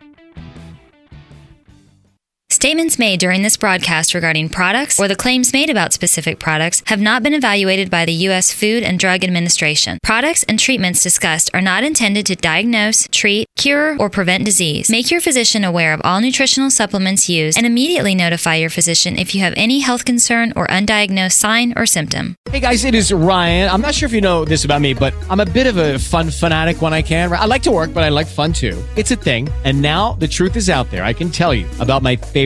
Statements 2.56 2.98
made 2.98 3.20
during 3.20 3.42
this 3.42 3.58
broadcast 3.58 4.14
regarding 4.14 4.48
products 4.48 4.98
or 4.98 5.06
the 5.08 5.14
claims 5.14 5.52
made 5.52 5.68
about 5.68 5.92
specific 5.92 6.38
products 6.38 6.82
have 6.86 7.02
not 7.02 7.22
been 7.22 7.34
evaluated 7.34 7.90
by 7.90 8.06
the 8.06 8.14
U.S. 8.28 8.50
Food 8.50 8.82
and 8.82 8.98
Drug 8.98 9.22
Administration. 9.22 9.98
Products 10.02 10.42
and 10.44 10.58
treatments 10.58 11.02
discussed 11.02 11.50
are 11.52 11.60
not 11.60 11.84
intended 11.84 12.24
to 12.24 12.34
diagnose, 12.34 13.06
treat, 13.12 13.46
cure, 13.56 13.94
or 13.98 14.08
prevent 14.08 14.46
disease. 14.46 14.88
Make 14.88 15.10
your 15.10 15.20
physician 15.20 15.64
aware 15.64 15.92
of 15.92 16.00
all 16.02 16.18
nutritional 16.18 16.70
supplements 16.70 17.28
used 17.28 17.58
and 17.58 17.66
immediately 17.66 18.14
notify 18.14 18.54
your 18.54 18.70
physician 18.70 19.18
if 19.18 19.34
you 19.34 19.42
have 19.42 19.52
any 19.54 19.80
health 19.80 20.06
concern 20.06 20.54
or 20.56 20.66
undiagnosed 20.68 21.32
sign 21.32 21.74
or 21.76 21.84
symptom. 21.84 22.36
Hey 22.50 22.60
guys, 22.60 22.86
it 22.86 22.94
is 22.94 23.12
Ryan. 23.12 23.68
I'm 23.68 23.82
not 23.82 23.94
sure 23.94 24.06
if 24.06 24.14
you 24.14 24.22
know 24.22 24.46
this 24.46 24.64
about 24.64 24.80
me, 24.80 24.94
but 24.94 25.12
I'm 25.28 25.40
a 25.40 25.44
bit 25.44 25.66
of 25.66 25.76
a 25.76 25.98
fun 25.98 26.30
fanatic 26.30 26.80
when 26.80 26.94
I 26.94 27.02
can. 27.02 27.30
I 27.30 27.44
like 27.44 27.64
to 27.64 27.70
work, 27.70 27.92
but 27.92 28.02
I 28.02 28.08
like 28.08 28.26
fun 28.26 28.54
too. 28.54 28.82
It's 28.96 29.10
a 29.10 29.16
thing. 29.16 29.50
And 29.64 29.82
now 29.82 30.14
the 30.14 30.28
truth 30.28 30.56
is 30.56 30.70
out 30.70 30.90
there. 30.90 31.04
I 31.04 31.12
can 31.12 31.30
tell 31.30 31.52
you 31.52 31.68
about 31.80 32.02
my 32.02 32.16
favorite 32.16 32.45